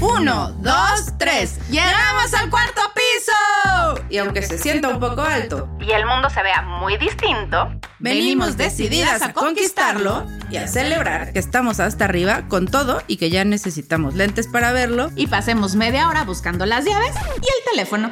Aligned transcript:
Uno, 0.00 0.52
dos, 0.60 1.12
tres. 1.18 1.58
¡Llegamos 1.68 2.32
al 2.32 2.48
cuarto 2.48 2.80
piso! 2.94 4.02
Y 4.08 4.16
aunque 4.16 4.40
se 4.40 4.56
sienta 4.56 4.88
un 4.88 4.98
poco 4.98 5.20
alto 5.20 5.68
y 5.78 5.90
el 5.90 6.06
mundo 6.06 6.30
se 6.30 6.42
vea 6.42 6.62
muy 6.62 6.96
distinto, 6.96 7.70
venimos 7.98 8.56
decididas 8.56 9.20
a 9.20 9.34
conquistarlo 9.34 10.26
y 10.50 10.56
a 10.56 10.66
celebrar 10.68 11.34
que 11.34 11.38
estamos 11.38 11.80
hasta 11.80 12.06
arriba 12.06 12.48
con 12.48 12.66
todo 12.66 13.02
y 13.08 13.18
que 13.18 13.28
ya 13.28 13.44
necesitamos 13.44 14.14
lentes 14.14 14.48
para 14.48 14.72
verlo. 14.72 15.10
y 15.16 15.26
pasemos 15.26 15.76
media 15.76 16.08
hora 16.08 16.24
buscando 16.24 16.64
las 16.64 16.86
llaves 16.86 17.14
y 17.36 17.46
el 17.46 17.70
teléfono. 17.70 18.10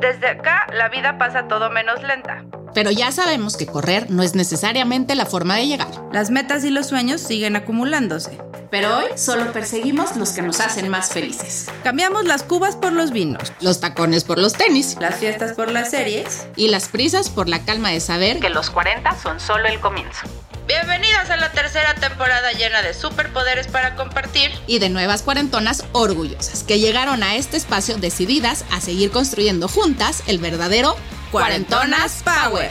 Desde 0.00 0.28
acá 0.28 0.66
la 0.72 0.88
vida 0.88 1.18
pasa 1.18 1.46
todo 1.46 1.70
menos 1.70 2.02
lenta. 2.02 2.44
Pero 2.74 2.90
ya 2.90 3.12
sabemos 3.12 3.56
que 3.56 3.66
correr 3.66 4.10
no 4.10 4.24
es 4.24 4.34
necesariamente 4.34 5.14
la 5.14 5.26
forma 5.26 5.54
de 5.54 5.68
llegar. 5.68 5.88
Las 6.12 6.30
metas 6.30 6.64
y 6.64 6.70
los 6.70 6.88
sueños 6.88 7.20
siguen 7.20 7.54
acumulándose. 7.54 8.38
Pero 8.70 8.98
hoy 8.98 9.04
solo 9.16 9.52
perseguimos 9.52 10.16
los 10.16 10.30
que 10.30 10.42
nos 10.42 10.60
hacen 10.60 10.88
más 10.88 11.10
felices. 11.10 11.66
Cambiamos 11.82 12.24
las 12.24 12.42
cubas 12.42 12.76
por 12.76 12.92
los 12.92 13.10
vinos, 13.12 13.52
Los 13.60 13.80
tacones 13.80 14.24
por 14.24 14.38
los 14.38 14.54
tenis 14.54 14.96
las 15.00 15.16
fiestas 15.16 15.52
por 15.52 15.70
las 15.70 15.90
series. 15.90 16.46
y 16.56 16.68
las 16.68 16.88
prisas 16.88 17.28
por 17.30 17.48
la 17.48 17.64
calma 17.64 17.90
de 17.90 18.00
saber 18.00 18.40
que 18.40 18.48
los 18.50 18.70
40 18.70 19.16
son 19.20 19.40
solo 19.40 19.66
el 19.68 19.80
comienzo. 19.80 20.22
Bienvenidas 20.66 21.28
a 21.28 21.36
la 21.36 21.52
tercera 21.52 21.94
temporada 21.94 22.52
llena 22.52 22.80
de 22.82 22.94
superpoderes 22.94 23.66
para 23.68 23.96
compartir. 23.96 24.50
Y 24.66 24.78
de 24.78 24.88
nuevas 24.88 25.22
cuarentonas 25.22 25.84
orgullosas 25.92 26.62
que 26.64 26.78
llegaron 26.80 27.22
a 27.22 27.36
este 27.36 27.58
espacio 27.58 27.98
decididas 27.98 28.64
a 28.72 28.80
seguir 28.80 29.10
construyendo 29.10 29.68
juntas 29.68 30.22
el 30.26 30.38
verdadero 30.38 30.96
Cuarentonas 31.30 32.22
Power. 32.24 32.70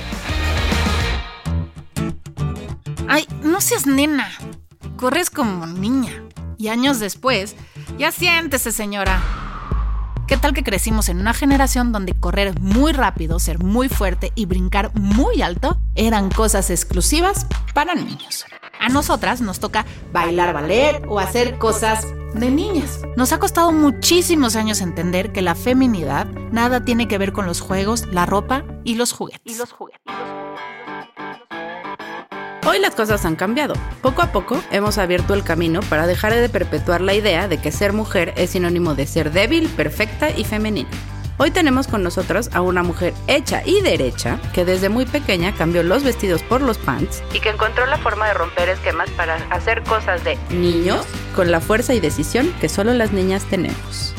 Ay, 3.08 3.28
no 3.44 3.62
seas 3.62 3.86
nena. 3.86 4.32
Corres 5.04 5.30
como 5.30 5.66
niña. 5.66 6.24
Y 6.58 6.70
años 6.70 7.02
después, 7.02 7.58
ya 8.00 8.14
siéntese, 8.14 8.72
señora. 8.72 9.22
¿Qué 10.30 10.38
tal 10.38 10.54
que 10.54 10.64
crecimos 10.64 11.10
en 11.10 11.20
una 11.20 11.34
generación 11.34 11.92
donde 11.92 12.14
correr 12.14 12.58
muy 12.62 12.94
rápido, 12.94 13.38
ser 13.38 13.62
muy 13.62 13.90
fuerte 13.90 14.32
y 14.34 14.46
brincar 14.46 14.98
muy 14.98 15.42
alto 15.42 15.78
eran 15.96 16.30
cosas 16.30 16.70
exclusivas 16.70 17.46
para 17.74 17.96
niños? 17.96 18.46
A 18.80 18.88
nosotras 18.88 19.42
nos 19.42 19.60
toca 19.60 19.86
bailar 20.14 20.54
ballet 20.54 21.04
o 21.10 21.20
hacer 21.20 21.58
cosas 21.58 22.08
de 22.34 22.50
niñas. 22.50 23.02
Nos 23.18 23.34
ha 23.34 23.40
costado 23.40 23.74
muchísimos 23.74 24.56
años 24.56 24.80
entender 24.80 25.34
que 25.34 25.42
la 25.42 25.56
feminidad 25.56 26.28
nada 26.54 26.86
tiene 26.86 27.10
que 27.10 27.18
ver 27.18 27.34
con 27.34 27.46
los 27.46 27.60
juegos, 27.60 28.06
la 28.06 28.26
ropa 28.26 28.64
y 28.86 28.96
los 28.96 29.12
juguetes. 29.12 29.62
Hoy 32.66 32.80
las 32.80 32.96
cosas 32.96 33.26
han 33.26 33.36
cambiado. 33.36 33.74
Poco 34.02 34.22
a 34.22 34.32
poco 34.32 34.64
hemos 34.72 34.98
abierto 34.98 35.34
el 35.34 35.44
camino 35.44 35.82
para 35.90 36.08
dejar 36.08 36.34
de 36.34 36.48
perpetuar 36.48 37.02
la 37.02 37.14
idea 37.14 37.50
de 37.50 37.58
que 37.58 37.74
ser 37.74 37.92
mujer 37.92 38.34
es 38.38 38.52
sinónimo 38.52 38.96
de 38.96 39.06
ser 39.06 39.32
débil, 39.32 39.68
perfecta 39.68 40.30
y 40.30 40.46
femenina. 40.46 40.90
Hoy 41.38 41.52
tenemos 41.52 41.88
con 41.88 42.04
nosotros 42.04 42.50
a 42.54 42.62
una 42.62 42.82
mujer 42.82 43.14
hecha 43.28 43.64
y 43.66 43.82
derecha 43.82 44.40
que 44.54 44.64
desde 44.64 44.88
muy 44.88 45.06
pequeña 45.06 45.54
cambió 45.54 45.84
los 45.84 46.04
vestidos 46.04 46.42
por 46.44 46.62
los 46.62 46.78
pants 46.78 47.22
y 47.34 47.42
que 47.42 47.50
encontró 47.50 47.86
la 47.86 47.98
forma 47.98 48.28
de 48.28 48.36
romper 48.36 48.70
esquemas 48.70 49.10
para 49.10 49.36
hacer 49.50 49.84
cosas 49.84 50.24
de 50.24 50.38
niños 50.50 51.06
con 51.36 51.52
la 51.52 51.60
fuerza 51.60 51.94
y 51.94 52.00
decisión 52.00 52.54
que 52.62 52.70
solo 52.70 52.94
las 52.94 53.12
niñas 53.12 53.44
tenemos. 53.44 54.16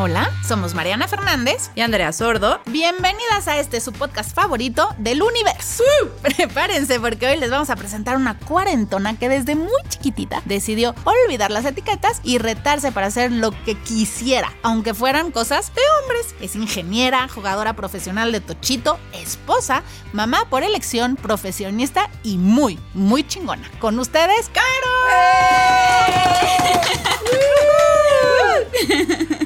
Hola, 0.00 0.30
somos 0.46 0.74
Mariana 0.74 1.08
Fernández. 1.08 1.72
Y 1.74 1.80
Andrea 1.80 2.12
Sordo, 2.12 2.60
Bienvenidas 2.66 3.48
a 3.48 3.58
este 3.58 3.80
su 3.80 3.90
podcast 3.92 4.32
favorito 4.32 4.94
del 4.96 5.20
universo. 5.22 5.82
Prepárense 6.22 7.00
porque 7.00 7.26
hoy 7.26 7.36
les 7.36 7.50
vamos 7.50 7.68
a 7.68 7.74
presentar 7.74 8.16
una 8.16 8.38
cuarentona 8.38 9.18
que 9.18 9.28
desde 9.28 9.56
muy 9.56 9.82
chiquitita 9.88 10.40
decidió 10.44 10.94
olvidar 11.02 11.50
las 11.50 11.64
etiquetas 11.64 12.20
y 12.22 12.38
retarse 12.38 12.92
para 12.92 13.08
hacer 13.08 13.32
lo 13.32 13.50
que 13.64 13.74
quisiera, 13.74 14.52
aunque 14.62 14.94
fueran 14.94 15.32
cosas 15.32 15.74
de 15.74 15.82
hombres. 16.00 16.32
Es 16.40 16.54
ingeniera, 16.54 17.26
jugadora 17.26 17.72
profesional 17.72 18.30
de 18.30 18.40
tochito, 18.40 19.00
esposa, 19.12 19.82
mamá 20.12 20.44
por 20.48 20.62
elección, 20.62 21.16
profesionista 21.16 22.08
y 22.22 22.38
muy, 22.38 22.78
muy 22.94 23.26
chingona. 23.26 23.68
Con 23.80 23.98
ustedes, 23.98 24.48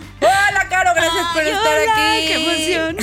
Hola, 0.23 0.67
Caro, 0.69 0.91
gracias 0.95 1.27
por 1.33 1.43
estar 1.43 1.79
hola, 1.79 1.93
aquí. 1.93 2.27
qué 2.27 2.35
emoción. 2.35 2.97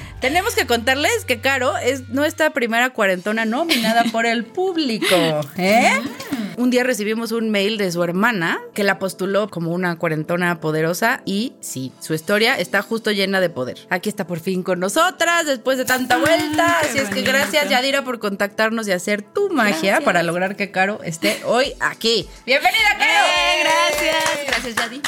Tenemos 0.20 0.54
que 0.54 0.66
contarles 0.66 1.24
que 1.24 1.40
Caro 1.40 1.76
es 1.76 2.08
nuestra 2.08 2.50
primera 2.50 2.90
cuarentona 2.90 3.44
nominada 3.44 4.04
por 4.04 4.26
el 4.26 4.44
público. 4.44 5.14
¿eh? 5.56 6.00
Un 6.58 6.70
día 6.70 6.84
recibimos 6.84 7.32
un 7.32 7.50
mail 7.50 7.76
de 7.76 7.92
su 7.92 8.02
hermana 8.02 8.58
que 8.72 8.82
la 8.82 8.98
postuló 8.98 9.50
como 9.50 9.72
una 9.72 9.98
cuarentona 9.98 10.58
poderosa 10.58 11.20
y 11.26 11.52
sí, 11.60 11.92
su 12.00 12.14
historia 12.14 12.58
está 12.58 12.80
justo 12.80 13.10
llena 13.10 13.40
de 13.40 13.50
poder. 13.50 13.78
Aquí 13.90 14.08
está 14.08 14.26
por 14.26 14.40
fin 14.40 14.62
con 14.62 14.80
nosotras 14.80 15.44
después 15.44 15.76
de 15.76 15.84
tanta 15.84 16.16
vuelta. 16.16 16.78
Así 16.80 16.98
es 16.98 17.10
que 17.10 17.20
gracias 17.20 17.68
Yadira 17.68 18.04
por 18.04 18.20
contactarnos 18.20 18.88
y 18.88 18.92
hacer 18.92 19.20
tu 19.20 19.50
magia 19.50 20.00
para 20.00 20.22
lograr 20.22 20.56
que 20.56 20.70
Caro 20.70 21.02
esté 21.02 21.42
hoy 21.44 21.74
aquí. 21.78 22.26
¡Bienvenida, 22.46 22.96
Caro! 22.98 23.26
gracias. 23.60 24.24
Gracias, 24.46 24.74
Yadi. 24.76 25.00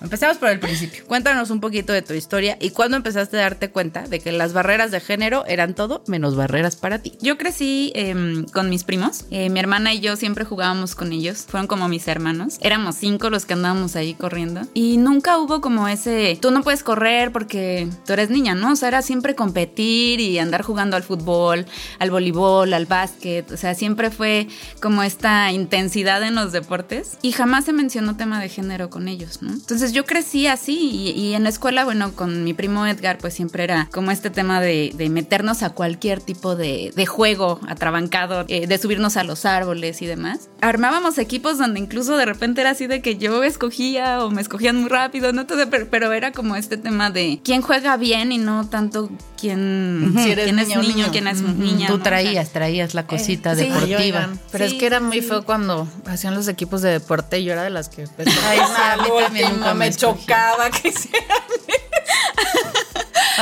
Empecemos 0.00 0.38
por 0.38 0.48
el 0.48 0.58
principio. 0.58 1.04
Cuéntanos 1.06 1.50
un 1.50 1.60
poquito 1.60 1.92
de 1.92 2.00
tu 2.00 2.14
historia 2.14 2.56
y 2.60 2.70
cuándo 2.70 2.96
empezaste 2.96 3.36
a 3.36 3.42
darte 3.42 3.70
cuenta 3.70 4.08
de 4.08 4.20
que 4.20 4.32
las 4.32 4.54
barreras 4.54 4.90
de 4.90 5.00
género 5.00 5.44
eran 5.46 5.74
todo 5.74 6.02
menos 6.06 6.34
barreras 6.34 6.76
para 6.76 7.00
ti. 7.00 7.12
Yo 7.20 7.36
crecí 7.36 7.92
em, 7.94 8.46
con 8.46 8.70
mis 8.70 8.84
primos. 8.84 9.26
Eh, 9.30 9.50
mi 9.50 9.60
hermana 9.60 9.92
y 9.92 10.00
yo 10.00 10.16
siempre 10.16 10.29
jugábamos 10.44 10.94
con 10.94 11.12
ellos. 11.12 11.46
Fueron 11.48 11.66
como 11.66 11.88
mis 11.88 12.06
hermanos. 12.08 12.58
Éramos 12.60 12.96
cinco 12.96 13.30
los 13.30 13.44
que 13.44 13.54
andábamos 13.54 13.96
ahí 13.96 14.14
corriendo. 14.14 14.62
Y 14.74 14.96
nunca 14.96 15.38
hubo 15.38 15.60
como 15.60 15.88
ese, 15.88 16.38
tú 16.40 16.50
no 16.50 16.62
puedes 16.62 16.82
correr 16.82 17.32
porque 17.32 17.88
tú 18.06 18.12
eres 18.12 18.30
niña, 18.30 18.54
¿no? 18.54 18.72
O 18.72 18.76
sea, 18.76 18.88
era 18.88 19.02
siempre 19.02 19.34
competir 19.34 20.20
y 20.20 20.38
andar 20.38 20.62
jugando 20.62 20.96
al 20.96 21.02
fútbol, 21.02 21.66
al 21.98 22.10
voleibol, 22.10 22.72
al 22.72 22.86
básquet. 22.86 23.50
O 23.50 23.56
sea, 23.56 23.74
siempre 23.74 24.10
fue 24.10 24.48
como 24.80 25.02
esta 25.02 25.52
intensidad 25.52 26.22
en 26.22 26.34
los 26.34 26.52
deportes. 26.52 27.18
Y 27.22 27.32
jamás 27.32 27.64
se 27.64 27.72
mencionó 27.72 28.16
tema 28.16 28.40
de 28.40 28.48
género 28.48 28.90
con 28.90 29.08
ellos, 29.08 29.42
¿no? 29.42 29.52
Entonces 29.52 29.92
yo 29.92 30.04
crecí 30.04 30.46
así 30.46 30.90
y, 30.92 31.10
y 31.10 31.34
en 31.34 31.44
la 31.44 31.48
escuela, 31.48 31.84
bueno, 31.84 32.12
con 32.14 32.44
mi 32.44 32.54
primo 32.54 32.86
Edgar, 32.86 33.18
pues 33.18 33.34
siempre 33.34 33.64
era 33.64 33.88
como 33.92 34.10
este 34.10 34.30
tema 34.30 34.60
de, 34.60 34.92
de 34.94 35.08
meternos 35.08 35.62
a 35.62 35.70
cualquier 35.70 36.20
tipo 36.20 36.56
de, 36.56 36.92
de 36.94 37.06
juego 37.06 37.60
atrabancado, 37.68 38.44
eh, 38.48 38.66
de 38.66 38.78
subirnos 38.78 39.16
a 39.16 39.24
los 39.24 39.44
árboles 39.44 40.02
y 40.02 40.06
demás. 40.06 40.19
Armábamos 40.60 41.18
equipos 41.18 41.58
donde 41.58 41.80
incluso 41.80 42.16
de 42.16 42.24
repente 42.24 42.60
era 42.60 42.70
así 42.70 42.86
de 42.86 43.00
que 43.02 43.16
yo 43.16 43.42
escogía 43.44 44.24
o 44.24 44.30
me 44.30 44.40
escogían 44.42 44.76
muy 44.76 44.88
rápido, 44.88 45.32
¿no? 45.32 45.42
Entonces, 45.42 45.66
pero, 45.70 45.88
pero 45.90 46.12
era 46.12 46.32
como 46.32 46.56
este 46.56 46.76
tema 46.76 47.10
de 47.10 47.40
quién 47.44 47.62
juega 47.62 47.96
bien 47.96 48.32
y 48.32 48.38
no 48.38 48.68
tanto 48.68 49.10
quién, 49.40 50.14
Si 50.22 50.30
eres 50.32 50.44
quién 50.44 50.58
es 50.58 50.68
niño, 50.68 50.82
niño. 50.82 51.06
quién 51.10 51.26
es 51.28 51.40
niña. 51.42 51.86
Tú 51.88 51.98
traías, 51.98 52.50
traías 52.52 52.94
la 52.94 53.06
cosita 53.06 53.54
sí. 53.54 53.64
deportiva. 53.64 53.98
Oigan, 53.98 54.40
pero 54.52 54.66
Sí, 54.66 54.74
es 54.74 54.80
que 54.80 54.86
era 54.86 54.98
sí, 54.98 55.04
muy 55.04 55.20
sí. 55.20 55.28
feo 55.28 55.44
cuando 55.44 55.88
hacían 56.06 56.34
los 56.34 56.48
equipos 56.48 56.82
de 56.82 56.90
deporte 56.90 57.38
y 57.40 57.44
yo 57.44 57.52
era 57.52 57.62
de 57.62 57.70
las 57.70 57.88
que 57.88 58.06
pues, 58.16 58.28
Ay, 58.46 58.58
sí, 58.58 58.82
a 58.82 58.96
mí 58.98 59.08
también 59.24 59.52
nunca 59.52 59.74
me 59.74 59.90
chocaba 59.94 60.70
que 60.70 60.88
hiciera. 60.88 61.18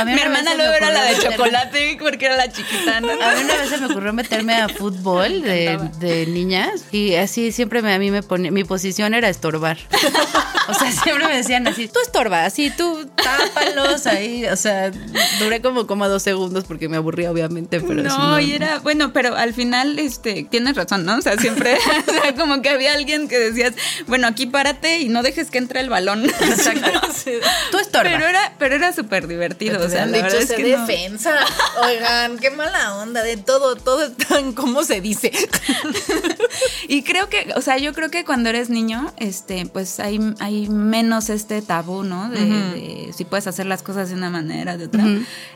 Mi 0.05 0.19
hermana 0.19 0.53
luego 0.55 0.73
era 0.73 0.91
la 0.91 1.03
de 1.03 1.15
meterme- 1.17 1.31
chocolate 1.35 1.97
porque 1.99 2.25
era 2.25 2.37
la 2.37 2.51
chiquita, 2.51 3.01
¿no? 3.01 3.11
A 3.11 3.35
mí 3.35 3.43
una 3.43 3.55
vez 3.57 3.69
se 3.69 3.77
me 3.77 3.85
ocurrió 3.87 4.13
meterme 4.13 4.55
a 4.55 4.69
fútbol 4.69 5.41
de, 5.41 5.79
de 5.99 6.25
niñas 6.27 6.83
y 6.91 7.15
así 7.15 7.51
siempre 7.51 7.81
me, 7.81 7.93
a 7.93 7.99
mí 7.99 8.11
me 8.11 8.23
ponía, 8.23 8.51
mi 8.51 8.63
posición 8.63 9.13
era 9.13 9.29
estorbar. 9.29 9.77
O 10.67 10.73
sea, 10.73 10.91
siempre 10.91 11.25
me 11.27 11.35
decían 11.37 11.67
así, 11.67 11.87
tú 11.87 11.99
estorba, 12.01 12.45
así 12.45 12.69
tú 12.69 13.09
tápalos 13.15 14.05
ahí. 14.05 14.45
O 14.45 14.55
sea, 14.55 14.91
duré 15.39 15.61
como, 15.61 15.87
como 15.87 16.07
dos 16.07 16.21
segundos 16.23 16.65
porque 16.65 16.87
me 16.89 16.97
aburría 16.97 17.31
obviamente, 17.31 17.81
pero 17.81 18.03
no, 18.03 18.39
y 18.39 18.53
era, 18.53 18.79
bueno, 18.79 19.11
pero 19.13 19.35
al 19.35 19.53
final, 19.53 19.97
este, 19.99 20.43
tienes 20.49 20.75
razón, 20.75 21.05
¿no? 21.05 21.17
O 21.17 21.21
sea, 21.21 21.37
siempre, 21.37 21.75
o 22.07 22.11
sea, 22.11 22.35
como 22.35 22.61
que 22.61 22.69
había 22.69 22.93
alguien 22.93 23.27
que 23.27 23.39
decías, 23.39 23.73
bueno, 24.07 24.27
aquí 24.27 24.45
párate 24.45 24.99
y 24.99 25.09
no 25.09 25.23
dejes 25.23 25.49
que 25.49 25.57
entre 25.57 25.79
el 25.79 25.89
balón. 25.89 26.25
Exacto. 26.41 26.89
Tú 27.71 27.77
estorba. 27.79 28.09
Pero 28.11 28.27
era, 28.27 28.53
pero 28.59 28.75
era 28.75 28.93
súper 28.93 29.27
divertido, 29.27 29.88
o 29.89 29.91
sea, 29.91 30.03
han 30.03 30.11
dicho 30.11 30.37
es 30.37 30.49
no. 30.49 30.57
defensa. 30.57 31.35
Oigan, 31.83 32.37
qué 32.39 32.51
mala 32.51 32.95
onda 32.97 33.23
de 33.23 33.37
todo, 33.37 33.75
todo 33.75 34.05
está 34.05 34.39
en 34.39 34.53
cómo 34.53 34.83
se 34.83 35.01
dice. 35.01 35.31
Y 36.87 37.03
creo 37.03 37.29
que, 37.29 37.53
o 37.55 37.61
sea, 37.61 37.77
yo 37.77 37.93
creo 37.93 38.09
que 38.09 38.25
cuando 38.25 38.49
eres 38.49 38.69
niño, 38.69 39.13
este, 39.17 39.65
pues 39.67 39.99
hay, 39.99 40.19
hay 40.39 40.67
menos 40.67 41.29
este 41.29 41.61
tabú, 41.61 42.03
¿no? 42.03 42.29
De, 42.29 42.39
de 42.39 43.13
si 43.13 43.25
puedes 43.25 43.45
hacer 43.47 43.67
las 43.67 43.83
cosas 43.83 44.09
de 44.09 44.15
una 44.15 44.29
manera, 44.29 44.75
de 44.75 44.85
otra. 44.85 45.05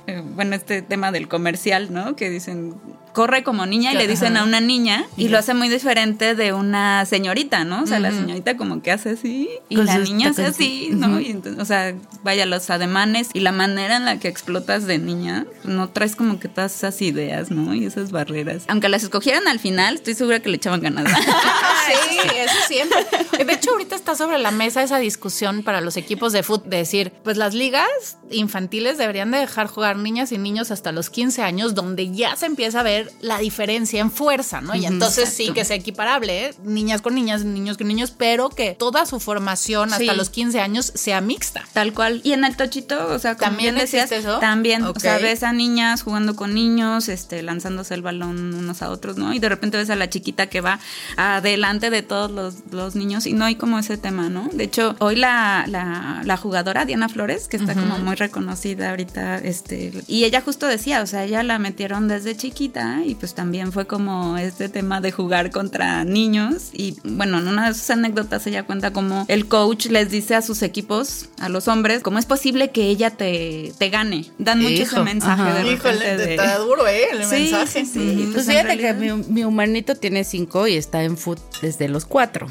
Eh, 0.05 0.21
bueno, 0.23 0.55
este 0.55 0.81
tema 0.81 1.11
del 1.11 1.27
comercial, 1.27 1.91
¿no? 1.91 2.15
Que 2.15 2.29
dicen, 2.29 2.75
corre 3.13 3.43
como 3.43 3.65
niña 3.65 3.93
y 3.93 3.97
le 3.97 4.07
dicen 4.07 4.35
a 4.37 4.43
una 4.43 4.59
niña 4.59 5.05
y 5.15 5.29
lo 5.29 5.37
hace 5.37 5.53
muy 5.53 5.69
diferente 5.69 6.35
de 6.35 6.51
una 6.51 7.05
señorita, 7.05 7.63
¿no? 7.63 7.83
O 7.83 7.87
sea, 7.87 7.99
la 7.99 8.11
señorita 8.11 8.57
como 8.57 8.81
que 8.81 8.91
hace 8.91 9.11
así 9.11 9.49
y 9.69 9.75
Con 9.75 9.85
la 9.85 9.99
niña 9.99 10.31
hace 10.31 10.45
así, 10.45 10.89
¿no? 10.91 11.19
Y 11.19 11.27
entonces, 11.27 11.61
o 11.61 11.65
sea, 11.65 11.93
vaya, 12.23 12.45
los 12.45 12.69
ademanes 12.69 13.29
y 13.33 13.39
la 13.39 13.51
manera 13.51 13.95
en 13.95 14.05
la 14.05 14.12
que 14.19 14.27
explotas 14.27 14.85
de 14.85 14.97
niña, 14.97 15.45
no 15.63 15.89
traes 15.89 16.15
como 16.15 16.39
que 16.39 16.47
todas 16.47 16.75
esas 16.75 17.01
ideas, 17.01 17.51
¿no? 17.51 17.73
Y 17.73 17.85
esas 17.85 18.11
barreras. 18.11 18.63
Aunque 18.67 18.89
las 18.89 19.03
escogieran 19.03 19.47
al 19.47 19.59
final, 19.59 19.95
estoy 19.95 20.13
segura 20.15 20.39
que 20.39 20.49
le 20.49 20.57
echaban 20.57 20.81
ganas. 20.81 21.05
sí, 21.87 22.17
es 22.35 22.51
siempre. 22.67 23.05
De 23.45 23.53
hecho, 23.53 23.71
ahorita 23.71 23.95
está 23.95 24.15
sobre 24.15 24.37
la 24.39 24.51
mesa 24.51 24.83
esa 24.83 24.97
discusión 24.99 25.63
para 25.63 25.81
los 25.81 25.97
equipos 25.97 26.33
de 26.33 26.43
fútbol, 26.43 26.69
de 26.69 26.77
decir, 26.77 27.11
pues 27.23 27.37
las 27.37 27.53
ligas 27.53 27.87
infantiles 28.31 28.97
deberían 28.97 29.31
de 29.31 29.39
dejar 29.39 29.67
jugar 29.67 29.97
niñas 29.97 30.31
y 30.31 30.37
niños 30.37 30.71
hasta 30.71 30.91
los 30.91 31.09
15 31.09 31.41
años, 31.43 31.75
donde 31.75 32.11
ya 32.11 32.35
se 32.35 32.45
empieza 32.45 32.79
a 32.79 32.83
ver 32.83 33.11
la 33.21 33.37
diferencia 33.39 33.99
en 34.01 34.11
fuerza, 34.11 34.61
¿no? 34.61 34.75
Y 34.75 34.85
entonces 34.85 35.29
sí 35.29 35.51
que 35.53 35.65
sea 35.65 35.75
equiparable, 35.75 36.47
¿eh? 36.47 36.53
niñas 36.63 37.01
con 37.01 37.15
niñas, 37.15 37.43
niños 37.43 37.77
con 37.77 37.87
niños, 37.87 38.11
pero 38.15 38.49
que 38.49 38.73
toda 38.73 39.05
su 39.05 39.19
formación 39.19 39.91
hasta 39.93 40.03
Sí. 40.03 40.17
los 40.17 40.29
15 40.29 40.59
años 40.59 40.91
sea 40.95 41.21
mixta. 41.21 41.63
Tal 41.73 41.93
cual. 41.93 42.21
Y 42.23 42.33
en 42.33 42.43
el 42.43 42.57
tochito, 42.57 43.07
o 43.13 43.19
sea, 43.19 43.35
como 43.35 43.51
¿También 43.51 43.75
bien 43.75 43.87
eso? 44.11 44.39
también, 44.39 44.83
o 44.83 44.93
sea, 44.99 45.17
ves 45.17 45.43
a 45.43 45.53
niñas 45.53 46.03
jugando 46.03 46.35
con 46.35 46.53
niños, 46.53 47.09
este, 47.09 47.41
lanzándose 47.43 47.93
el 47.93 48.01
balón 48.01 48.53
unos 48.53 48.81
a 48.81 48.89
otros, 48.89 49.17
¿no? 49.17 49.33
Y 49.33 49.39
de 49.39 49.49
repente 49.49 49.77
ves 49.77 49.89
a 49.89 49.95
la 49.95 50.09
chiquita 50.09 50.47
que 50.47 50.61
va 50.61 50.79
adelante 51.17 51.89
de 51.89 52.01
todos 52.01 52.31
los, 52.31 52.55
los 52.71 52.95
niños 52.95 53.25
y 53.25 53.33
no 53.33 53.45
hay 53.45 53.55
como 53.55 53.79
ese 53.79 53.97
tema, 53.97 54.29
¿no? 54.29 54.49
De 54.53 54.63
hecho, 54.65 54.95
hoy 54.99 55.15
la, 55.15 55.65
la, 55.67 56.21
la 56.23 56.37
jugadora 56.37 56.85
Diana 56.85 57.09
Flores, 57.09 57.47
que 57.47 57.57
está 57.57 57.73
como 57.73 57.97
muy 57.99 58.15
reconocida 58.15 58.91
ahorita, 58.91 59.37
este, 59.39 59.91
y 60.07 60.25
ella 60.25 60.41
justo 60.41 60.67
decía, 60.67 61.01
o 61.01 61.07
sea, 61.07 61.23
ella 61.23 61.43
la 61.43 61.59
metieron 61.59 62.07
desde 62.07 62.35
chiquita 62.35 63.01
y 63.05 63.15
pues 63.15 63.33
también 63.33 63.71
fue 63.71 63.87
como 63.87 64.37
este 64.37 64.69
tema 64.69 65.01
de 65.01 65.11
jugar 65.11 65.51
contra 65.51 66.03
niños 66.03 66.69
y 66.73 66.97
bueno, 67.03 67.39
en 67.39 67.47
una 67.47 67.67
de 67.67 67.73
sus 67.73 67.89
anécdotas 67.89 68.45
ella 68.47 68.63
cuenta 68.63 68.91
como 68.91 69.25
el 69.27 69.47
coach 69.47 69.87
les 69.87 70.09
dice 70.09 70.35
a 70.35 70.41
sus 70.41 70.61
equipos, 70.61 71.29
a 71.39 71.49
los 71.49 71.67
hombres, 71.67 72.01
cómo 72.01 72.19
es 72.19 72.25
posible 72.25 72.71
que 72.71 72.87
ella 72.87 73.11
te, 73.11 73.73
te 73.77 73.89
gane. 73.93 74.25
Dan 74.37 74.59
mucho 74.61 74.73
Hijo, 74.73 74.95
ese 74.97 75.03
mensaje 75.05 75.41
ajá. 75.41 75.53
de 75.53 75.63
repente 75.63 76.17
de- 76.17 76.37
duro, 76.57 76.85
¿eh? 76.87 77.03
El 77.11 77.23
Sí, 77.25 77.53
sí, 77.67 77.85
sí. 77.85 78.29
Pues 78.33 78.33
Pues, 78.33 78.45
fíjate 78.47 78.77
que 78.77 78.93
mi, 78.93 79.13
mi 79.13 79.43
humanito 79.45 79.95
tiene 79.95 80.23
cinco 80.25 80.67
y 80.67 80.75
está 80.75 81.03
en 81.03 81.15
foot 81.17 81.39
desde 81.61 81.87
los 81.87 82.05
cuatro. 82.05 82.47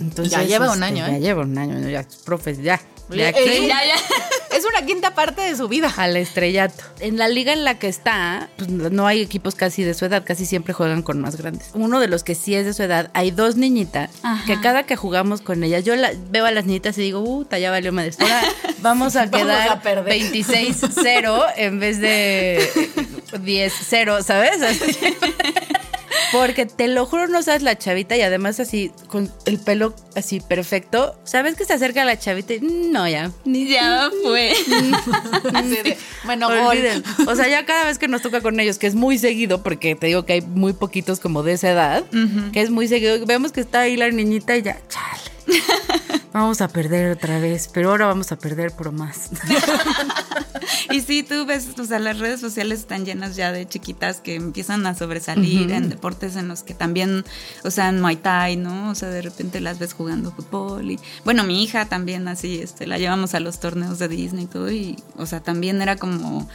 Entonces, 0.00 0.32
Ya 0.32 0.42
lleva 0.42 0.66
un 0.66 0.72
este, 0.82 0.84
año, 0.84 1.06
Ya 1.06 1.16
¿eh? 1.16 1.20
lleva 1.20 1.42
un 1.42 1.56
año, 1.56 1.88
ya, 1.88 2.04
profes, 2.24 2.58
ya. 2.62 2.80
De 3.08 3.26
aquí 3.26 3.40
eh, 3.44 3.66
Ya, 3.68 3.84
ya. 3.84 3.94
Es 4.56 4.64
una 4.64 4.86
quinta 4.86 5.14
parte 5.14 5.42
de 5.42 5.54
su 5.54 5.68
vida. 5.68 5.92
al 5.98 6.16
estrellato. 6.16 6.82
En 7.00 7.18
la 7.18 7.28
liga 7.28 7.52
en 7.52 7.64
la 7.64 7.78
que 7.78 7.88
está, 7.88 8.48
pues 8.56 8.70
no 8.70 9.06
hay 9.06 9.20
equipos 9.20 9.54
casi 9.54 9.82
de 9.84 9.92
su 9.92 10.06
edad, 10.06 10.24
casi 10.24 10.46
siempre 10.46 10.72
juegan 10.72 11.02
con 11.02 11.20
más 11.20 11.36
grandes. 11.36 11.68
Uno 11.74 12.00
de 12.00 12.08
los 12.08 12.24
que 12.24 12.34
sí 12.34 12.54
es 12.54 12.64
de 12.64 12.72
su 12.72 12.82
edad, 12.82 13.10
hay 13.12 13.30
dos 13.32 13.56
niñitas 13.56 14.10
Ajá. 14.22 14.46
que 14.46 14.58
cada 14.62 14.84
que 14.84 14.96
jugamos 14.96 15.42
con 15.42 15.62
ellas, 15.62 15.84
yo 15.84 15.94
la- 15.94 16.12
veo 16.30 16.46
a 16.46 16.52
las 16.52 16.64
niñitas 16.64 16.96
y 16.96 17.02
digo, 17.02 17.20
uh, 17.20 17.46
ya 17.50 17.70
valió 17.70 17.92
madre. 17.92 18.12
Ahora 18.18 18.42
vamos 18.80 19.14
a 19.16 19.26
Vamos 19.26 19.46
quedar 19.46 19.68
a 19.68 19.80
perder. 19.82 20.18
26-0 20.22 21.52
en 21.56 21.78
vez 21.78 22.00
de 22.00 22.66
10-0, 23.32 24.22
¿sabes? 24.22 24.62
Así. 24.62 24.96
Porque 26.32 26.66
te 26.66 26.88
lo 26.88 27.06
juro, 27.06 27.28
no 27.28 27.42
sabes 27.42 27.62
la 27.62 27.76
chavita 27.78 28.16
y 28.16 28.22
además 28.22 28.58
así, 28.60 28.90
con 29.08 29.32
el 29.44 29.58
pelo 29.58 29.94
así 30.14 30.40
perfecto. 30.40 31.18
¿Sabes 31.24 31.54
que 31.56 31.64
se 31.64 31.72
acerca 31.74 32.04
la 32.04 32.18
chavita? 32.18 32.54
y, 32.54 32.60
"Mm, 32.60 32.92
No, 32.92 33.08
ya. 33.08 33.30
Ni 33.44 33.68
ya 33.68 34.10
fue. 34.22 34.52
Así 35.54 35.68
de, 35.68 35.96
bueno. 36.24 36.48
Olviden. 36.48 37.02
O 37.26 37.34
sea, 37.36 37.48
ya 37.48 37.64
cada 37.66 37.84
vez 37.84 37.98
que 37.98 38.08
nos 38.08 38.22
toca 38.22 38.40
con 38.40 38.58
ellos, 38.60 38.78
que 38.78 38.86
es 38.86 38.94
muy 38.94 39.18
seguido, 39.18 39.62
porque 39.62 39.94
te 39.94 40.06
digo 40.08 40.24
que 40.24 40.34
hay 40.34 40.40
muy 40.40 40.72
poquitos 40.72 41.20
como 41.20 41.42
de 41.42 41.52
esa 41.52 41.70
edad, 41.70 42.04
que 42.52 42.60
es 42.62 42.70
muy 42.70 42.88
seguido, 42.88 43.24
vemos 43.26 43.52
que 43.52 43.60
está 43.60 43.80
ahí 43.80 43.96
la 43.96 44.10
niñita 44.10 44.56
y 44.56 44.62
ya, 44.62 44.78
chale. 44.88 45.35
Vamos 46.32 46.60
a 46.60 46.68
perder 46.68 47.12
otra 47.12 47.38
vez, 47.38 47.70
pero 47.72 47.90
ahora 47.90 48.06
vamos 48.06 48.30
a 48.30 48.36
perder 48.36 48.70
por 48.70 48.92
más. 48.92 49.30
Y 50.90 51.00
sí, 51.00 51.22
tú 51.22 51.46
ves, 51.46 51.68
o 51.78 51.84
sea, 51.84 51.98
las 51.98 52.18
redes 52.18 52.40
sociales 52.40 52.80
están 52.80 53.04
llenas 53.04 53.36
ya 53.36 53.52
de 53.52 53.66
chiquitas 53.66 54.20
que 54.20 54.34
empiezan 54.34 54.86
a 54.86 54.94
sobresalir 54.94 55.70
en 55.72 55.88
deportes 55.88 56.36
en 56.36 56.48
los 56.48 56.62
que 56.62 56.74
también, 56.74 57.24
o 57.64 57.70
sea, 57.70 57.88
en 57.88 58.00
Muay 58.00 58.16
Thai, 58.16 58.56
¿no? 58.56 58.90
O 58.90 58.94
sea, 58.94 59.08
de 59.08 59.22
repente 59.22 59.60
las 59.60 59.78
ves 59.78 59.94
jugando 59.94 60.32
fútbol 60.32 60.90
y, 60.92 61.00
bueno, 61.24 61.44
mi 61.44 61.62
hija 61.62 61.86
también 61.86 62.28
así, 62.28 62.60
este, 62.60 62.86
la 62.86 62.98
llevamos 62.98 63.34
a 63.34 63.40
los 63.40 63.58
torneos 63.58 63.98
de 63.98 64.08
Disney 64.08 64.44
y 64.44 64.48
todo 64.48 64.70
y, 64.70 64.96
o 65.16 65.26
sea, 65.26 65.40
también 65.40 65.82
era 65.82 65.96
como 65.96 66.48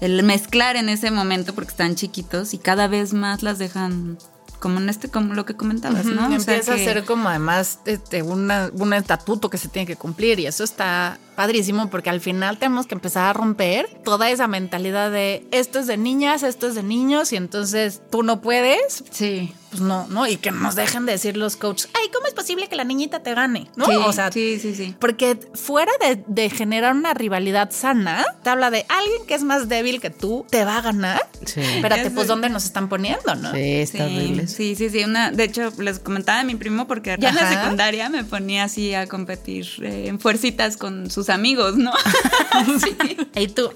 el 0.00 0.22
mezclar 0.22 0.76
en 0.76 0.88
ese 0.88 1.10
momento 1.10 1.54
porque 1.54 1.70
están 1.70 1.94
chiquitos 1.94 2.54
y 2.54 2.58
cada 2.58 2.86
vez 2.88 3.12
más 3.12 3.42
las 3.42 3.58
dejan 3.58 4.18
como 4.60 4.78
en 4.78 4.88
este, 4.88 5.08
como 5.08 5.34
lo 5.34 5.44
que 5.44 5.56
comentabas, 5.56 6.04
¿no? 6.04 6.26
O 6.26 6.28
sea, 6.40 6.54
Empieza 6.56 6.76
que- 6.76 6.82
a 6.82 6.84
ser 6.84 7.04
como 7.04 7.28
además 7.28 7.80
este, 7.86 8.22
una, 8.22 8.70
un 8.74 8.92
estatuto 8.92 9.50
que 9.50 9.58
se 9.58 9.68
tiene 9.68 9.86
que 9.86 9.96
cumplir 9.96 10.38
y 10.38 10.46
eso 10.46 10.62
está 10.62 11.18
padrísimo 11.44 11.88
porque 11.88 12.10
al 12.10 12.20
final 12.20 12.58
tenemos 12.58 12.86
que 12.86 12.94
empezar 12.94 13.24
a 13.24 13.32
romper 13.32 13.88
toda 14.04 14.28
esa 14.28 14.46
mentalidad 14.46 15.10
de 15.10 15.42
esto 15.52 15.78
es 15.78 15.86
de 15.86 15.96
niñas, 15.96 16.42
esto 16.42 16.66
es 16.68 16.74
de 16.74 16.82
niños 16.82 17.32
y 17.32 17.36
entonces 17.36 18.02
tú 18.10 18.22
no 18.22 18.42
puedes, 18.42 19.02
Sí. 19.10 19.54
pues 19.70 19.80
no, 19.80 20.06
¿no? 20.08 20.26
Y 20.26 20.36
que 20.36 20.50
nos 20.50 20.74
dejen 20.74 21.06
de 21.06 21.12
decir 21.12 21.38
los 21.38 21.56
coaches, 21.56 21.88
ay, 21.94 22.10
¿cómo 22.12 22.26
es 22.26 22.34
posible 22.34 22.68
que 22.68 22.76
la 22.76 22.84
niñita 22.84 23.20
te 23.22 23.32
gane? 23.32 23.70
¿No? 23.74 23.86
Sí, 23.86 23.92
o 23.94 24.12
sea, 24.12 24.30
sí, 24.30 24.58
sí, 24.60 24.74
sí. 24.74 24.94
porque 25.00 25.38
fuera 25.54 25.92
de, 26.02 26.22
de 26.26 26.50
generar 26.50 26.94
una 26.94 27.14
rivalidad 27.14 27.70
sana, 27.70 28.22
te 28.42 28.50
habla 28.50 28.70
de 28.70 28.84
alguien 28.90 29.24
que 29.26 29.32
es 29.34 29.42
más 29.42 29.66
débil 29.70 29.98
que 30.02 30.10
tú, 30.10 30.44
te 30.50 30.66
va 30.66 30.76
a 30.76 30.82
ganar. 30.82 31.26
Sí. 31.46 31.60
Espérate, 31.62 32.10
pues 32.10 32.26
¿dónde 32.26 32.50
nos 32.50 32.64
están 32.64 32.90
poniendo, 32.90 33.34
no? 33.34 33.52
Sí, 33.52 33.76
está 33.76 34.04
horrible. 34.04 34.46
Sí, 34.46 34.74
sí, 34.76 34.90
sí. 34.90 35.04
Una, 35.04 35.30
de 35.30 35.44
hecho, 35.44 35.72
les 35.78 36.00
comentaba 36.00 36.40
de 36.40 36.44
mi 36.44 36.56
primo 36.56 36.86
porque 36.86 37.16
ya 37.18 37.30
en 37.30 37.36
la 37.36 37.48
secundaria 37.62 38.10
me 38.10 38.24
ponía 38.24 38.64
así 38.64 38.92
a 38.92 39.06
competir 39.06 39.66
eh, 39.82 40.08
en 40.08 40.20
fuercitas 40.20 40.76
con 40.76 41.10
sus 41.10 41.29
amigos, 41.30 41.76
¿no? 41.76 41.92
sí. 42.82 42.96
Y 43.34 43.48
tú, 43.48 43.72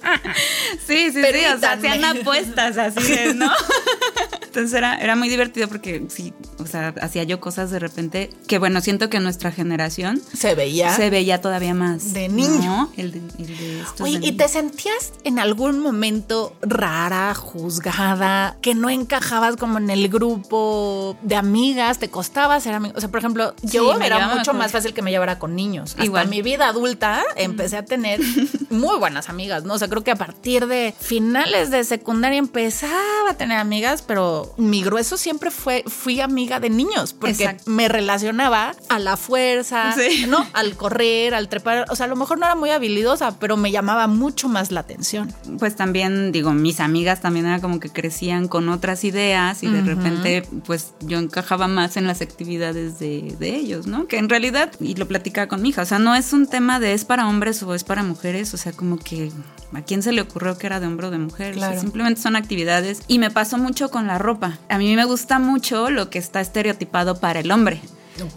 Sí, 0.86 1.10
sí, 1.12 1.22
sí, 1.22 1.44
o 1.54 1.58
sea, 1.58 1.72
hacían 1.72 2.04
apuestas 2.04 2.76
así 2.76 3.14
¿no? 3.34 3.50
Entonces 4.54 4.72
era, 4.78 4.94
era 4.98 5.16
muy 5.16 5.28
divertido 5.28 5.66
porque 5.66 6.04
sí, 6.08 6.32
o 6.58 6.66
sea, 6.66 6.94
hacía 7.02 7.24
yo 7.24 7.40
cosas 7.40 7.72
de 7.72 7.80
repente 7.80 8.30
que, 8.46 8.60
bueno, 8.60 8.80
siento 8.80 9.10
que 9.10 9.18
nuestra 9.18 9.50
generación 9.50 10.22
Se 10.32 10.54
veía. 10.54 10.94
se 10.94 11.10
veía 11.10 11.40
todavía 11.40 11.74
más. 11.74 12.12
De 12.12 12.28
niño. 12.28 12.60
¿no? 12.62 12.92
El 12.96 13.10
de, 13.10 13.18
el 13.38 13.56
de 13.58 13.80
estos 13.80 14.00
Oye, 14.02 14.20
de 14.20 14.26
¿y 14.26 14.30
niño. 14.30 14.36
te 14.44 14.48
sentías 14.48 15.12
en 15.24 15.40
algún 15.40 15.80
momento 15.80 16.54
rara, 16.62 17.34
juzgada, 17.34 18.56
que 18.62 18.74
no 18.76 18.90
encajabas 18.90 19.56
como 19.56 19.78
en 19.78 19.90
el 19.90 20.08
grupo 20.08 21.16
de 21.22 21.34
amigas? 21.36 21.98
¿Te 21.98 22.08
costaba 22.10 22.58
ser 22.60 22.74
amiga? 22.74 22.94
O 22.96 23.00
sea, 23.00 23.08
por 23.10 23.18
ejemplo, 23.18 23.54
Sí, 23.60 23.68
yo 23.72 24.00
era 24.00 24.28
mucho 24.28 24.52
con- 24.52 24.58
más 24.58 24.70
fácil 24.72 24.94
que 24.94 25.02
me 25.02 25.10
llevara 25.10 25.38
con 25.38 25.56
niños. 25.56 25.90
Hasta 25.90 26.04
Igual. 26.04 26.28
mi 26.28 26.42
vida 26.42 26.68
adulta 26.68 27.22
empecé 27.36 27.76
a 27.76 27.84
tener 27.84 28.20
muy 28.70 28.98
buenas 28.98 29.28
amigas, 29.28 29.64
¿no? 29.64 29.74
O 29.74 29.78
sea, 29.78 29.88
creo 29.88 30.04
que 30.04 30.12
a 30.12 30.16
partir 30.16 30.66
de 30.68 30.94
finales 31.00 31.70
de 31.70 31.82
secundaria 31.84 32.38
empezaba 32.38 33.30
a 33.30 33.34
tener 33.36 33.58
amigas, 33.58 34.02
pero 34.02 34.43
mi 34.56 34.82
grueso 34.82 35.16
siempre 35.16 35.50
fue, 35.50 35.84
fui 35.86 36.20
amiga 36.20 36.60
de 36.60 36.70
niños, 36.70 37.12
porque 37.12 37.44
Exacto. 37.44 37.70
me 37.70 37.88
relacionaba 37.88 38.74
a 38.88 38.98
la 38.98 39.16
fuerza, 39.16 39.92
Sí. 39.94 40.26
¿no? 40.28 40.46
Al 40.52 40.76
correr, 40.76 41.34
al 41.34 41.48
trepar. 41.48 41.86
O 41.90 41.96
sea, 41.96 42.06
a 42.06 42.08
lo 42.08 42.16
mejor 42.16 42.38
no 42.38 42.46
era 42.46 42.54
muy 42.54 42.70
habilidosa, 42.70 43.38
pero 43.38 43.56
me 43.56 43.70
llamaba 43.70 44.06
mucho 44.06 44.48
más 44.48 44.70
la 44.70 44.80
atención. 44.80 45.32
pues 45.58 45.76
también, 45.76 46.32
digo, 46.32 46.52
mis 46.52 46.80
amigas 46.80 47.20
también 47.20 47.46
era 47.46 47.60
como 47.60 47.80
que 47.80 47.88
crecían 47.90 48.48
con 48.48 48.68
otras 48.68 49.04
ideas 49.04 49.62
y 49.62 49.68
de 49.68 49.82
repente, 49.82 50.42
pues 50.66 50.94
yo 51.00 51.18
encajaba 51.18 51.68
más 51.68 51.96
en 51.96 52.06
las 52.06 52.20
actividades 52.20 52.98
de, 52.98 53.34
de 53.38 53.54
ellos, 53.56 53.86
¿no? 53.86 54.06
Que 54.06 54.18
en 54.18 54.28
realidad, 54.28 54.70
y 54.80 54.94
lo 54.94 55.06
platicaba 55.08 55.48
con 55.48 55.62
mi 55.62 55.70
hija, 55.70 55.82
o 55.82 55.86
sea, 55.86 55.98
no 55.98 56.14
es 56.14 56.32
un 56.32 56.46
tema 56.46 56.80
de 56.80 56.92
es 56.94 57.04
para 57.04 57.28
hombres 57.28 57.62
o 57.62 57.74
es 57.74 57.84
para 57.84 58.02
mujeres, 58.02 58.52
o 58.54 58.56
sea, 58.56 58.72
como 58.72 58.98
que 58.98 59.30
a 59.76 59.82
quién 59.82 60.02
se 60.02 60.12
le 60.12 60.20
ocurrió 60.20 60.56
que 60.58 60.66
era 60.66 60.80
de 60.80 60.86
hombre 60.86 61.06
o 61.08 61.10
de 61.10 61.18
mujer, 61.18 61.52
O 61.56 61.58
sea, 61.58 61.68
Claro. 61.68 61.80
simplemente 61.80 62.20
son 62.20 62.36
actividades. 62.36 63.00
Y 63.08 63.18
me 63.18 63.30
pasó 63.30 63.58
mucho 63.58 63.90
con 63.90 64.06
la 64.06 64.18
ropa. 64.18 64.58
A 64.68 64.78
mí 64.78 64.94
me 64.96 65.04
gusta 65.04 65.38
mucho 65.38 65.90
lo 65.90 66.10
que 66.10 66.18
está 66.18 66.40
estereotipado 66.40 67.20
para 67.20 67.40
el 67.40 67.50
hombre. 67.50 67.80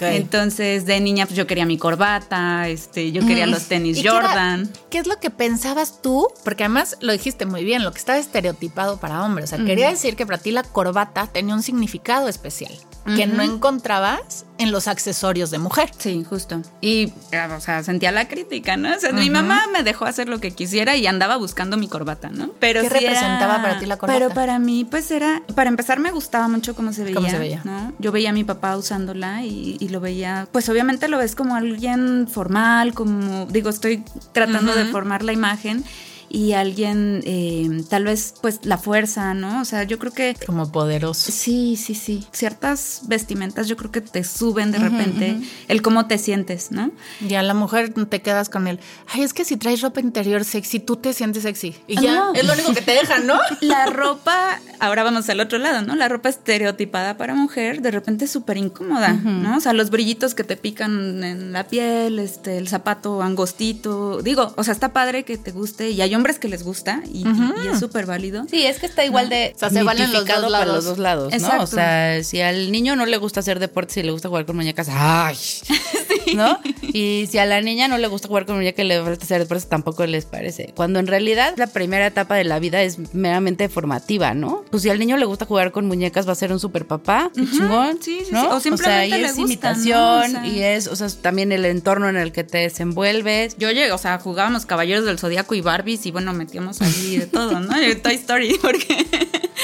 Entonces, 0.01 0.86
de 0.86 1.00
niña, 1.00 1.25
pues 1.27 1.38
yo 1.38 1.46
quería 1.46 1.65
mi 1.65 1.77
corbata, 1.77 2.67
este, 2.67 3.12
yo 3.12 3.25
quería 3.25 3.46
los 3.46 3.65
tenis 3.67 3.98
¿Y 3.98 4.01
qué 4.01 4.08
era- 4.08 4.22
Jordan. 4.27 4.70
¿Qué 4.89 4.98
es 4.98 5.06
lo 5.08 5.20
que 5.20 5.29
pensabas 5.29 6.01
tú? 6.01 6.27
Porque 6.44 6.63
además 6.63 6.98
lo 7.01 7.12
dijiste 7.13 7.46
muy 7.46 7.63
bien, 7.63 7.84
lo 7.84 7.91
que 7.91 8.00
estaba 8.00 8.17
estereotipado 8.17 8.98
para 9.00 9.24
hombres. 9.24 9.53
O 9.53 9.56
sea, 9.56 9.65
quería 9.65 9.89
decir 9.89 10.15
que 10.15 10.25
para 10.25 10.39
ti 10.39 10.51
la 10.51 10.63
corbata 10.63 11.27
tenía 11.27 11.53
un 11.53 11.62
significado 11.63 12.27
especial 12.27 12.74
que 13.15 13.25
no 13.27 13.41
encontrabas 13.43 14.45
en 14.57 14.71
los 14.71 14.87
accesorios 14.87 15.51
de 15.51 15.59
mujer. 15.59 15.91
Sí, 15.97 16.25
justo. 16.27 16.61
Y, 16.81 17.13
eh, 17.31 17.47
o 17.55 17.59
sea, 17.61 17.83
sentía 17.83 18.11
la 18.11 18.27
crítica, 18.27 18.75
¿no? 18.75 18.93
O 18.95 18.99
sea, 18.99 19.11
mi 19.13 19.29
mamá 19.29 19.61
me 19.71 19.83
dejó 19.83 20.05
hacer 20.05 20.27
lo 20.29 20.39
que 20.39 20.51
quisiera 20.51 20.95
y 20.95 21.07
andaba 21.07 21.37
buscando 21.37 21.77
mi 21.77 21.87
corbata, 21.87 22.29
¿no? 22.29 22.49
Pero 22.59 22.81
¿Qué 22.81 22.89
sí 22.89 22.95
era- 22.97 22.99
representaba 23.11 23.61
para 23.61 23.79
ti 23.79 23.85
la 23.85 23.97
corbata? 23.97 24.19
Pero 24.19 24.33
para 24.33 24.59
mí, 24.59 24.85
pues 24.85 25.09
era, 25.11 25.41
para 25.55 25.69
empezar 25.69 25.99
me 25.99 26.11
gustaba 26.11 26.47
mucho 26.47 26.75
cómo 26.75 26.91
se 26.91 27.03
veía. 27.03 27.15
Cómo 27.15 27.29
se 27.29 27.37
veía. 27.39 27.61
¿no? 27.63 27.93
Yo 27.99 28.11
veía 28.11 28.31
a 28.31 28.33
mi 28.33 28.43
papá 28.43 28.75
usándola 28.77 29.43
y, 29.43 29.77
y 29.79 29.89
lo 29.89 29.99
veía, 29.99 30.47
pues 30.51 30.67
obviamente 30.69 31.07
lo 31.07 31.17
ves 31.17 31.35
como 31.35 31.55
alguien 31.55 32.27
formal, 32.27 32.93
como, 32.93 33.45
digo, 33.45 33.69
estoy 33.69 34.03
tratando 34.33 34.73
de 34.75 34.85
formar 34.85 35.23
la 35.23 35.33
imagen. 35.33 35.83
Y 36.29 36.53
alguien 36.53 37.22
eh, 37.25 37.84
tal 37.89 38.05
vez 38.05 38.34
pues 38.41 38.60
la 38.63 38.77
fuerza, 38.77 39.34
¿no? 39.34 39.62
O 39.62 39.65
sea, 39.65 39.84
yo 39.84 39.98
creo 40.00 40.12
que 40.13 40.36
Como 40.46 40.72
poderoso. 40.72 41.31
Sí, 41.31 41.75
sí, 41.77 41.96
sí. 41.96 42.25
Ciertas 42.31 43.01
vestimentas 43.07 43.67
yo 43.67 43.77
creo 43.77 43.91
que 43.91 44.01
te 44.01 44.24
suben 44.24 44.72
de 44.72 44.79
repente 44.79 45.39
el 45.67 45.81
cómo 45.81 46.07
te 46.07 46.17
sientes, 46.17 46.72
¿no? 46.72 46.91
Y 47.22 47.36
a 47.36 47.43
la 47.43 47.53
mujer 47.53 47.93
te 48.10 48.22
quedas 48.22 48.50
con 48.50 48.67
el, 48.67 48.79
ay, 49.13 49.24
es 49.24 49.34
que 49.34 49.46
si 49.46 49.57
traes 49.57 49.81
ropa 49.81 50.00
interior 50.01 50.43
sexy, 50.43 50.79
tú 50.79 50.96
te 50.98 51.13
sientes 51.13 51.43
sexy. 51.43 51.75
Y 51.88 52.00
ya, 52.01 52.13
No. 52.15 52.34
es 52.34 52.46
lo 52.46 52.53
único 52.53 52.74
que 52.74 52.81
te 52.81 52.91
dejan, 52.91 53.25
¿no? 53.27 53.36
La 53.62 53.86
ropa, 53.88 54.60
ahora 54.79 55.03
vamos 55.03 55.29
al 55.29 55.39
otro 55.39 55.57
lado, 55.57 55.81
¿no? 55.81 55.96
La 55.96 56.10
ropa 56.10 56.29
estereotipada 56.29 57.17
para 57.17 57.34
mujer 57.34 57.81
de 57.81 57.91
repente 57.91 58.25
es 58.25 58.31
súper 58.31 58.57
incómoda, 58.57 59.13
¿no? 59.13 59.57
O 59.57 59.60
sea, 59.60 59.74
los 59.74 59.89
brillitos 59.89 60.36
que 60.36 60.43
te 60.43 60.57
pican 60.57 61.24
en 61.24 61.51
la 61.53 61.67
piel, 61.67 62.19
este, 62.19 62.57
el 62.57 62.67
zapato 62.67 63.22
angostito. 63.22 64.22
Digo, 64.22 64.53
o 64.57 64.63
sea, 64.63 64.74
está 64.74 64.93
padre 64.93 65.24
que 65.24 65.38
te 65.38 65.51
guste 65.51 65.89
y 65.91 66.01
hay 66.01 66.15
hombres 66.17 66.39
que 66.39 66.50
les 66.50 66.63
gusta 66.63 67.01
y, 67.13 67.25
y 67.27 67.67
es 67.71 67.79
súper 67.79 68.05
válido. 68.05 68.45
Sí, 68.50 68.65
es 68.65 68.79
que 68.79 68.86
está 68.88 69.05
igual 69.05 69.29
de 69.29 69.53
O 69.55 69.59
sea, 69.59 69.69
se 69.69 69.83
valen 69.83 70.12
los 70.12 70.25
dos 70.25 70.36
para 70.36 70.50
lados. 70.50 70.75
los 70.75 70.86
dos 70.86 70.97
lados, 70.97 71.33
¿no? 71.41 71.62
O 71.63 71.67
sea, 71.67 72.24
si 72.24 72.41
al 72.41 72.71
niño 72.71 72.95
no 72.97 73.05
le 73.05 73.17
gusta 73.17 73.39
hacer 73.39 73.59
deporte, 73.59 73.93
si 73.93 74.03
le 74.03 74.12
gusta 74.12 74.27
jugar 74.27 74.45
con 74.45 74.55
muñecas, 74.57 74.88
¡ay! 74.91 75.38
¿No? 76.36 76.60
Y 76.81 77.27
si 77.29 77.38
a 77.38 77.46
la 77.46 77.62
niña 77.62 77.88
no 77.88 77.98
le 77.98 78.07
gusta 78.07 78.27
jugar 78.27 78.46
con 78.46 78.55
muñecas 78.55 78.84
y 78.84 78.88
le 78.88 79.00
gusta 79.01 79.24
hacer 79.25 79.41
deporte, 79.41 79.65
tampoco 79.67 80.05
les 80.05 80.25
parece. 80.25 80.74
Cuando 80.75 81.00
en 81.00 81.05
realidad 81.07 81.53
la 81.57 81.67
primera 81.67 82.07
etapa 82.07 82.36
de 82.36 82.43
la 82.43 82.60
vida 82.60 82.81
es 82.81 83.13
meramente 83.13 83.69
formativa, 83.69 84.34
¿no? 84.34 84.63
Pues 84.72 84.84
si 84.84 84.89
al 84.89 84.98
niño 84.98 85.17
le 85.17 85.25
gusta 85.25 85.46
jugar 85.46 85.72
con 85.72 85.86
muñecas, 85.86 86.27
va 86.27 86.31
a 86.31 86.36
ser 86.36 86.51
un 86.51 86.60
super 86.60 86.88
papá, 86.88 87.29
chingón. 87.36 88.00
sí, 88.01 88.22
sí, 88.25 88.31
¿no? 88.31 88.41
sí. 88.41 88.48
O 88.48 88.50
sea, 88.50 88.60
simplemente 88.62 89.07
y 89.17 89.22
le 89.22 89.27
es 89.27 89.36
gusta, 89.36 89.41
imitación 89.41 89.98
¿no? 90.00 90.39
O 90.39 90.41
sea- 90.43 90.48
y 90.48 90.63
es, 90.63 90.88
o 90.88 90.96
sea, 90.96 91.07
también 91.22 91.51
el 91.51 91.65
entorno 91.65 92.10
en 92.10 92.17
el 92.17 92.31
que 92.31 92.43
te 92.43 92.60
desenvuelves. 92.60 93.57
Yo 93.57 93.69
llegué, 93.72 93.91
o 93.91 93.98
sea, 93.98 94.17
jugábamos 94.19 94.65
Caballeros 94.65 95.05
del 95.05 95.19
Zodíaco 95.19 95.53
y 95.55 95.62
Barbies 95.62 96.05
y 96.05 96.12
bueno, 96.12 96.34
metíamos 96.34 96.81
ahí 96.81 97.17
de 97.17 97.27
todo, 97.27 97.60
¿no? 97.60 97.79
Y 97.88 97.96
Toy 97.96 98.15
Story, 98.15 98.57
porque... 98.62 99.05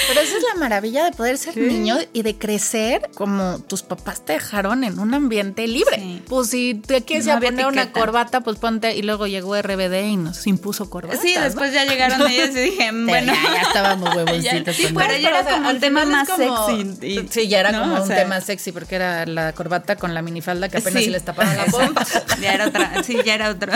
Pero 0.08 0.20
esa 0.22 0.38
es 0.38 0.44
la 0.54 0.60
maravilla 0.60 1.06
de 1.06 1.12
poder 1.12 1.38
ser 1.38 1.56
niño 1.58 1.98
y 2.14 2.24
de 2.24 2.36
crecer 2.38 3.10
como 3.16 3.60
tus 3.60 3.84
papás 3.84 4.26
te 4.26 4.34
dejaron 4.34 4.84
en 4.84 5.00
un 5.00 5.14
ambiente 5.14 5.68
libre. 5.68 5.98
Sí. 5.98 6.22
Pues 6.28 6.53
si 6.54 6.76
te 6.76 7.02
quieres 7.04 7.26
No 7.26 7.34
a 7.34 7.40
poner 7.40 7.66
una 7.66 7.92
corbata, 7.92 8.42
pues 8.42 8.58
ponte. 8.60 8.96
Y 8.96 9.02
luego 9.02 9.26
llegó 9.28 9.60
RBD 9.60 10.06
y 10.12 10.18
nos 10.18 10.46
impuso 10.48 10.90
corbata. 10.90 11.20
Sí, 11.22 11.34
después 11.42 11.74
ya 11.74 11.84
llegaron 11.86 12.28
ellos 12.30 12.50
y 12.52 12.60
dije, 12.60 12.92
bueno... 12.92 13.34
ya, 13.34 13.54
ya 13.56 13.62
estábamos 13.62 14.16
huevoncitos. 14.16 14.76
sí, 14.76 14.88
pero 14.96 15.18
ya 15.18 15.30
era 15.30 15.44
como 15.44 15.70
un 15.70 15.80
tema 15.80 16.06
más 16.06 16.28
sexy. 16.28 17.06
y- 17.08 17.28
sí, 17.30 17.48
ya 17.48 17.60
era 17.62 17.72
¿no? 17.72 17.82
como 17.82 17.96
O 17.96 18.04
un 18.04 18.08
tema 18.10 18.40
sexy 18.42 18.72
porque 18.72 18.96
era 18.96 19.26
la 19.26 19.54
corbata 19.54 19.96
con 19.96 20.14
la 20.14 20.22
minifalda 20.22 20.70
que 20.70 20.78
apenas 20.78 21.00
Sí. 21.00 21.06
si 21.06 21.12
les 21.12 21.26
tapaban 21.26 21.58
la 21.58 21.66
pompa. 21.66 22.06
Ya 22.42 22.54
era 22.54 22.68
otra, 22.68 23.04
sí, 23.04 23.18
ya 23.26 23.36
era 23.36 23.50
otro 23.50 23.72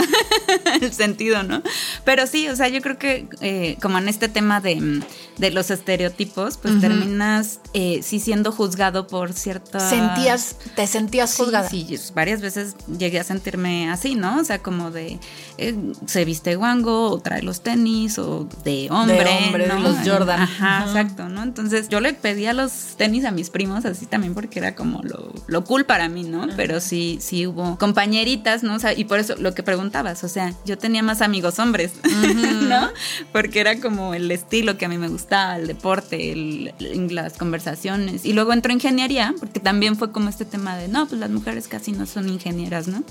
el 0.81 0.93
sentido, 0.93 1.41
¿no? 1.43 1.61
Pero 2.03 2.27
sí, 2.27 2.47
o 2.49 2.55
sea, 2.55 2.67
yo 2.67 2.81
creo 2.81 2.97
que 2.97 3.27
eh, 3.41 3.77
como 3.81 3.97
en 3.97 4.07
este 4.09 4.27
tema 4.29 4.61
de, 4.61 5.01
de 5.37 5.51
los 5.51 5.71
estereotipos, 5.71 6.57
pues 6.57 6.79
terminas 6.81 7.59
eh, 7.73 8.01
sí 8.03 8.19
siendo 8.19 8.51
juzgado 8.51 9.07
por 9.07 9.33
cierta... 9.33 9.79
Sentías, 9.89 10.55
te 10.75 10.85
sentías 10.87 11.35
juzgada. 11.35 11.69
sí, 11.69 11.97
varias 12.13 12.41
veces 12.41 12.66
llegué 12.97 13.19
a 13.19 13.23
sentirme 13.23 13.89
así, 13.89 14.15
¿no? 14.15 14.39
O 14.39 14.43
sea, 14.43 14.59
como 14.59 14.91
de 14.91 15.19
eh, 15.57 15.75
se 16.05 16.25
viste 16.25 16.55
guango 16.55 17.11
o 17.11 17.19
trae 17.19 17.41
los 17.41 17.61
tenis 17.61 18.17
o 18.19 18.47
de 18.63 18.87
hombre, 18.91 19.25
hombre, 19.45 19.67
¿no? 19.67 19.79
los 19.79 19.97
Jordan. 20.05 20.41
Ajá, 20.41 20.85
exacto, 20.87 21.29
¿no? 21.29 21.43
Entonces 21.43 21.89
yo 21.89 21.99
le 21.99 22.13
pedía 22.13 22.53
los 22.53 22.71
tenis 22.97 23.25
a 23.25 23.31
mis 23.31 23.49
primos 23.49 23.85
así 23.85 24.05
también 24.05 24.33
porque 24.33 24.59
era 24.59 24.75
como 24.75 25.01
lo, 25.03 25.33
lo 25.47 25.63
cool 25.63 25.85
para 25.85 26.09
mí, 26.09 26.23
¿no? 26.23 26.47
Pero 26.55 26.79
sí, 26.79 27.17
sí 27.21 27.47
hubo 27.47 27.77
compañeritas, 27.77 28.63
¿no? 28.63 28.75
O 28.75 28.79
sea, 28.79 28.93
y 28.93 29.03
por 29.05 29.19
eso 29.19 29.35
lo 29.37 29.53
que 29.53 29.63
preguntabas, 29.63 30.23
o 30.23 30.29
sea, 30.29 30.53
yo 30.65 30.77
tenía 30.77 31.03
más 31.03 31.21
amigos 31.21 31.59
hombres, 31.59 31.93
¿no? 32.67 32.89
Porque 33.31 33.59
era 33.59 33.79
como 33.79 34.13
el 34.13 34.29
estilo 34.31 34.77
que 34.77 34.85
a 34.85 34.89
mí 34.89 34.97
me 34.97 35.07
gustaba, 35.09 35.57
el 35.57 35.67
deporte, 35.67 36.31
el- 36.31 36.73
las 37.09 37.37
conversaciones. 37.37 38.25
Y 38.25 38.33
luego 38.33 38.53
entró 38.53 38.71
ingeniería, 38.73 39.33
porque 39.39 39.59
también 39.59 39.95
fue 39.95 40.11
como 40.11 40.29
este 40.29 40.45
tema 40.45 40.77
de, 40.77 40.87
no, 40.87 41.07
pues 41.07 41.19
las 41.19 41.29
mujeres 41.29 41.67
casi 41.67 41.91
no 41.91 42.05
son 42.05 42.29
ingenieras, 42.29 42.56
¿no? 42.87 43.03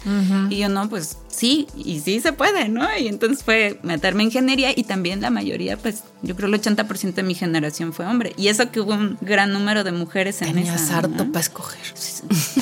Y 0.50 0.58
yo 0.58 0.68
no, 0.68 0.88
pues 0.88 1.18
sí, 1.28 1.66
y 1.76 2.00
sí 2.00 2.20
se 2.20 2.32
puede, 2.32 2.68
¿no? 2.68 2.86
Y 2.98 3.08
entonces 3.08 3.44
fue 3.44 3.78
meterme 3.82 4.22
en 4.22 4.28
ingeniería 4.28 4.72
y 4.74 4.84
también 4.84 5.20
la 5.20 5.30
mayoría, 5.30 5.76
pues 5.76 6.02
yo 6.22 6.34
creo 6.34 6.48
el 6.48 6.60
80% 6.60 7.14
de 7.14 7.22
mi 7.22 7.34
generación 7.34 7.92
fue 7.92 8.06
hombre. 8.06 8.32
Y 8.36 8.48
eso 8.48 8.70
que 8.70 8.80
hubo 8.80 8.94
un 8.94 9.18
gran 9.20 9.52
número 9.52 9.84
de 9.84 9.92
mujeres 9.92 10.40
en 10.42 10.54
Tenías 10.54 10.82
esa. 10.82 10.98
harto 10.98 11.24
¿no? 11.24 11.32
para 11.32 11.40
escoger. 11.40 11.80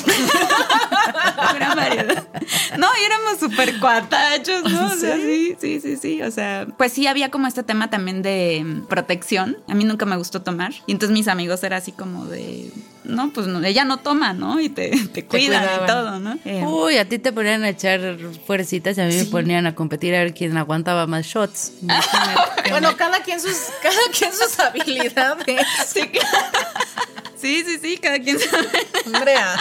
Gran 1.55 1.75
variedad. 1.75 2.27
No, 2.77 2.87
y 2.99 3.03
éramos 3.05 3.39
súper 3.39 3.79
cuatachos, 3.79 4.63
¿no? 4.69 4.87
O 4.87 4.95
sea, 4.95 5.15
sí, 5.15 5.55
sí, 5.59 5.79
sí, 5.79 5.97
sí. 5.97 6.21
O 6.21 6.31
sea, 6.31 6.67
pues 6.77 6.91
sí 6.91 7.07
había 7.07 7.31
como 7.31 7.47
este 7.47 7.63
tema 7.63 7.89
también 7.89 8.21
de 8.21 8.63
mm, 8.63 8.87
protección. 8.87 9.57
A 9.67 9.75
mí 9.75 9.83
nunca 9.83 10.05
me 10.05 10.17
gustó 10.17 10.41
tomar. 10.41 10.73
Y 10.85 10.91
entonces 10.91 11.15
mis 11.15 11.27
amigos 11.27 11.63
era 11.63 11.77
así 11.77 11.91
como 11.91 12.25
de, 12.25 12.71
no, 13.05 13.31
pues 13.31 13.47
no, 13.47 13.63
ella 13.63 13.85
no 13.85 13.97
toma, 13.97 14.33
¿no? 14.33 14.59
Y 14.59 14.69
te, 14.69 14.89
te 15.07 15.25
cuidan 15.25 15.63
y 15.63 15.85
todo, 15.87 16.19
¿no? 16.19 16.37
Eh, 16.45 16.63
Uy, 16.65 16.97
a 16.97 17.07
ti 17.07 17.19
te 17.19 17.31
ponían 17.31 17.63
a 17.63 17.69
echar 17.69 18.17
fuercitas 18.45 18.97
y 18.97 19.01
a 19.01 19.05
mí 19.05 19.15
me 19.15 19.25
ponían 19.25 19.65
a 19.67 19.75
competir 19.75 20.15
a 20.15 20.19
ver 20.19 20.33
quién 20.33 20.55
aguantaba 20.57 21.07
más 21.07 21.25
shots. 21.25 21.73
Bueno, 22.69 22.97
cada 22.97 23.21
quien 23.21 23.39
sus, 23.39 23.55
cada 23.81 23.95
quien 24.17 24.33
sus 24.33 24.59
habilidades. 24.59 25.65
sí, 25.85 27.63
sí, 27.63 27.77
sí, 27.81 27.97
cada 27.97 28.19
quien 28.19 28.39
sabe. 28.39 28.67
Andrea. 29.05 29.55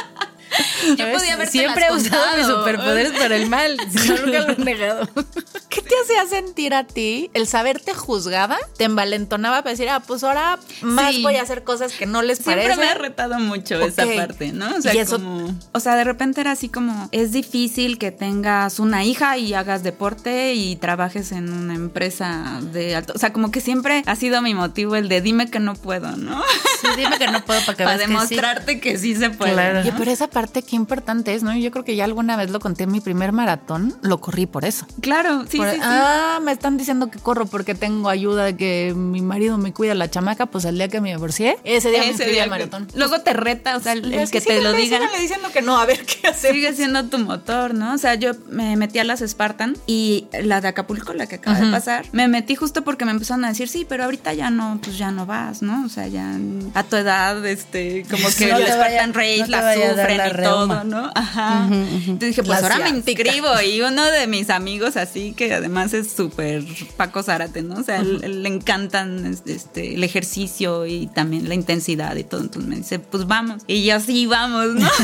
Yo 0.97 1.13
podía 1.13 1.35
haberte 1.35 1.53
Siempre 1.53 1.87
he 1.87 1.93
usado 1.93 2.37
mis 2.37 2.47
superpoderes 2.47 3.13
para 3.19 3.37
el 3.37 3.49
mal. 3.49 3.77
Nunca 3.77 4.41
lo 4.41 4.51
he 4.53 4.57
negado. 4.57 5.09
¿Qué 5.69 5.83
te 5.83 5.95
hacía 6.05 6.27
sentir 6.29 6.73
a 6.75 6.85
ti 6.85 7.31
el 7.35 7.47
saberte 7.49 7.95
juzgada? 7.95 8.57
¿Te 8.77 8.85
envalentonaba 8.85 9.59
para 9.63 9.71
decir, 9.73 9.89
ah, 9.89 10.01
pues 10.07 10.23
ahora 10.23 10.59
más 10.83 11.15
Sí. 11.15 11.23
voy 11.23 11.37
a 11.37 11.43
hacer 11.43 11.65
cosas 11.65 11.93
que 11.93 12.07
no 12.07 12.23
les 12.23 12.39
Siempre 12.39 12.63
parecen? 12.63 12.81
me 12.85 12.91
ha 12.91 12.95
retado 12.95 13.39
mucho 13.41 13.81
esa 13.81 14.05
parte, 14.17 14.53
¿no? 14.53 14.77
O 14.77 14.81
sea, 14.81 14.95
Y 14.95 14.99
eso- 14.99 15.17
como- 15.17 15.55
o 15.73 15.81
sea, 15.81 15.97
de 15.97 16.05
repente 16.05 16.41
era 16.41 16.53
así 16.53 16.69
como, 16.69 17.09
es 17.13 17.33
difícil 17.33 17.99
que 17.99 18.11
tengas 18.13 18.79
una 18.79 19.05
hija 19.05 19.37
y 19.39 19.53
hagas 19.55 19.83
deporte 19.83 20.55
y 20.55 20.77
trabajes 20.77 21.33
en 21.33 21.53
una 21.53 21.75
empresa 21.75 22.61
de 22.73 22.95
alto, 22.97 23.13
o 23.15 23.19
sea, 23.19 23.33
como 23.33 23.51
que 23.51 23.61
siempre 23.61 24.03
ha 24.07 24.17
sido 24.17 24.41
mi 24.43 24.55
motivo 24.55 24.95
el 24.97 25.09
de 25.09 25.21
dime 25.21 25.51
que 25.51 25.59
no 25.61 25.75
puedo, 25.75 26.17
¿no? 26.17 26.43
Sí, 26.81 26.89
dime 26.97 27.19
que 27.19 27.27
no 27.29 27.45
puedo 27.45 27.61
para 27.65 27.77
que 27.77 27.85
Para 27.85 27.97
veas 27.97 28.01
que 28.01 28.07
sí. 28.07 28.13
demostrarte 28.35 28.81
que 28.81 28.99
sí. 28.99 29.15
se 29.17 29.31
puede. 29.31 29.53
Claro. 29.53 29.75
¿no? 29.75 29.81
Oye, 29.81 29.93
pero 29.99 30.11
esa 30.11 30.29
parte 30.29 30.44
qué 30.63 30.77
importante 30.77 31.35
es, 31.35 31.43
¿no? 31.43 31.55
Yo 31.57 31.71
creo 31.71 31.85
que 31.85 31.97
ya 31.97 32.05
alguna 32.05 32.37
vez 32.37 32.51
lo 32.51 32.61
conté 32.61 32.85
en 32.85 32.93
mi 32.93 33.01
primer 33.01 33.33
maratón, 33.33 33.95
lo 34.03 34.21
corrí 34.21 34.47
por 34.47 34.65
eso. 34.65 34.87
Claro, 35.01 35.45
sí, 35.49 35.57
Por- 35.59 35.71
sí, 35.71 35.77
sí. 35.77 35.83
Ah, 35.83 36.41
me 36.43 36.53
están 36.53 36.77
diciendo 36.77 37.11
que 37.11 37.19
corro 37.19 37.47
porque 37.47 37.75
tengo 37.75 38.09
ayuda 38.09 38.45
de 38.45 38.57
que 38.57 38.93
mi 38.97 39.23
marido 39.23 39.59
me 39.59 39.73
cuida 39.73 39.95
la 39.95 40.11
chamaca, 40.11 40.47
pues 40.47 40.65
el 40.65 40.77
día 40.77 40.89
que 40.89 41.01
me 41.01 41.11
divorcié, 41.11 41.57
ese 41.65 41.91
día 41.91 42.01
me 42.01 42.11
Ese 42.11 42.27
día 42.27 42.45
que- 42.45 42.51
maratón. 42.51 42.89
Luego 42.95 43.21
te 43.21 43.33
reta, 43.33 43.77
o 43.77 43.81
sea, 43.81 43.93
el, 43.93 44.05
el 44.13 44.15
Es 44.21 44.31
que 44.31 44.41
te 44.41 44.61
lo 44.61 44.71
síguele, 44.73 44.85
diga. 44.85 44.99
síguele 44.99 45.21
diciendo 45.23 45.49
que 45.53 45.63
no, 45.63 45.79
a 45.79 45.87
ver 45.87 46.05
qué 46.05 46.29
hacer. 46.29 46.53
Sigue 46.55 46.73
siendo 46.75 47.05
tu 47.07 47.19
motor, 47.19 47.75
¿no? 47.75 47.95
O 47.95 47.99
sea, 47.99 48.15
yo 48.15 48.33
me 48.49 48.77
metí 48.77 48.99
a 48.99 49.05
las 49.05 49.21
Spartan 49.21 49.77
y 49.87 50.27
la 50.43 50.61
de 50.61 50.69
Acapulco, 50.69 51.13
la 51.13 51.27
que 51.27 51.37
acaba 51.37 51.59
de 51.59 51.71
pasar, 51.71 52.07
me 52.13 52.29
metí 52.29 52.55
justo 52.55 52.83
porque 52.85 53.05
me 53.05 53.11
empezaron 53.13 53.45
a 53.45 53.49
decir, 53.49 53.69
sí, 53.69 53.87
pero 53.89 54.05
ahorita 54.05 54.33
ya 54.35 54.51
no, 54.51 54.79
pues 54.83 54.99
ya 54.99 55.11
no 55.11 55.27
vas, 55.27 55.63
¿no? 55.63 55.85
O 55.85 55.89
sea, 55.89 56.07
ya 56.07 56.37
a 56.75 56.83
tu 56.85 56.97
edad, 56.97 57.45
este, 57.47 58.05
como 58.11 58.29
que 58.39 58.47
No 58.47 58.59
el 58.59 58.67
Spartan 58.67 59.13
vaya- 59.13 59.13
Race 59.13 59.39
no 59.41 59.47
la 59.49 59.75
sufren 59.75 60.21
y 60.27 60.29
reuma. 60.35 60.83
todo, 60.83 60.85
¿no? 60.85 61.11
Ajá. 61.15 61.67
Entonces 61.71 62.19
dije, 62.37 62.43
pues 62.43 62.63
ahora 62.63 62.79
me 62.81 62.91
inscribo 62.91 63.49
y 63.63 63.81
uno 63.81 64.05
de 64.05 64.27
mis 64.27 64.51
amigos 64.51 64.97
así, 64.97 65.33
que 65.33 65.53
además 65.55 65.95
es 65.95 66.13
súper 66.13 66.63
Paco 66.97 67.23
Zárate, 67.23 67.63
¿no? 67.63 67.77
O 67.77 67.83
sea, 67.83 67.99
él- 68.01 68.21
él 68.23 68.43
le 68.43 68.49
encantan 68.51 69.39
este, 69.47 69.95
el 69.95 70.05
ejercicio 70.05 70.85
y 70.87 71.07
también 71.07 71.49
la 71.49 71.55
intensidad 71.55 72.15
y 72.17 72.25
todo. 72.25 72.43
Entonces 72.43 72.69
me 72.69 72.77
dice, 72.77 72.99
pues 72.99 73.27
vamos. 73.27 73.63
Y 73.67 73.85
yo 73.85 73.99
sí, 74.01 74.27
vamos, 74.27 74.75
¿no? 74.75 74.89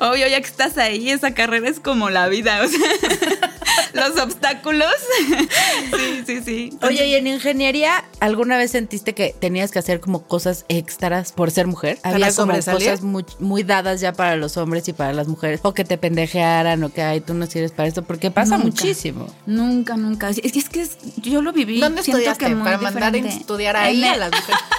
Obvio, 0.00 0.26
ya 0.28 0.40
que 0.40 0.46
estás 0.46 0.76
ahí, 0.78 1.10
esa 1.10 1.34
carrera 1.34 1.68
es 1.68 1.80
como 1.80 2.10
la 2.10 2.28
vida, 2.28 2.60
o 2.62 2.68
sea, 2.68 2.80
los 3.94 4.18
obstáculos. 4.20 4.92
sí, 5.96 6.22
sí, 6.26 6.40
sí. 6.44 6.78
Oye, 6.82 7.06
¿y 7.06 7.14
en 7.14 7.26
ingeniería 7.26 8.04
alguna 8.20 8.56
vez 8.56 8.70
sentiste 8.72 9.14
que 9.14 9.34
tenías 9.38 9.70
que 9.70 9.78
hacer 9.78 10.00
como 10.00 10.22
cosas 10.24 10.64
extras 10.68 11.32
por 11.32 11.50
ser 11.50 11.66
mujer? 11.66 11.98
¿Para 12.02 12.16
Había 12.16 12.34
como 12.34 12.52
cosas 12.52 13.02
muy, 13.02 13.24
muy 13.38 13.62
dadas 13.62 14.00
ya 14.00 14.12
para 14.12 14.36
los 14.36 14.56
hombres 14.56 14.86
y 14.88 14.92
para 14.92 15.12
las 15.12 15.28
mujeres. 15.28 15.60
O 15.62 15.74
que 15.74 15.84
te 15.84 15.98
pendejearan 15.98 16.82
o 16.84 16.92
que, 16.92 17.02
ay, 17.02 17.20
tú 17.20 17.34
no 17.34 17.46
sirves 17.46 17.72
para 17.72 17.88
esto. 17.88 18.02
Porque 18.02 18.30
pasa 18.30 18.56
Nunca. 18.56 18.66
muchísimo. 18.70 19.26
Nunca, 19.46 19.96
nunca. 19.96 20.30
Es 20.30 20.40
que, 20.52 20.58
es 20.58 20.68
que 20.68 20.82
es- 20.82 20.98
yo 21.16 21.42
lo 21.42 21.52
viví. 21.52 21.80
¿Dónde 21.80 22.02
siento 22.02 22.18
estudiaste? 22.18 22.46
que 22.46 22.54
muy 22.54 22.64
Para 22.64 22.78
mandar 22.78 23.14
a 23.14 23.18
estudiar 23.18 23.76
ahí 23.76 24.04
En 24.04 24.10
a 24.10 24.16
las 24.16 24.30
mujeres. 24.32 24.60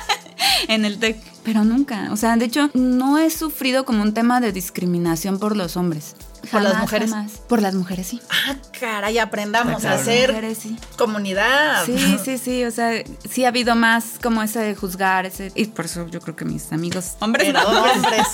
En 0.67 0.83
el 0.85 0.97
TEC. 0.99 1.17
pero 1.43 1.63
nunca. 1.63 2.09
O 2.11 2.17
sea, 2.17 2.35
de 2.37 2.45
hecho, 2.45 2.69
no 2.73 3.17
he 3.19 3.29
sufrido 3.29 3.85
como 3.85 4.01
un 4.01 4.13
tema 4.13 4.41
de 4.41 4.51
discriminación 4.51 5.39
por 5.39 5.55
los 5.55 5.77
hombres. 5.77 6.15
¿Por 6.51 6.61
las 6.61 6.77
mujeres? 6.79 7.09
jamás. 7.11 7.31
Por 7.47 7.61
las 7.61 7.75
mujeres, 7.75 8.07
sí. 8.07 8.21
Ah, 8.29 8.55
caray, 8.79 9.17
aprendamos 9.19 9.73
Ah, 9.73 9.77
a 9.77 9.79
claro. 9.81 10.01
hacer 10.01 10.29
Mujeres, 10.29 10.57
sí. 10.57 10.77
comunidad. 10.97 11.85
Sí, 11.85 12.17
sí, 12.23 12.37
sí, 12.37 12.63
o 12.63 12.71
sea, 12.71 12.91
sí 13.29 13.45
ha 13.45 13.49
habido 13.49 13.75
más 13.75 14.13
como 14.21 14.41
ese 14.43 14.59
de 14.59 14.75
juzgar, 14.75 15.25
ese, 15.25 15.51
y 15.55 15.65
por 15.65 15.85
eso 15.85 16.07
yo 16.07 16.19
creo 16.21 16.35
que 16.35 16.45
mis 16.45 16.71
amigos 16.71 17.13
hombres, 17.19 17.47
Pero 17.47 17.61
no. 17.71 17.83
hombres. 17.83 18.27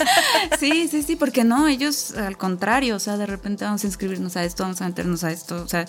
Sí, 0.60 0.88
sí, 0.88 1.04
sí, 1.04 1.16
porque 1.16 1.44
no, 1.44 1.68
ellos 1.68 2.14
al 2.18 2.38
contrario, 2.38 2.96
o 2.96 3.00
sea, 3.00 3.18
de 3.18 3.26
repente 3.26 3.66
vamos 3.66 3.84
a 3.84 3.88
inscribirnos 3.88 4.36
a 4.38 4.44
esto, 4.44 4.64
vamos 4.64 4.82
a 4.82 4.86
meternos 4.88 5.24
a 5.24 5.32
esto, 5.32 5.62
o 5.64 5.68
sea, 5.68 5.86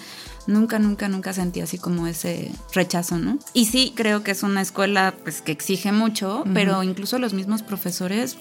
nunca, 0.46 0.78
nunca, 0.78 1.08
nunca 1.08 1.32
sentí 1.32 1.60
así 1.60 1.78
como 1.78 2.06
ese 2.06 2.50
rechazo, 2.74 3.18
¿no? 3.18 3.38
Y 3.52 3.66
sí, 3.66 3.92
creo 3.96 4.22
que 4.22 4.30
es 4.32 4.42
una 4.42 4.60
escuela 4.60 5.14
pues 5.22 5.40
que 5.42 5.52
exige 5.52 5.92
mucho, 5.92 6.44
pero 6.54 6.82
incluso 6.82 7.18
los 7.18 7.32
mismos 7.32 7.62
profesores 7.62 8.36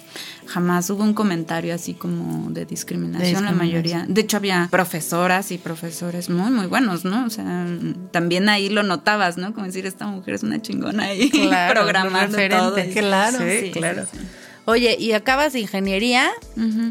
jamás 0.48 0.90
hubo 0.90 1.04
un 1.04 1.14
comentario 1.14 1.74
así 1.76 1.94
como 1.94 2.50
de 2.52 2.66
discriminación, 2.66 3.22
la 3.46 3.52
discriminación. 3.52 3.71
Mayoría. 3.72 4.06
De 4.08 4.22
hecho, 4.22 4.38
había 4.38 4.68
profesoras 4.72 5.52
y 5.52 5.58
profesores 5.58 6.30
muy, 6.30 6.52
muy 6.52 6.68
buenos, 6.68 7.06
¿no? 7.06 7.26
O 7.26 7.30
sea, 7.30 7.66
también 8.12 8.50
ahí 8.50 8.70
lo 8.70 8.84
notabas, 8.84 9.38
¿no? 9.38 9.54
Como 9.54 9.66
decir, 9.66 9.86
esta 9.86 10.06
mujer 10.08 10.36
es 10.36 10.44
una 10.44 10.62
chingona 10.62 11.04
ahí 11.06 11.30
Claro, 11.30 11.74
programando 11.82 12.38
todo. 12.38 12.76
Claro, 12.94 13.38
Sí, 13.38 13.72
claro. 13.72 14.06
sí. 14.12 14.18
Oye, 14.66 14.96
y 15.00 15.14
acabas 15.14 15.54
de 15.54 15.60
ingeniería 15.60 16.32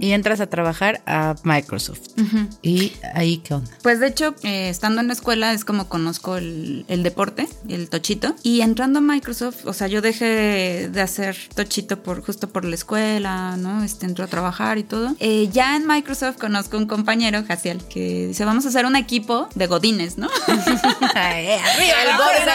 y 0.01 0.13
entras 0.13 0.41
a 0.41 0.49
trabajar 0.49 1.01
a 1.07 1.37
Microsoft. 1.45 2.01
¿Y 2.63 2.93
ahí 3.15 3.39
qué 3.39 3.55
onda? 3.55 3.71
Pues 3.83 4.01
de 4.01 4.09
hecho, 4.09 4.35
eh, 4.43 4.69
estando 4.69 5.01
en 5.01 5.07
la 5.07 5.13
escuela 5.13 5.53
es 5.53 5.65
como 5.65 5.89
conozco 5.89 6.37
el, 6.37 6.85
el 6.89 7.03
deporte, 7.03 7.49
el 7.69 7.89
tochito. 7.89 8.35
Y 8.43 8.61
entrando 8.63 8.99
a 8.99 9.03
Microsoft, 9.03 9.67
o 9.67 9.73
sea, 9.73 9.87
yo 9.87 10.01
dejé 10.01 10.89
de 10.91 11.01
hacer 11.01 11.37
tochito 11.55 12.03
por 12.03 12.25
justo 12.25 12.49
por 12.49 12.65
la 12.65 12.75
escuela, 12.75 13.57
¿no? 13.57 13.85
Este, 13.85 14.07
entró 14.07 14.25
a 14.25 14.29
trabajar 14.29 14.79
y 14.79 14.83
todo. 14.83 15.15
Eh, 15.21 15.49
ya 15.53 15.77
en 15.77 15.87
Microsoft 15.87 16.39
conozco 16.39 16.77
un 16.77 16.87
compañero, 16.87 17.45
Jaciel, 17.47 17.83
que 17.85 18.29
dice, 18.29 18.45
vamos 18.45 18.65
a 18.67 18.69
hacer 18.69 18.87
un 18.87 18.97
equipo 18.97 19.49
de 19.55 19.67
godines, 19.67 20.19
¿no? 20.19 20.29
arriba 20.49 22.03
el 22.03 22.17
gordo. 22.17 22.51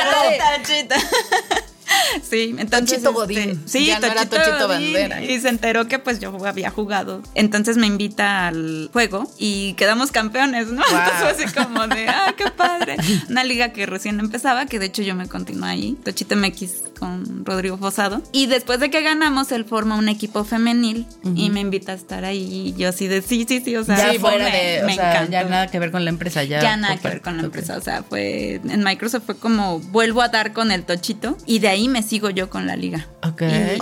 Sí, 2.30 2.56
entonces. 2.58 3.02
Tochito 3.02 3.14
Godín. 3.14 3.62
Sí, 3.66 3.86
Ya 3.88 4.00
no 4.00 4.08
era 4.08 4.25
Tochito 4.25 4.68
Godín. 4.68 4.94
Bandera. 4.94 5.24
Y 5.24 5.40
se 5.40 5.50
enteró 5.50 5.88
que 5.88 6.00
pues 6.00 6.20
yo 6.20 6.36
había 6.46 6.70
jugado. 6.70 7.22
Entonces 7.36 7.78
me 7.78 7.88
invita 7.88 8.48
al 8.48 8.90
juego 8.94 9.30
y 9.38 9.74
quedamos 9.74 10.12
campeones, 10.12 10.68
¿no? 10.68 10.82
Entonces 10.90 11.14
fue 11.20 11.30
así 11.46 11.54
como 11.54 11.88
de, 11.88 12.08
ah, 12.08 12.34
qué 12.38 12.46
padre. 12.52 12.98
Una 13.30 13.44
liga 13.44 13.70
que 13.74 13.86
recién 13.86 14.20
empezaba, 14.20 14.66
que 14.66 14.80
de 14.80 14.88
hecho 14.88 15.02
yo 15.02 15.16
me 15.16 15.28
continué 15.28 15.70
ahí. 15.70 15.98
Tochito 16.04 16.36
MX 16.36 16.72
con 17.00 17.46
Rodrigo 17.46 17.78
Fosado. 17.78 18.22
Y 18.32 18.48
después 18.48 18.80
de 18.80 18.90
que 18.90 19.02
ganamos, 19.02 19.52
él 19.52 19.66
forma 19.66 19.96
un 19.96 20.08
equipo 20.10 20.44
femenil 20.46 21.06
y 21.36 21.50
me 21.50 21.60
invita 21.60 21.92
a 21.92 21.96
estar 21.96 22.24
ahí. 22.25 22.74
Y 22.75 22.80
yo 22.80 22.90
así 22.90 23.08
de, 23.08 23.22
sí, 23.22 23.46
sí, 23.48 23.62
sí. 23.64 23.75
O 23.75 23.84
sea, 23.84 23.98
ya 23.98 24.20
fue- 24.20 24.32
fuera 24.32 24.46
me- 24.46 24.52
de, 24.52 24.84
o 24.84 24.86
me 24.86 24.96
sea, 24.96 25.12
encantó. 25.12 25.32
ya 25.32 25.44
nada 25.44 25.68
que 25.68 25.80
ver 25.80 25.92
con 25.92 26.04
la 26.06 26.10
empresa, 26.10 26.44
ya. 26.44 26.62
Ya 26.62 26.78
nada 26.78 26.98
que 26.98 27.08
ver 27.08 27.22
con 27.22 27.38
la 27.38 27.44
empresa. 27.44 27.78
O 27.78 27.82
sea, 27.82 28.04
fue 28.04 28.62
en 28.64 28.84
Microsoft 28.84 29.24
fue 29.25 29.36
como 29.38 29.80
vuelvo 29.80 30.22
a 30.22 30.30
dar 30.30 30.54
con 30.54 30.72
el 30.72 30.84
tochito 30.84 31.38
y 31.46 31.60
de 31.60 31.68
ahí 31.68 31.85
me 31.89 32.04
sigo 32.04 32.30
yo 32.30 32.50
con 32.50 32.68
la 32.68 32.75
liga. 32.75 33.08
Ok. 33.24 33.42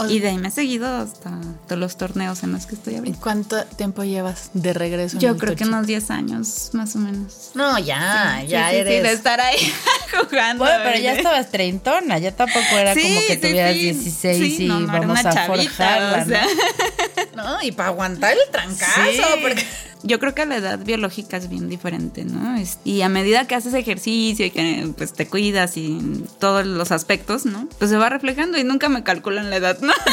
Y, 0.10 0.15
y 0.15 0.19
de 0.19 0.29
ahí 0.29 0.38
me 0.38 0.48
he 0.48 0.51
seguido 0.51 0.88
hasta 0.88 1.31
todos 1.67 1.79
los 1.79 1.98
torneos 1.98 2.43
en 2.43 2.51
los 2.51 2.65
que 2.65 2.75
estoy 2.75 2.93
¿Y 2.93 2.98
ahorita. 2.98 3.17
cuánto 3.22 3.63
tiempo 3.65 4.03
llevas 4.03 4.50
de 4.53 4.74
regreso? 4.74 5.17
en 5.17 5.22
Yo 5.22 5.29
el 5.31 5.38
creo 5.38 5.55
que 5.55 5.63
unos 5.65 5.86
10 5.88 6.10
años 6.12 6.69
más 6.74 6.95
o 6.95 7.00
menos. 7.00 7.51
No, 7.55 7.77
ya, 7.79 8.39
Sí, 8.41 8.48
ya 8.48 8.69
sí, 8.69 8.75
sí, 8.75 8.79
eres. 8.81 9.03
de 9.03 9.12
estar 9.13 9.39
ahí 9.41 9.57
jugando. 10.29 10.63
Bueno, 10.63 10.79
pero 10.83 11.00
ya 11.00 11.13
¿eh? 11.13 11.17
estabas 11.17 11.50
treintona, 11.51 12.17
ya 12.19 12.36
tampoco 12.36 12.77
era 12.77 12.93
Sí, 12.93 13.01
como 13.03 13.22
que 13.27 13.33
sí, 13.36 13.38
tuvieras 13.41 13.74
sí. 13.74 13.79
16 13.81 14.38
Sí, 14.57 14.63
y 14.65 14.67
no, 14.67 14.79
no, 14.79 14.89
era 14.89 15.00
vamos 15.07 15.19
una 15.19 15.29
a 15.29 15.33
chavita, 15.33 15.69
forjarla, 15.72 16.24
o 16.24 16.25
sea. 16.27 16.43
¿no? 17.36 17.43
No, 17.43 17.62
y 17.62 17.72
para 17.72 17.89
aguantar 17.89 18.33
el 18.33 18.51
trancazo, 18.51 19.01
Sí. 19.12 19.22
porque 19.41 19.65
Yo 20.03 20.19
creo 20.19 20.36
que 20.36 20.45
la 20.45 20.57
edad 20.57 20.79
biológica 20.79 21.38
es 21.38 21.50
bien 21.50 21.69
diferente, 21.69 22.25
¿no? 22.25 22.57
Es- 22.57 22.77
y 22.83 23.01
a 23.01 23.10
medida 23.10 23.48
que 23.48 23.55
haces 23.55 23.74
ejercicio 23.74 24.45
y 24.45 24.51
que 24.51 24.89
pues 24.98 25.13
te 25.13 25.27
cuidas 25.27 25.77
y 25.77 26.24
todos 26.39 26.65
los 26.65 26.91
aspectos, 26.91 27.45
¿no? 27.45 27.67
Pues 27.79 27.89
se 27.89 27.98
va 27.98 28.10
reflejando 28.10 28.57
y 28.57 28.63
nunca 28.63 28.89
me 28.89 29.03
calculan 29.03 29.50
la 29.50 29.55
edad, 29.57 29.79
¿no? 29.81 29.93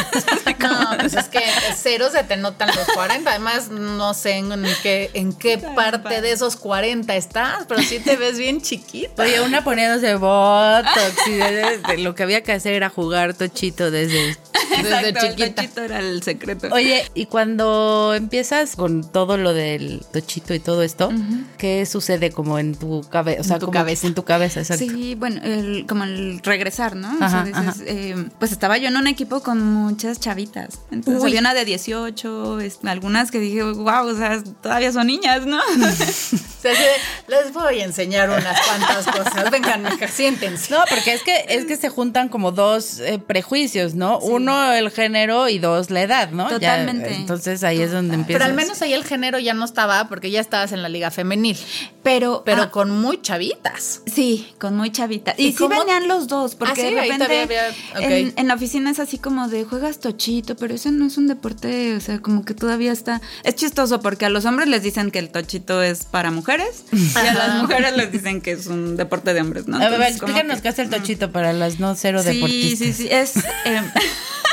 No, 0.61 0.97
pues 0.99 1.13
es 1.13 1.25
que 1.27 1.41
cero 1.75 2.07
se 2.11 2.23
te 2.23 2.37
notan 2.37 2.69
los 2.69 2.87
40. 2.93 3.29
Además, 3.29 3.69
no 3.69 4.13
sé 4.13 4.33
en 4.37 4.63
qué, 4.83 5.09
en 5.13 5.33
qué 5.33 5.57
parte 5.75 6.21
de 6.21 6.31
esos 6.31 6.55
40 6.55 7.15
estás, 7.15 7.65
pero 7.67 7.81
sí 7.81 7.99
te 7.99 8.15
ves 8.15 8.37
bien 8.37 8.61
chiquita. 8.61 9.23
Oye, 9.23 9.41
una 9.41 9.63
poniéndose 9.63 10.15
botox 10.15 11.27
y 11.27 11.31
de- 11.31 11.77
de- 11.79 11.97
lo 11.97 12.15
que 12.15 12.23
había 12.23 12.41
que 12.43 12.51
hacer 12.53 12.73
era 12.73 12.89
jugar 12.89 13.33
tochito 13.33 13.91
desde 13.91 14.37
Desde 14.83 15.09
Exacto, 15.09 15.25
el 15.25 15.31
chiquita. 15.35 15.55
tochito 15.61 15.81
era 15.83 15.99
el 15.99 16.23
secreto. 16.23 16.67
Oye, 16.71 17.03
y 17.13 17.25
cuando 17.25 18.13
empiezas 18.15 18.75
con 18.75 19.09
todo 19.09 19.37
lo 19.37 19.53
del 19.53 20.03
tochito 20.13 20.53
y 20.53 20.59
todo 20.59 20.81
esto, 20.83 21.11
¿qué 21.57 21.85
sucede 21.85 22.31
como 22.31 22.57
en 22.59 22.75
tu 22.75 23.01
cabeza? 23.09 23.41
O 23.41 23.43
sea, 23.43 23.55
En 23.55 23.59
tu 23.59 23.65
como 23.67 23.73
cabeza. 23.77 24.07
en 24.07 24.15
tu 24.15 24.23
cabeza, 24.23 24.59
exacto. 24.61 24.83
Sí, 24.85 25.15
bueno, 25.15 25.41
el- 25.43 25.85
como 25.87 26.03
el 26.03 26.39
regresar, 26.43 26.95
¿no? 26.95 27.09
O 27.09 27.23
Ajá, 27.23 27.29
sea, 27.29 27.43
dices, 27.43 27.57
ajá. 27.67 27.75
eh, 27.85 28.15
pues 28.39 28.51
estaba 28.51 28.77
yo 28.77 28.87
en 28.87 28.97
un 28.97 29.07
equipo 29.07 29.41
con 29.41 29.61
muchas 29.61 30.19
chavitas. 30.19 30.79
Entonces 30.91 31.21
Uy. 31.23 31.29
había 31.29 31.41
una 31.41 31.53
de 31.53 31.65
18, 31.65 32.59
es- 32.61 32.79
algunas 32.85 33.31
que 33.31 33.39
dije, 33.39 33.63
wow, 33.63 34.07
o 34.07 34.15
sea, 34.15 34.41
todavía 34.61 34.91
son 34.91 35.07
niñas, 35.07 35.45
¿no? 35.45 35.59
Les 37.27 37.53
voy 37.53 37.79
a 37.81 37.85
enseñar 37.85 38.29
unas 38.29 38.59
cuantas 38.61 39.05
cosas. 39.07 39.49
Vengan, 39.51 39.83
siéntense. 40.13 40.71
No, 40.73 40.83
porque 40.89 41.13
es 41.13 41.23
que 41.23 41.45
es 41.49 41.65
que 41.65 41.75
se 41.77 41.89
juntan 41.89 42.29
como 42.29 42.51
dos 42.51 42.99
eh, 42.99 43.17
prejuicios, 43.19 43.95
¿no? 43.95 44.19
Uno 44.19 44.60
el 44.71 44.91
género 44.91 45.49
y 45.49 45.59
dos 45.59 45.89
la 45.89 46.01
edad, 46.01 46.31
¿no? 46.31 46.43
Ya, 46.49 46.55
Totalmente. 46.55 47.13
entonces 47.15 47.63
ahí 47.63 47.81
es 47.81 47.91
donde 47.91 48.15
empieza. 48.15 48.37
Pero 48.39 48.45
al 48.45 48.53
menos 48.55 48.81
ahí 48.81 48.93
el 48.93 49.03
género 49.03 49.39
ya 49.39 49.53
no 49.53 49.65
estaba 49.65 50.07
porque 50.09 50.29
ya 50.31 50.39
estabas 50.41 50.71
en 50.71 50.81
la 50.81 50.89
liga 50.89 51.11
femenil, 51.11 51.57
Pero, 52.03 52.41
pero 52.45 52.63
ah, 52.63 52.71
con 52.71 52.89
muy 52.91 53.21
chavitas. 53.21 54.01
Sí, 54.05 54.53
con 54.59 54.75
muy 54.77 54.91
chavita. 54.91 55.33
¿Y 55.37 55.47
Y, 55.47 55.51
sí 55.51 55.57
cómo- 55.57 55.79
venían 55.79 56.07
los 56.07 56.27
dos, 56.27 56.55
porque 56.55 56.81
Ah, 56.81 56.87
sí, 56.89 56.95
de 56.95 57.01
repente 57.01 57.41
había- 57.41 57.67
en, 57.99 58.33
en 58.35 58.47
la 58.47 58.53
oficina 58.55 58.89
es 58.91 58.99
así 58.99 59.17
como 59.17 59.47
de 59.47 59.63
juegas 59.65 59.99
tochito, 59.99 60.55
pero 60.55 60.73
ese 60.75 60.91
no 60.91 61.05
es 61.05 61.17
un 61.17 61.27
deporte, 61.27 61.95
o 61.95 61.99
sea, 61.99 62.19
como 62.19 62.43
que 62.45 62.53
todavía 62.53 62.91
está... 62.91 63.21
Es 63.43 63.55
chistoso 63.55 64.01
porque 64.01 64.25
a 64.25 64.29
los 64.29 64.45
hombres 64.45 64.67
les 64.67 64.81
dicen 64.83 65.11
que 65.11 65.19
el 65.19 65.29
tochito 65.29 65.81
es 65.83 66.05
para 66.05 66.31
mujeres 66.31 66.83
y 66.91 67.17
a 67.17 67.33
las 67.33 67.61
mujeres 67.61 67.95
les 67.95 68.11
dicen 68.11 68.41
que 68.41 68.51
es 68.51 68.67
un 68.67 68.97
deporte 68.97 69.33
de 69.33 69.41
hombres, 69.41 69.67
¿no? 69.67 69.77
A 69.77 69.89
ver, 69.89 70.01
explícanos 70.01 70.57
que- 70.57 70.61
qué 70.63 70.69
hace 70.69 70.81
el 70.81 70.89
tochito 70.89 71.31
para 71.31 71.53
las 71.53 71.79
no 71.79 71.93
cero 71.95 72.21
Sí, 72.23 72.33
deportistas. 72.35 72.87
sí, 72.87 72.93
sí, 72.93 73.07
es... 73.11 73.35
em, 73.65 73.85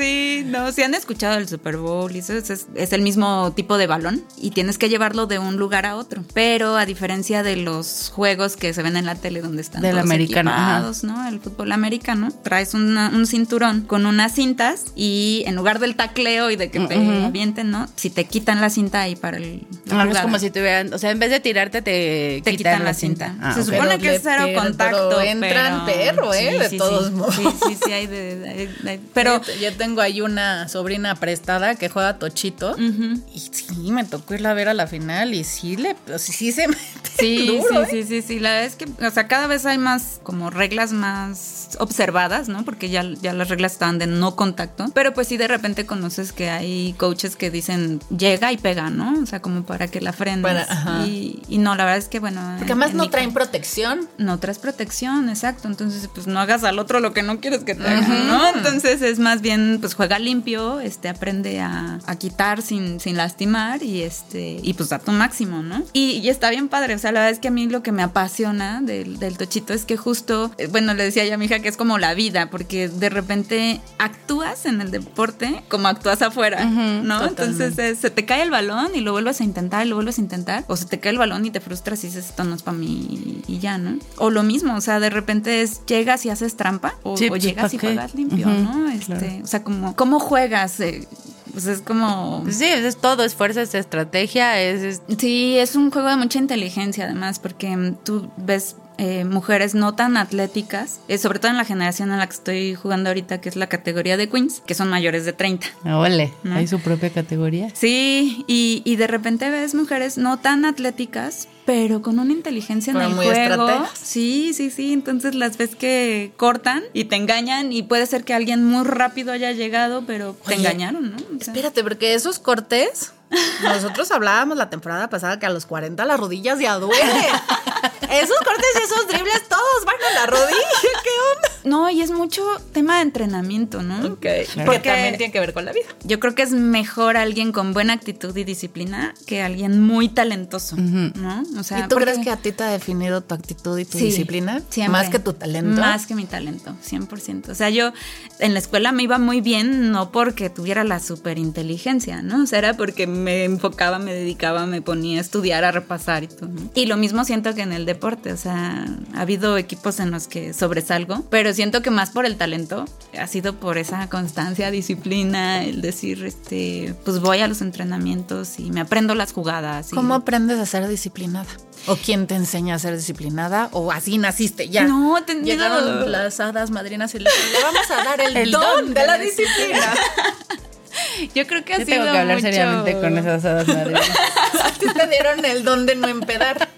Sí, 0.00 0.42
no, 0.46 0.72
si 0.72 0.82
han 0.82 0.94
escuchado 0.94 1.36
el 1.38 1.46
Super 1.48 1.76
Bowl, 1.76 2.14
y 2.14 2.20
eso 2.20 2.32
es, 2.34 2.48
es- 2.50 2.66
es 2.74 2.92
el 2.92 3.02
mismo 3.02 3.52
tipo 3.54 3.76
de 3.76 3.86
balón 3.86 4.24
y 4.40 4.50
tienes 4.52 4.78
que 4.78 4.88
llevarlo 4.88 5.26
de 5.26 5.38
un 5.38 5.56
lugar 5.56 5.84
a 5.86 5.96
otro. 5.96 6.22
Pero 6.32 6.76
a 6.76 6.86
diferencia 6.86 7.42
de 7.42 7.56
los 7.56 8.10
juegos 8.14 8.56
que 8.56 8.72
se 8.72 8.82
ven 8.82 8.96
en 8.96 9.04
la 9.06 9.14
tele 9.14 9.40
donde 9.42 9.60
están 9.62 9.82
Del 9.82 9.92
todos 9.92 10.04
americano, 10.04 10.50
equipados, 10.50 11.04
¿no? 11.04 11.28
El 11.28 11.40
fútbol 11.40 11.72
americano, 11.72 12.30
traes 12.42 12.72
una- 12.74 13.10
un 13.10 13.26
cinturón 13.26 13.82
con 13.82 14.06
unas 14.06 14.32
cintas 14.34 14.86
y 14.96 15.42
en 15.46 15.54
lugar 15.56 15.78
del 15.80 15.96
tacleo 15.96 16.50
y 16.50 16.56
de 16.56 16.70
que 16.70 16.80
te 16.80 16.96
Ujú. 16.98 17.26
avienten, 17.26 17.70
¿no? 17.70 17.86
Si 17.96 18.08
te 18.10 18.24
quitan 18.24 18.60
la 18.60 18.70
cinta 18.70 19.02
ahí 19.02 19.16
para 19.16 19.36
el 19.36 19.66
Ah, 19.90 20.06
es 20.10 20.18
como 20.18 20.38
si 20.38 20.50
tuvieran, 20.50 20.92
o 20.94 20.98
sea, 20.98 21.10
en 21.10 21.18
vez 21.18 21.30
de 21.30 21.40
tirarte 21.40 21.82
te, 21.82 22.40
te 22.44 22.56
quitan 22.56 22.84
la 22.84 22.94
cinta. 22.94 23.34
Ah, 23.40 23.52
Se 23.54 23.64
supone 23.64 23.88
Pero 23.88 24.00
que 24.00 24.14
es 24.16 24.22
cero 24.22 24.46
contacto. 24.54 25.08
pero 25.10 25.20
entran 25.20 25.84
perro, 25.84 26.32
¿eh? 26.32 26.58
De 26.70 26.78
todos 26.78 27.06
sí. 27.08 27.12
modos. 27.12 27.34
Sí, 27.34 27.44
sí, 27.66 27.76
sí, 27.84 27.92
hay 27.92 28.06
de, 28.06 29.00
pero 29.12 29.40
yo, 29.42 29.52
yo 29.70 29.76
tengo 29.76 29.89
ahí 30.00 30.20
una 30.20 30.68
sobrina 30.68 31.14
prestada 31.14 31.74
que 31.74 31.88
juega 31.88 32.18
tochito 32.18 32.76
y 32.78 33.38
sí, 33.38 33.90
me 33.90 34.04
tocó 34.04 34.34
irla 34.34 34.50
a 34.50 34.54
ver 34.54 34.68
a 34.68 34.74
la 34.74 34.86
final 34.86 35.34
y 35.34 35.44
sí 35.44 35.76
le, 35.76 35.94
pues, 35.94 36.22
sí 36.22 36.52
se 36.52 36.68
mete 36.68 36.80
Sí, 37.18 37.46
duro, 37.46 37.82
¿eh? 37.82 37.86
sí, 37.90 38.02
sí, 38.02 38.22
sí, 38.22 38.22
sí. 38.22 38.38
La 38.40 38.50
verdad 38.50 38.66
es 38.66 38.76
que, 38.76 38.86
o 39.06 39.10
sea, 39.10 39.26
cada 39.28 39.46
vez 39.46 39.66
hay 39.66 39.76
más 39.78 40.20
como 40.22 40.48
reglas 40.50 40.92
más 40.92 41.70
observadas, 41.78 42.48
¿no? 42.48 42.64
Porque 42.64 42.88
ya, 42.88 43.04
ya 43.20 43.32
las 43.34 43.48
reglas 43.48 43.72
están 43.72 43.98
de 43.98 44.06
no 44.06 44.36
contacto. 44.36 44.86
Pero 44.94 45.12
pues 45.12 45.28
sí, 45.28 45.36
de 45.36 45.48
repente 45.48 45.84
conoces 45.86 46.32
que 46.32 46.48
hay 46.50 46.94
coaches 46.96 47.36
que 47.36 47.50
dicen 47.50 48.00
llega 48.16 48.52
y 48.52 48.56
pega, 48.58 48.90
¿no? 48.90 49.20
O 49.22 49.26
sea, 49.26 49.40
como 49.42 49.64
para 49.64 49.88
que 49.88 50.00
la 50.00 50.12
frenes. 50.12 50.42
Para- 50.42 51.06
y, 51.06 51.42
y 51.48 51.58
no, 51.58 51.74
la 51.74 51.84
verdad 51.84 51.98
es 51.98 52.08
que, 52.08 52.20
bueno. 52.20 52.40
Porque 52.58 52.72
además 52.72 52.94
no 52.94 53.10
traen 53.10 53.32
protección. 53.32 54.08
no 54.18 54.38
traes 54.38 54.58
protección, 54.58 55.28
exacto. 55.28 55.68
Entonces, 55.68 56.08
pues 56.14 56.26
no 56.26 56.40
hagas 56.40 56.64
al 56.64 56.78
otro 56.78 57.00
lo 57.00 57.12
que 57.12 57.22
no 57.22 57.40
quieres 57.40 57.64
que 57.64 57.74
te 57.74 57.86
hagan, 57.86 58.28
¿no? 58.28 58.48
Entonces 58.54 59.02
es 59.02 59.18
más 59.18 59.42
bien, 59.42 59.78
pues 59.80 59.94
juega 59.94 60.18
limpio, 60.18 60.80
este, 60.80 61.08
aprende 61.08 61.60
a, 61.60 61.98
a 62.06 62.16
quitar 62.16 62.62
sin, 62.62 63.00
sin 63.00 63.16
lastimar 63.16 63.82
y 63.82 64.02
este, 64.02 64.60
y 64.62 64.74
pues 64.74 64.88
da 64.88 64.98
tu 64.98 65.12
máximo, 65.12 65.62
¿no? 65.62 65.82
Y, 65.92 66.18
y 66.18 66.28
está 66.28 66.50
bien 66.50 66.68
padre, 66.68 66.94
o 66.94 66.98
sea, 66.98 67.12
la 67.12 67.20
verdad 67.20 67.32
es 67.32 67.38
que 67.38 67.48
a 67.48 67.50
mí 67.50 67.66
lo 67.66 67.82
que 67.82 67.92
me 67.92 68.02
apasiona 68.02 68.80
del, 68.80 69.18
del 69.18 69.36
tochito 69.36 69.72
es 69.72 69.84
que 69.84 69.96
justo, 69.96 70.50
eh, 70.58 70.66
bueno, 70.68 70.94
le 70.94 71.04
decía 71.04 71.24
yo 71.24 71.34
a 71.34 71.36
mi 71.36 71.46
hija 71.46 71.60
que 71.60 71.68
es 71.68 71.76
como 71.76 71.98
la 71.98 72.14
vida, 72.14 72.50
porque 72.50 72.88
de 72.88 73.08
repente 73.08 73.80
actúas 73.98 74.66
en 74.66 74.80
el 74.80 74.90
deporte 74.90 75.62
como 75.68 75.88
actúas 75.88 76.22
afuera, 76.22 76.64
¿no? 76.64 77.26
Entonces 77.26 77.78
eh, 77.78 77.94
se 77.94 78.10
te 78.10 78.24
cae 78.24 78.42
el 78.42 78.50
balón 78.50 78.90
y 78.94 79.00
lo 79.00 79.12
vuelves 79.12 79.40
a 79.40 79.44
intentar 79.44 79.86
y 79.86 79.88
lo 79.88 79.96
vuelves 79.96 80.18
a 80.18 80.20
intentar, 80.20 80.64
o 80.68 80.76
se 80.76 80.86
te 80.86 81.00
cae 81.00 81.12
el 81.12 81.18
balón 81.18 81.44
y 81.46 81.50
te 81.50 81.60
frustras 81.60 82.02
y 82.04 82.08
dices, 82.08 82.30
esto 82.30 82.44
no 82.44 82.54
es 82.54 82.62
para 82.62 82.76
mí 82.76 83.42
y 83.46 83.58
ya, 83.58 83.78
¿no? 83.78 83.98
O 84.16 84.30
lo 84.30 84.42
mismo, 84.42 84.74
o 84.74 84.80
sea, 84.80 85.00
de 85.00 85.10
repente 85.10 85.62
es, 85.62 85.84
llegas 85.86 86.24
y 86.26 86.30
haces 86.30 86.56
trampa, 86.56 86.94
o, 87.02 87.16
Sí, 87.16 87.26
o 87.26 87.28
pues, 87.28 87.42
llegas 87.42 87.72
y 87.74 87.78
juegas 87.78 88.14
limpio, 88.14 88.46
¿no? 88.46 88.88
Este, 88.88 89.04
claro. 89.06 89.26
O 89.42 89.46
sea, 89.46 89.64
como, 89.70 89.96
¿cómo 89.96 90.18
juegas? 90.20 90.80
Eh, 90.80 91.06
pues 91.52 91.66
es 91.66 91.80
como... 91.80 92.44
Sí, 92.50 92.64
es 92.64 92.96
todo, 92.96 93.24
es 93.24 93.34
fuerza, 93.34 93.62
es 93.62 93.74
estrategia, 93.74 94.60
es, 94.60 94.82
es- 94.82 95.02
Sí, 95.18 95.58
es 95.58 95.74
un 95.76 95.90
juego 95.90 96.08
de 96.08 96.16
mucha 96.16 96.38
inteligencia 96.38 97.04
además, 97.04 97.38
porque 97.38 97.76
mm, 97.76 97.96
tú 98.04 98.30
ves 98.36 98.76
eh, 99.00 99.24
mujeres 99.24 99.74
no 99.74 99.94
tan 99.94 100.18
atléticas, 100.18 101.00
eh, 101.08 101.16
sobre 101.16 101.38
todo 101.38 101.50
en 101.50 101.56
la 101.56 101.64
generación 101.64 102.12
en 102.12 102.18
la 102.18 102.26
que 102.26 102.34
estoy 102.34 102.74
jugando 102.74 103.08
ahorita, 103.08 103.40
que 103.40 103.48
es 103.48 103.56
la 103.56 103.66
categoría 103.66 104.18
de 104.18 104.28
Queens, 104.28 104.60
que 104.66 104.74
son 104.74 104.88
mayores 104.90 105.24
de 105.24 105.32
30. 105.32 105.66
Ole, 105.86 106.32
¿No? 106.42 106.56
hay 106.56 106.66
su 106.68 106.80
propia 106.80 107.08
categoría. 107.10 107.68
Sí, 107.74 108.44
y, 108.46 108.82
y 108.84 108.96
de 108.96 109.06
repente 109.06 109.48
ves 109.48 109.74
mujeres 109.74 110.18
no 110.18 110.38
tan 110.38 110.66
atléticas, 110.66 111.48
pero 111.64 112.02
con 112.02 112.18
una 112.18 112.32
inteligencia 112.32 112.92
Pero 112.92 113.04
en 113.06 113.10
el 113.12 113.16
muy 113.16 113.24
juego. 113.26 113.40
estrategas. 113.40 113.90
Sí, 113.94 114.52
sí, 114.54 114.70
sí. 114.70 114.92
Entonces 114.92 115.34
las 115.34 115.56
ves 115.56 115.76
que 115.76 116.32
cortan 116.36 116.82
y 116.92 117.04
te 117.04 117.16
engañan 117.16 117.72
y 117.72 117.82
puede 117.84 118.04
ser 118.06 118.24
que 118.24 118.34
alguien 118.34 118.64
muy 118.64 118.84
rápido 118.84 119.32
haya 119.32 119.52
llegado, 119.52 120.02
pero 120.06 120.34
te 120.34 120.54
Oye, 120.54 120.56
engañaron, 120.60 121.12
¿no? 121.12 121.16
O 121.16 121.42
sea, 121.42 121.54
Espérate, 121.54 121.82
porque 121.84 122.14
esos 122.14 122.38
cortes, 122.38 123.12
nosotros 123.62 124.10
hablábamos 124.10 124.58
la 124.58 124.68
temporada 124.68 125.08
pasada 125.08 125.38
que 125.38 125.46
a 125.46 125.50
los 125.50 125.64
40 125.64 126.04
las 126.04 126.18
rodillas 126.20 126.58
ya 126.58 126.74
duelen. 126.76 127.06
esos 128.10 128.36
cortes 128.38 128.66
y 128.74 128.84
esos 128.84 129.06
dribles 129.08 129.48
todos 129.48 129.84
van 129.86 129.96
a 130.10 130.14
la 130.20 130.26
rodilla. 130.26 130.56
¿Qué 130.82 131.10
onda? 131.36 131.48
No, 131.64 131.90
y 131.90 132.00
es 132.02 132.10
mucho 132.10 132.42
tema 132.72 132.96
de 132.96 133.02
entrenamiento, 133.02 133.82
¿no? 133.82 134.18
Que 134.18 134.46
Porque 134.64 134.88
también 134.90 135.16
tiene 135.18 135.32
que 135.32 135.40
ver 135.40 135.52
con 135.52 135.64
la 135.64 135.72
vida. 135.72 135.86
Yo 136.04 136.18
creo 136.18 136.34
que 136.34 136.42
es 136.42 136.52
mejor 136.52 137.16
alguien 137.16 137.52
con 137.52 137.72
buena 137.74 137.92
actitud 137.92 138.34
y 138.36 138.44
disciplina 138.44 139.14
que 139.26 139.42
alguien 139.42 139.82
muy 139.82 140.08
talentoso, 140.08 140.76
¿no? 140.76 141.44
O 141.58 141.62
sea, 141.62 141.80
¿Y 141.80 141.82
tú 141.82 141.88
porque- 141.96 142.04
crees 142.12 142.18
que 142.24 142.30
a 142.30 142.36
ti 142.36 142.52
te 142.52 142.64
ha 142.64 142.70
definido 142.70 143.20
tu 143.20 143.34
actitud 143.34 143.78
y 143.78 143.84
tu 143.84 143.98
Sí, 143.98 144.04
disciplina? 144.06 144.62
siempre. 144.70 144.92
Más 144.92 145.10
que 145.10 145.18
tu 145.18 145.34
talento. 145.34 145.80
Más 145.80 146.06
que 146.06 146.14
mi 146.14 146.24
talento, 146.24 146.74
100%. 146.82 147.50
O 147.50 147.54
sea, 147.54 147.68
yo 147.70 147.92
en 148.38 148.54
la 148.54 148.58
escuela 148.58 148.92
me 148.92 149.02
iba 149.02 149.18
muy 149.18 149.40
bien, 149.40 149.90
no 149.92 150.10
porque 150.12 150.48
tuviera 150.50 150.82
la 150.84 150.98
super 151.00 151.38
inteligencia, 151.38 152.22
¿no? 152.22 152.42
O 152.42 152.46
sea, 152.46 152.58
era 152.60 152.74
porque 152.74 153.06
me 153.06 153.44
enfocaba, 153.44 153.98
me 153.98 154.12
dedicaba, 154.14 154.64
me 154.66 154.80
ponía 154.82 155.18
a 155.18 155.20
estudiar, 155.20 155.64
a 155.64 155.72
repasar 155.72 156.24
y 156.24 156.28
todo. 156.28 156.48
¿no? 156.48 156.70
Y 156.74 156.86
lo 156.86 156.96
mismo 156.96 157.24
siento 157.24 157.54
que 157.54 157.66
en 157.70 157.76
el 157.76 157.86
deporte, 157.86 158.32
o 158.32 158.36
sea, 158.36 158.84
ha 159.14 159.20
habido 159.20 159.56
equipos 159.56 160.00
en 160.00 160.10
los 160.10 160.26
que 160.28 160.52
sobresalgo, 160.52 161.24
pero 161.30 161.52
siento 161.54 161.82
que 161.82 161.90
más 161.90 162.10
por 162.10 162.26
el 162.26 162.36
talento 162.36 162.84
ha 163.18 163.26
sido 163.26 163.54
por 163.54 163.78
esa 163.78 164.08
constancia, 164.08 164.70
disciplina, 164.70 165.62
el 165.64 165.80
decir, 165.80 166.24
este, 166.24 166.94
pues 167.04 167.20
voy 167.20 167.40
a 167.40 167.48
los 167.48 167.60
entrenamientos 167.62 168.58
y 168.58 168.70
me 168.70 168.80
aprendo 168.80 169.14
las 169.14 169.32
jugadas. 169.32 169.92
y- 169.92 169.94
¿Cómo 169.94 170.14
aprendes 170.14 170.58
a 170.58 170.66
ser 170.66 170.88
disciplinada? 170.88 171.48
¿O 171.86 171.96
quién 171.96 172.26
te 172.26 172.34
enseña 172.34 172.74
a 172.74 172.78
ser 172.78 172.96
disciplinada? 172.96 173.68
¿O 173.72 173.90
así 173.90 174.18
naciste 174.18 174.68
ya? 174.68 174.84
No, 174.84 175.22
tenido- 175.24 175.46
Llegaron 175.46 176.12
las 176.12 176.38
hadas 176.40 176.70
madrinas 176.70 177.14
y 177.14 177.18
le 177.20 177.24
le 177.24 177.62
vamos 177.62 177.90
a 177.90 178.04
dar 178.04 178.20
el, 178.20 178.36
El 178.36 178.50
don, 178.50 178.62
don 178.62 178.94
de 178.94 179.00
de 179.00 179.06
la 179.06 179.18
disciplina. 179.18 179.94
Yo 181.34 181.46
creo 181.46 181.64
que 181.64 181.74
ha 181.74 181.78
Yo 181.78 181.84
sido 181.84 181.98
tengo 181.98 182.12
que 182.12 182.18
hablar 182.18 182.36
mucho- 182.36 182.48
seriamente 182.52 183.00
con 183.00 183.16
esas 183.18 183.44
hadas 183.44 183.68
madrinas. 183.68 184.10
A 184.64 184.70
ti 184.72 184.86
te 184.92 185.06
dieron 185.06 185.44
el 185.44 185.64
don 185.64 185.86
de 185.86 185.94
no 185.94 186.08
empedar. 186.08 186.68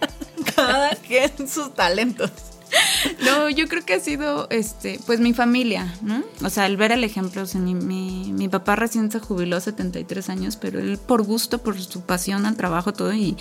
Cada 0.43 0.95
quien 0.97 1.49
sus 1.49 1.75
talentos. 1.75 2.31
No, 3.25 3.49
yo 3.49 3.69
creo 3.69 3.85
que 3.85 3.95
ha 3.95 4.01
sido, 4.01 4.47
este, 4.51 4.99
pues 5.07 5.21
mi 5.21 5.33
familia, 5.33 5.95
¿no? 6.03 6.23
O 6.45 6.51
sea, 6.51 6.67
el 6.67 6.77
ver 6.77 6.93
el 6.93 7.05
ejemplo, 7.05 7.43
o 7.43 7.47
sea, 7.47 7.61
mi, 7.61 7.75
mi, 7.75 8.33
mi 8.33 8.49
papá 8.49 8.77
recién 8.77 9.11
se 9.11 9.21
jubiló 9.21 9.57
a 9.57 9.61
73 9.61 10.29
años, 10.29 10.57
pero 10.57 10.81
él 10.81 10.99
por 10.99 11.23
gusto, 11.23 11.59
por 11.59 11.81
su 11.81 12.03
pasión 12.03 12.47
al 12.47 12.57
trabajo, 12.57 12.93
todo, 12.93 13.13
y, 13.13 13.37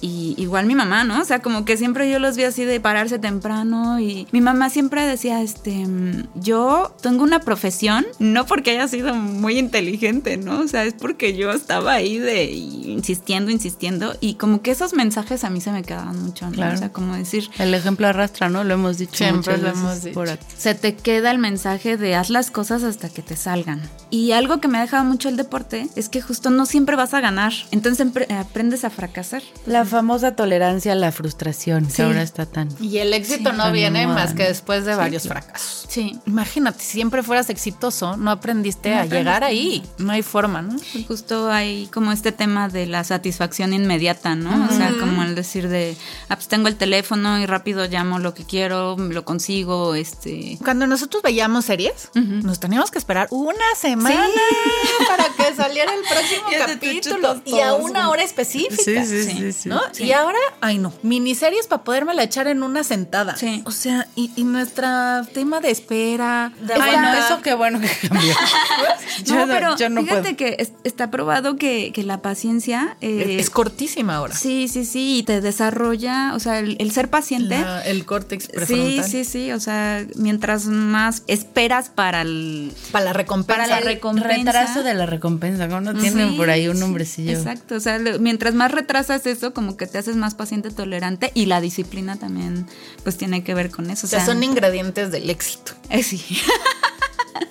y 0.00 0.34
igual 0.38 0.66
mi 0.66 0.74
mamá, 0.74 1.04
¿no? 1.04 1.20
O 1.20 1.24
sea, 1.24 1.40
como 1.40 1.64
que 1.64 1.76
siempre 1.76 2.10
yo 2.10 2.18
los 2.18 2.36
vi 2.36 2.44
así 2.44 2.64
de 2.64 2.80
pararse 2.80 3.18
temprano 3.18 4.00
y 4.00 4.26
mi 4.32 4.40
mamá 4.40 4.70
siempre 4.70 5.06
decía, 5.06 5.42
este, 5.42 5.86
yo 6.34 6.94
tengo 7.00 7.22
una 7.22 7.40
profesión, 7.40 8.06
no 8.18 8.46
porque 8.46 8.72
haya 8.72 8.88
sido 8.88 9.14
muy 9.14 9.58
inteligente, 9.58 10.36
¿no? 10.36 10.60
O 10.60 10.68
sea, 10.68 10.84
es 10.84 10.94
porque 10.94 11.36
yo 11.36 11.50
estaba 11.50 11.92
ahí 11.94 12.18
de 12.18 12.44
insistiendo, 12.52 13.50
insistiendo, 13.50 14.14
y 14.20 14.34
como 14.34 14.62
que 14.62 14.70
esos 14.70 14.94
mensajes 14.94 15.44
a 15.44 15.50
mí 15.50 15.60
se 15.60 15.72
me 15.72 15.82
quedaban 15.82 16.22
mucho, 16.22 16.46
¿no? 16.46 16.52
Claro. 16.52 16.74
O 16.74 16.78
sea, 16.78 16.92
como 16.92 17.14
decir, 17.16 17.50
El 17.58 17.74
ejemplo 17.74 18.06
arrastra, 18.06 18.48
¿no? 18.48 18.64
Lo 18.66 18.74
hemos 18.74 18.98
dicho 18.98 19.16
Siempre 19.16 19.56
muchas 19.56 19.60
lo 19.62 19.68
veces 19.68 19.80
hemos 19.82 20.02
dicho. 20.02 20.14
por 20.14 20.28
aquí. 20.30 20.44
se 20.58 20.74
te 20.74 20.94
queda 20.96 21.30
el 21.30 21.38
mensaje 21.38 21.96
de 21.96 22.14
haz 22.14 22.30
las 22.30 22.50
cosas 22.50 22.82
hasta 22.82 23.08
que 23.08 23.22
te 23.22 23.36
salgan. 23.36 23.80
Y 24.10 24.32
algo 24.32 24.60
que 24.60 24.68
me 24.68 24.78
ha 24.78 24.82
dejado 24.82 25.04
mucho 25.04 25.28
el 25.28 25.36
deporte 25.36 25.88
es 25.96 26.08
que 26.08 26.20
justo 26.20 26.50
no 26.50 26.66
siempre 26.66 26.96
vas 26.96 27.14
a 27.14 27.20
ganar. 27.20 27.52
Entonces 27.70 28.06
aprendes 28.30 28.84
a 28.84 28.90
fracasar. 28.90 29.42
La 29.66 29.84
famosa 29.84 30.36
tolerancia 30.36 30.92
a 30.92 30.94
la 30.94 31.12
frustración, 31.12 31.88
Sí. 31.90 31.96
que 31.96 32.02
ahora 32.02 32.22
está 32.22 32.46
tan... 32.46 32.68
Y 32.80 32.98
el 32.98 33.12
éxito 33.14 33.50
Sí. 33.50 33.56
no 33.56 33.72
viene 33.72 34.06
más 34.06 34.34
que 34.34 34.42
¿no? 34.44 34.48
después 34.48 34.84
de 34.84 34.94
varios 34.94 35.24
fracasos. 35.28 35.86
Sí. 35.88 36.18
Imagínate, 36.26 36.80
si 36.82 36.92
siempre 36.92 37.22
fueras 37.22 37.50
exitoso, 37.50 38.16
no 38.16 38.30
aprendiste 38.30 38.90
No 38.94 39.00
a 39.00 39.04
llegar 39.06 39.44
ahí. 39.44 39.82
No 39.98 40.12
hay 40.12 40.22
forma, 40.22 40.62
¿no? 40.62 40.76
Justo 41.08 41.50
hay 41.50 41.86
como 41.92 42.12
este 42.12 42.32
tema 42.32 42.68
de 42.68 42.86
la 42.86 43.04
satisfacción 43.04 43.72
inmediata, 43.72 44.34
¿no? 44.34 44.66
O 44.66 44.72
sea, 44.76 44.92
como 44.98 45.22
el 45.22 45.34
decir 45.34 45.68
de, 45.68 45.96
ah, 46.28 46.36
pues 46.36 46.48
tengo 46.48 46.68
el 46.68 46.76
teléfono 46.76 47.38
y 47.38 47.46
rápido 47.46 47.86
llamo 47.86 48.18
lo 48.18 48.34
que 48.34 48.44
quiero, 48.44 48.55
lo 48.64 49.24
consigo, 49.24 49.94
este... 49.94 50.58
Cuando 50.64 50.86
nosotros 50.86 51.22
veíamos 51.22 51.64
series, 51.66 52.10
nos 52.14 52.58
teníamos 52.60 52.90
que 52.90 52.98
esperar 52.98 53.28
una 53.30 53.64
semana 53.76 54.18
para 55.08 55.24
que 55.34 55.54
saliera 55.54 55.92
el 55.94 56.00
próximo 56.02 56.48
capítulo 56.66 57.40
y 57.44 57.60
a 57.60 57.74
una 57.74 58.08
hora 58.10 58.22
específica. 58.22 58.76
Sí, 58.82 59.04
sí, 59.06 59.24
sí, 59.24 59.52
sí. 59.52 59.68
¿No? 59.68 59.80
Y 59.98 60.12
ahora, 60.12 60.38
ay 60.60 60.78
no, 60.78 60.92
miniseries 61.02 61.66
para 61.66 61.84
podérmela 61.84 62.22
echar 62.22 62.46
en 62.48 62.62
una 62.62 62.82
sentada. 62.84 63.36
Sí. 63.36 63.62
O 63.64 63.70
sea, 63.70 64.08
y, 64.16 64.30
y 64.36 64.44
nuestra 64.44 65.26
tema 65.32 65.60
de 65.60 65.70
espera, 65.70 66.52
de 66.60 66.74
Ay, 66.74 66.96
no, 66.96 67.14
eso 67.14 67.40
qué 67.42 67.54
bueno 67.54 67.80
que 67.80 68.08
cambió. 68.08 68.34
no, 69.28 69.46
pero 69.46 69.76
yo 69.76 69.88
no 69.88 70.02
fíjate 70.02 70.22
puedo. 70.22 70.36
que 70.36 70.56
es- 70.58 70.72
está 70.84 71.10
probado 71.10 71.56
que, 71.56 71.92
que 71.92 72.02
la 72.02 72.22
paciencia... 72.22 72.96
eh, 73.00 73.36
es 73.38 73.50
cortísima 73.50 74.16
ahora. 74.16 74.34
Sí, 74.34 74.68
sí, 74.68 74.84
sí, 74.84 75.18
y 75.18 75.22
te 75.22 75.40
desarrolla, 75.40 76.32
o 76.34 76.40
sea, 76.40 76.58
el, 76.58 76.76
el 76.78 76.90
ser 76.92 77.08
paciente. 77.10 77.58
La- 77.58 77.82
el 77.86 78.04
córtex 78.06 78.45
Sí, 78.66 79.00
sí, 79.06 79.24
sí, 79.24 79.52
o 79.52 79.60
sea, 79.60 80.06
mientras 80.16 80.66
más 80.66 81.22
esperas 81.26 81.88
para 81.88 82.22
el... 82.22 82.72
Para 82.92 83.06
la 83.06 83.12
recompensa. 83.12 83.62
Para 83.62 83.66
la 83.68 83.78
El 83.78 83.84
recompensa. 83.84 84.28
retraso 84.52 84.82
de 84.82 84.94
la 84.94 85.06
recompensa, 85.06 85.66
¿no? 85.66 85.94
Tienen 85.94 86.30
Sí, 86.30 86.36
por 86.36 86.50
ahí 86.50 86.68
un 86.68 86.74
sí, 86.76 86.80
nombrecillo. 86.80 87.32
Exacto, 87.32 87.74
o 87.74 87.80
sea, 87.80 87.98
mientras 88.20 88.54
más 88.54 88.70
retrasas 88.72 89.26
eso, 89.26 89.52
como 89.54 89.76
que 89.76 89.86
te 89.86 89.98
haces 89.98 90.16
más 90.16 90.34
paciente, 90.34 90.70
tolerante 90.70 91.30
y 91.34 91.46
la 91.46 91.60
disciplina 91.60 92.16
también, 92.16 92.66
pues 93.02 93.16
tiene 93.16 93.42
que 93.44 93.54
ver 93.54 93.70
con 93.70 93.90
eso. 93.90 94.06
O 94.06 94.10
sea, 94.10 94.24
son 94.24 94.42
ingredientes 94.42 95.10
del 95.10 95.28
éxito. 95.30 95.72
eh, 95.90 96.02
sí. 96.02 96.22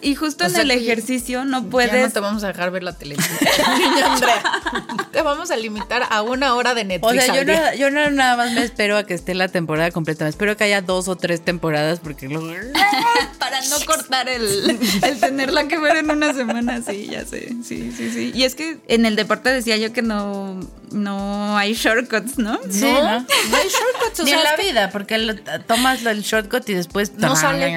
y 0.01 0.15
justo 0.15 0.43
O 0.43 0.47
en 0.47 0.53
sea 0.53 0.61
el 0.63 0.71
ejercicio 0.71 1.45
no 1.45 1.63
Ya 1.63 1.69
puedes... 1.69 2.05
no 2.07 2.11
te 2.11 2.19
vamos 2.19 2.43
a 2.43 2.47
dejar 2.47 2.71
ver 2.71 2.83
la 2.83 2.93
televisión. 2.97 3.37
Te 5.11 5.21
vamos 5.21 5.49
a 5.49 5.55
limitar 5.55 6.03
a 6.09 6.21
una 6.21 6.55
hora 6.55 6.73
de 6.73 6.81
O 6.81 6.85
Netflix. 6.85 7.23
sea, 7.25 7.35
yo, 7.35 7.45
no, 7.45 7.73
yo 7.75 7.89
no 7.91 8.09
nada 8.11 8.35
más 8.35 8.51
me 8.51 8.63
espero 8.63 8.97
a 8.97 9.05
que 9.05 9.13
esté 9.13 9.33
la 9.33 9.47
temporada 9.47 9.89
completa. 9.91 10.25
Me 10.25 10.29
espero 10.29 10.57
que 10.57 10.65
haya 10.65 10.81
dos 10.81 11.07
o 11.07 11.15
tres 11.15 11.43
temporadas 11.43 11.99
porque 12.01 12.27
luego... 12.27 12.47
para 13.39 13.61
no 13.61 13.75
cortar 13.85 14.27
el, 14.27 14.77
el 15.03 15.19
tenerla 15.19 15.67
que 15.67 15.77
ver 15.77 15.97
en 15.97 16.09
una 16.11 16.33
semana, 16.33 16.81
sí, 16.81 17.07
ya 17.09 17.25
sé, 17.25 17.49
sí, 17.63 17.93
sí, 17.95 18.11
sí. 18.11 18.31
Y 18.33 18.43
es 18.43 18.55
que 18.55 18.79
en 18.87 19.05
el 19.05 19.15
deporte 19.15 19.49
decía 19.51 19.77
yo 19.77 19.93
que 19.93 20.01
no, 20.01 20.59
no 20.91 21.57
hay 21.57 21.73
shortcuts, 21.73 22.37
¿no? 22.37 22.59
Sí, 22.69 22.81
no, 22.81 23.01
¿no? 23.03 23.19
no 23.19 23.57
hay 23.57 23.67
shortcuts. 23.69 24.19
o 24.19 24.23
Ni 24.23 24.31
sea, 24.31 24.39
en 24.39 24.43
la 24.43 24.55
vida, 24.57 24.89
porque 24.91 25.17
lo- 25.17 25.35
tomas 25.67 26.03
el 26.05 26.21
shortcut 26.23 26.67
y 26.69 26.73
después... 26.73 27.13
No 27.17 27.35
sale. 27.35 27.67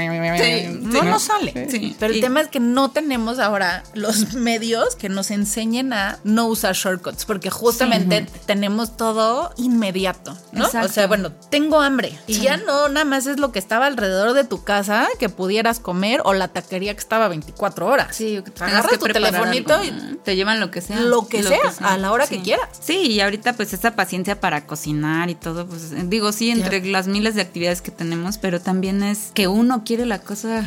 Sí, 0.43 0.79
no, 0.81 1.03
no 1.03 1.19
sale. 1.21 1.69
Sí. 1.71 1.95
Pero 1.99 2.13
el 2.13 2.19
Y- 2.19 2.21
tema 2.21 2.41
es 2.41 2.49
que 2.49 2.61
no 2.61 2.91
tenemos 2.91 3.39
ahora 3.39 3.83
los 3.95 4.33
medios 4.35 4.97
que 4.97 5.09
nos 5.09 5.31
enseñen 5.31 5.93
a 5.93 6.19
no 6.25 6.47
usar 6.47 6.75
shortcuts, 6.75 7.25
porque 7.25 7.51
justamente 7.51 8.27
tenemos 8.47 8.97
todo 8.97 9.53
inmediato, 9.57 10.37
¿no? 10.53 10.67
Exacto. 10.67 10.89
O 10.89 10.93
sea, 10.93 11.07
bueno, 11.07 11.33
tengo 11.51 11.81
hambre 11.81 12.19
y 12.27 12.41
ya 12.41 12.57
no 12.57 12.89
nada 12.89 13.05
más 13.05 13.27
es 13.27 13.39
lo 13.39 13.53
que 13.53 13.59
estaba 13.59 13.87
alrededor 13.87 14.33
de 14.35 14.45
tu 14.45 14.65
casa 14.65 15.07
que 15.19 15.29
pudieras 15.29 15.81
comer 15.81 16.21
o 16.25 16.35
la 16.35 16.49
taquería 16.49 16.95
que 16.95 17.01
estaba 17.01 17.29
24 17.29 17.87
horas. 17.87 18.17
Sí, 18.17 18.43
que 18.45 18.65
agarras 18.65 18.91
que 18.93 18.99
tu 18.99 19.07
telefonito 19.07 19.75
algo. 19.75 19.85
y 20.13 20.17
te 20.25 20.37
llevan 20.37 20.61
lo 20.61 20.71
que 20.71 20.81
sea. 20.81 21.01
lo 21.01 21.27
que 21.29 21.43
sea, 21.43 21.59
a 21.81 21.97
la 21.99 22.13
hora 22.13 22.27
que 22.27 22.41
quieras. 22.43 22.69
Sí, 22.81 22.95
y 23.13 23.21
ahorita 23.21 23.55
pues 23.55 23.73
esa 23.73 23.97
paciencia 23.97 24.41
para 24.41 24.67
cocinar 24.67 25.31
y 25.31 25.35
todo, 25.35 25.67
pues 25.67 25.91
digo, 26.09 26.33
sí, 26.33 26.51
entre 26.51 26.85
las 26.87 27.07
miles 27.07 27.35
de 27.35 27.43
actividades 27.43 27.83
que 27.83 27.91
tenemos, 27.91 28.39
pero 28.39 28.61
también 28.61 29.03
es 29.03 29.31
que 29.35 29.49
uno 29.49 29.83
quiere 29.85 30.07
la 30.07 30.21
cosa 30.21 30.65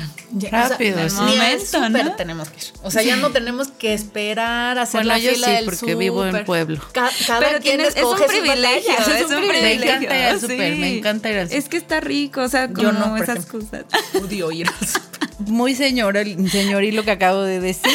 Rápido, 0.51 1.05
o 1.05 1.09
sea, 1.09 1.10
ni 1.13 1.19
al 1.19 1.27
Momento, 1.37 1.65
súper 1.85 2.05
¿no? 2.05 2.15
tenemos 2.15 2.49
que 2.49 2.57
ir. 2.57 2.73
O 2.83 2.91
sea, 2.91 3.01
ya 3.03 3.15
no 3.17 3.31
tenemos 3.31 3.67
que 3.69 3.93
esperar 3.93 4.77
a 4.77 4.83
hacer 4.83 4.99
Bueno, 5.01 5.13
la 5.13 5.19
yo 5.19 5.31
fila 5.31 5.47
sí, 5.47 5.53
del 5.53 5.65
porque 5.65 5.95
vivo 5.95 6.25
en 6.25 6.45
pueblo. 6.45 6.81
Ca- 6.91 7.09
cada 7.27 7.39
Pero 7.39 7.59
quien 7.59 7.77
tienes- 7.77 7.95
es 7.95 8.03
un 8.03 8.13
escoge 8.13 8.25
privilegio, 8.39 8.93
batallas, 8.97 9.21
es 9.21 9.29
un 9.31 9.47
privilegio. 9.47 9.61
Me 9.61 9.73
encanta 9.95 10.17
ir 10.17 10.23
al 10.25 10.35
sí. 10.39 10.41
súper, 10.41 10.75
me 10.77 10.97
encanta 10.97 11.29
ir 11.29 11.37
al 11.37 11.47
súper. 11.47 11.57
Es 11.59 11.69
que 11.69 11.77
está 11.77 11.99
rico, 11.99 12.41
o 12.41 12.47
sea, 12.49 12.67
como 12.67 12.81
Yo 12.81 12.91
no, 12.91 13.15
esas 13.17 13.37
ejemplo. 13.45 13.59
cosas. 13.59 13.85
Odio 14.23 14.51
ir 14.51 14.67
al 14.67 14.87
súper. 14.87 15.11
Muy 15.47 15.73
señora, 15.75 16.23
señoril 16.23 16.95
lo 16.95 17.03
que 17.03 17.11
acabo 17.11 17.41
de 17.41 17.59
decir. 17.59 17.91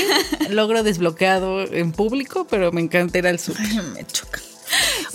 Logro 0.50 0.83
desbloqueado 0.83 1.62
en 1.72 1.92
público, 1.92 2.46
pero 2.50 2.72
me 2.72 2.81
encanta 2.81 3.18
ir 3.18 3.26
al 3.26 3.38
súper. 3.38 3.64
Ay, 3.66 3.81
me 3.94 4.05
choca. 4.07 4.40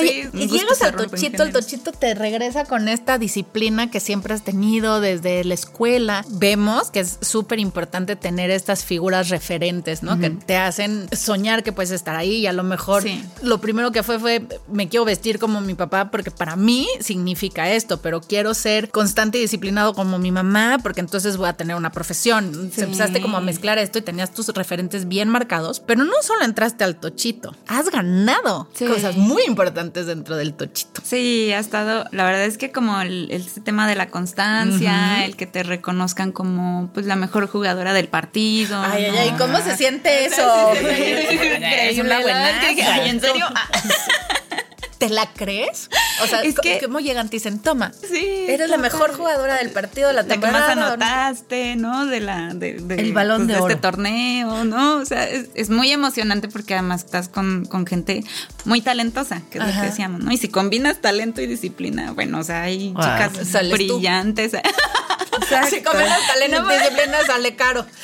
Oye, 0.01 0.29
llegas 0.47 0.81
al 0.81 0.95
tochito, 0.95 1.43
el 1.43 1.51
tochito 1.51 1.91
te 1.91 2.13
regresa 2.15 2.65
con 2.65 2.87
esta 2.89 3.17
disciplina 3.17 3.89
que 3.91 3.99
siempre 3.99 4.33
has 4.33 4.43
tenido 4.43 4.99
desde 5.01 5.43
la 5.43 5.53
escuela. 5.53 6.25
Vemos 6.29 6.91
que 6.91 7.01
es 7.01 7.17
súper 7.21 7.59
importante 7.59 8.15
tener 8.15 8.49
estas 8.51 8.83
figuras 8.83 9.29
referentes, 9.29 10.03
¿no? 10.03 10.19
Que 10.19 10.29
te 10.31 10.57
hacen 10.57 11.07
soñar 11.15 11.63
que 11.63 11.71
puedes 11.71 11.91
estar 11.91 12.15
ahí 12.15 12.37
y 12.37 12.47
a 12.47 12.53
lo 12.53 12.63
mejor 12.63 13.03
Sí. 13.03 13.23
lo 13.41 13.59
primero 13.61 13.91
que 13.91 14.03
fue 14.03 14.19
fue 14.19 14.45
me 14.71 14.89
quiero 14.89 15.05
vestir 15.05 15.39
como 15.39 15.61
mi 15.61 15.73
papá 15.73 16.11
porque 16.11 16.31
para 16.31 16.55
mí 16.55 16.87
significa 16.99 17.71
esto, 17.71 18.01
pero 18.01 18.21
quiero 18.21 18.53
ser 18.53 18.89
constante 18.89 19.37
y 19.37 19.41
disciplinado 19.41 19.93
como 19.93 20.19
mi 20.19 20.31
mamá 20.31 20.77
porque 20.81 20.99
entonces 20.99 21.37
voy 21.37 21.47
a 21.49 21.53
tener 21.53 21.75
una 21.75 21.91
profesión. 21.91 22.71
Sí. 22.73 22.81
Empezaste 22.81 23.21
como 23.21 23.37
a 23.37 23.41
mezclar 23.41 23.77
esto 23.77 23.99
y 23.99 24.01
tenías 24.01 24.31
tus 24.33 24.47
referentes 24.49 25.07
bien 25.07 25.29
marcados, 25.29 25.79
pero 25.79 26.03
no 26.03 26.13
solo 26.21 26.43
entraste 26.43 26.83
al 26.83 26.95
tochito, 26.99 27.55
has 27.67 27.89
ganado 27.89 28.67
cosas 28.87 29.15
muy 29.17 29.43
importantes 29.43 29.90
dentro 29.91 30.35
del 30.35 30.53
tochito. 30.53 31.01
Sí, 31.03 31.51
ha 31.51 31.59
estado, 31.59 32.05
la 32.11 32.23
verdad 32.23 32.45
es 32.45 32.57
que 32.57 32.71
como 32.71 33.01
el, 33.01 33.29
el 33.31 33.45
tema 33.63 33.87
de 33.87 33.95
la 33.95 34.07
constancia, 34.09 35.25
el 35.25 35.35
que 35.35 35.45
te 35.45 35.63
reconozcan 35.63 36.31
como 36.31 36.89
pues 36.93 37.05
la 37.05 37.15
mejor 37.15 37.47
jugadora 37.47 37.93
del 37.93 38.07
partido. 38.07 38.81
Ay, 38.81 39.05
ay, 39.05 39.11
¿no? 39.11 39.19
ay, 39.19 39.33
¿cómo 39.37 39.59
se 39.61 39.75
siente 39.77 40.25
eso? 40.25 40.71
Es 40.81 41.99
una 41.99 42.19
buenaza. 42.21 42.67
Ay, 42.67 43.09
¿en 43.09 43.21
serio? 43.21 43.45
Ah, 43.55 43.69
¿Te 45.01 45.09
la 45.09 45.25
crees? 45.33 45.89
O 46.23 46.27
sea, 46.27 46.41
Es 46.41 46.55
que- 46.59 46.79
¿cómo 46.85 46.99
llegan? 46.99 47.27
Te 47.29 47.37
dicen, 47.37 47.59
toma, 47.59 47.91
Sí. 48.07 48.45
eres 48.47 48.69
la 48.69 48.77
mejor 48.77 49.13
jugadora 49.13 49.55
del 49.55 49.71
partido 49.71 50.07
la 50.13 50.21
La 50.21 50.23
que 50.23 50.29
temporada. 50.29 50.75
más 50.75 50.77
anotaste, 50.91 51.75
¿no? 51.75 52.05
De 52.05 52.19
la 52.19 52.53
de, 52.53 52.73
de- 52.75 52.95
El 52.95 53.11
balón 53.11 53.47
de 53.47 53.53
este 53.53 53.63
oro. 53.63 53.77
torneo, 53.79 54.63
¿no? 54.63 54.97
O 54.97 55.05
sea, 55.05 55.27
es, 55.27 55.49
es 55.55 55.69
muy 55.71 55.91
emocionante 55.91 56.47
porque 56.49 56.75
además 56.75 57.03
estás 57.05 57.29
con, 57.29 57.65
con 57.65 57.87
gente 57.87 58.23
muy 58.65 58.81
talentosa, 58.81 59.41
que 59.49 59.57
es 59.57 59.65
lo 59.65 59.71
que 59.73 59.87
decíamos, 59.87 60.21
¿no? 60.23 60.31
Y 60.31 60.37
si 60.37 60.49
combinas 60.49 61.01
talento 61.01 61.41
y 61.41 61.47
disciplina, 61.47 62.11
bueno, 62.11 62.39
o 62.39 62.43
sea, 62.43 62.61
hay 62.61 62.91
Wow. 62.93 63.01
chicas 63.01 63.47
Sales 63.47 63.87
tú. 63.87 63.99
Si 65.69 65.81
comes 65.81 66.07
talento 66.27 66.61
No, 66.61 66.69
disciplina, 66.69 67.17
sale 67.25 67.55
caro. 67.55 67.85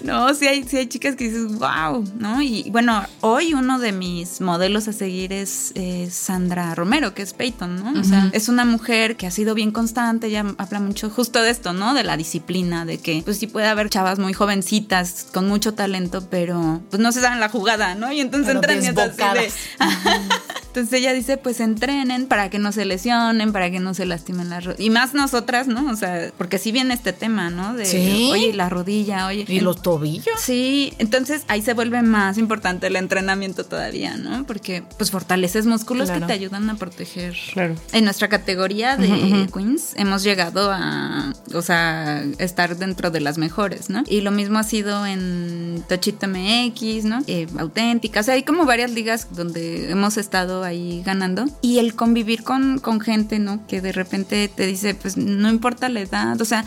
No, 0.00 0.32
sí 0.32 0.46
hay, 0.46 0.62
sí 0.62 0.76
hay 0.76 0.86
chicas 0.86 1.16
que 1.16 1.24
dices, 1.24 1.58
wow, 1.58 2.04
¿no? 2.16 2.40
Y 2.40 2.70
bueno, 2.70 3.04
hoy 3.20 3.52
uno 3.52 3.78
de 3.78 3.92
mis 3.92 4.40
modelos 4.40 4.86
a 4.88 4.92
seguir 4.92 5.32
es, 5.32 5.74
Sandra 6.10 6.74
Romero, 6.74 7.14
que 7.14 7.22
es 7.22 7.34
Peyton, 7.34 7.76
¿no? 7.76 8.00
O 8.00 8.04
sea, 8.04 8.30
es 8.32 8.48
una 8.48 8.64
mujer 8.64 9.16
que 9.16 9.26
ha 9.26 9.30
sido 9.30 9.54
bien 9.54 9.72
constante, 9.72 10.28
ella 10.28 10.44
habla 10.56 10.80
mucho 10.80 11.10
justo 11.10 11.42
de 11.42 11.50
esto, 11.50 11.72
¿no? 11.72 11.94
De 11.94 12.04
la 12.04 12.16
disciplina, 12.16 12.84
de 12.84 12.98
que 12.98 13.22
pues 13.24 13.38
sí 13.38 13.48
puede 13.48 13.66
haber 13.66 13.90
chavas 13.90 14.18
muy 14.18 14.32
jovencitas 14.32 15.26
con 15.32 15.48
mucho 15.48 15.74
talento, 15.74 16.26
pero 16.30 16.80
pues 16.90 17.02
no 17.02 17.12
se 17.12 17.20
saben 17.20 17.40
la 17.40 17.48
jugada, 17.48 17.94
¿no? 17.94 18.12
Y 18.12 18.20
entonces 18.20 18.48
Pero 18.48 18.58
entran 18.58 18.84
y 18.84 18.86
así 18.86 19.38
de... 19.38 19.52
Entonces 20.78 21.00
ella 21.00 21.12
dice, 21.12 21.36
pues 21.38 21.58
entrenen 21.58 22.26
para 22.26 22.50
que 22.50 22.60
no 22.60 22.70
se 22.70 22.84
lesionen, 22.84 23.52
para 23.52 23.68
que 23.70 23.80
no 23.80 23.94
se 23.94 24.06
lastimen 24.06 24.48
las 24.48 24.64
rodillas. 24.64 24.80
Y 24.86 24.90
más 24.90 25.12
nosotras, 25.12 25.66
¿no? 25.66 25.90
O 25.90 25.96
sea, 25.96 26.30
porque 26.38 26.58
sí 26.58 26.70
viene 26.70 26.94
este 26.94 27.12
tema, 27.12 27.50
¿no? 27.50 27.74
De, 27.74 27.84
Sí. 27.84 28.28
oye, 28.32 28.52
la 28.52 28.68
rodilla, 28.68 29.26
oye. 29.26 29.44
¿Y 29.48 29.58
los 29.58 29.82
tobillos? 29.82 30.38
Sí, 30.40 30.92
entonces 30.98 31.42
ahí 31.48 31.62
se 31.62 31.74
vuelve 31.74 32.02
más 32.02 32.38
importante 32.38 32.86
el 32.86 32.94
entrenamiento 32.94 33.64
todavía, 33.64 34.16
¿no? 34.16 34.46
Porque 34.46 34.84
pues 34.96 35.10
fortaleces 35.10 35.66
músculos 35.66 36.06
Claro. 36.10 36.20
que 36.20 36.26
te 36.28 36.32
ayudan 36.34 36.70
a 36.70 36.76
proteger. 36.76 37.34
Claro. 37.52 37.74
En 37.92 38.04
nuestra 38.04 38.28
categoría 38.28 38.96
de 38.96 39.48
Queens 39.52 39.94
hemos 39.96 40.22
llegado 40.22 40.70
a, 40.72 41.32
o 41.54 41.62
sea, 41.62 42.24
estar 42.38 42.76
dentro 42.76 43.10
de 43.10 43.20
las 43.20 43.36
mejores, 43.36 43.90
¿no? 43.90 44.04
Y 44.06 44.20
lo 44.20 44.30
mismo 44.30 44.60
ha 44.60 44.62
sido 44.62 45.06
en 45.06 45.82
Tochito 45.88 46.28
MX, 46.28 47.04
¿no? 47.04 47.22
Eh, 47.26 47.48
auténtica, 47.58 48.20
o 48.20 48.22
sea, 48.22 48.34
hay 48.34 48.44
como 48.44 48.64
varias 48.64 48.92
ligas 48.92 49.26
donde 49.34 49.90
hemos 49.90 50.16
estado 50.18 50.62
ahí 50.68 51.02
ganando. 51.04 51.46
Y 51.62 51.78
el 51.78 51.94
convivir 51.94 52.44
con, 52.44 52.78
con 52.78 53.00
gente, 53.00 53.38
¿no? 53.38 53.66
Que 53.66 53.80
de 53.80 53.92
repente 53.92 54.48
te 54.48 54.66
dice, 54.66 54.94
pues 54.94 55.16
no 55.16 55.48
importa 55.50 55.88
la 55.88 56.00
edad, 56.00 56.40
o 56.40 56.44
sea, 56.44 56.64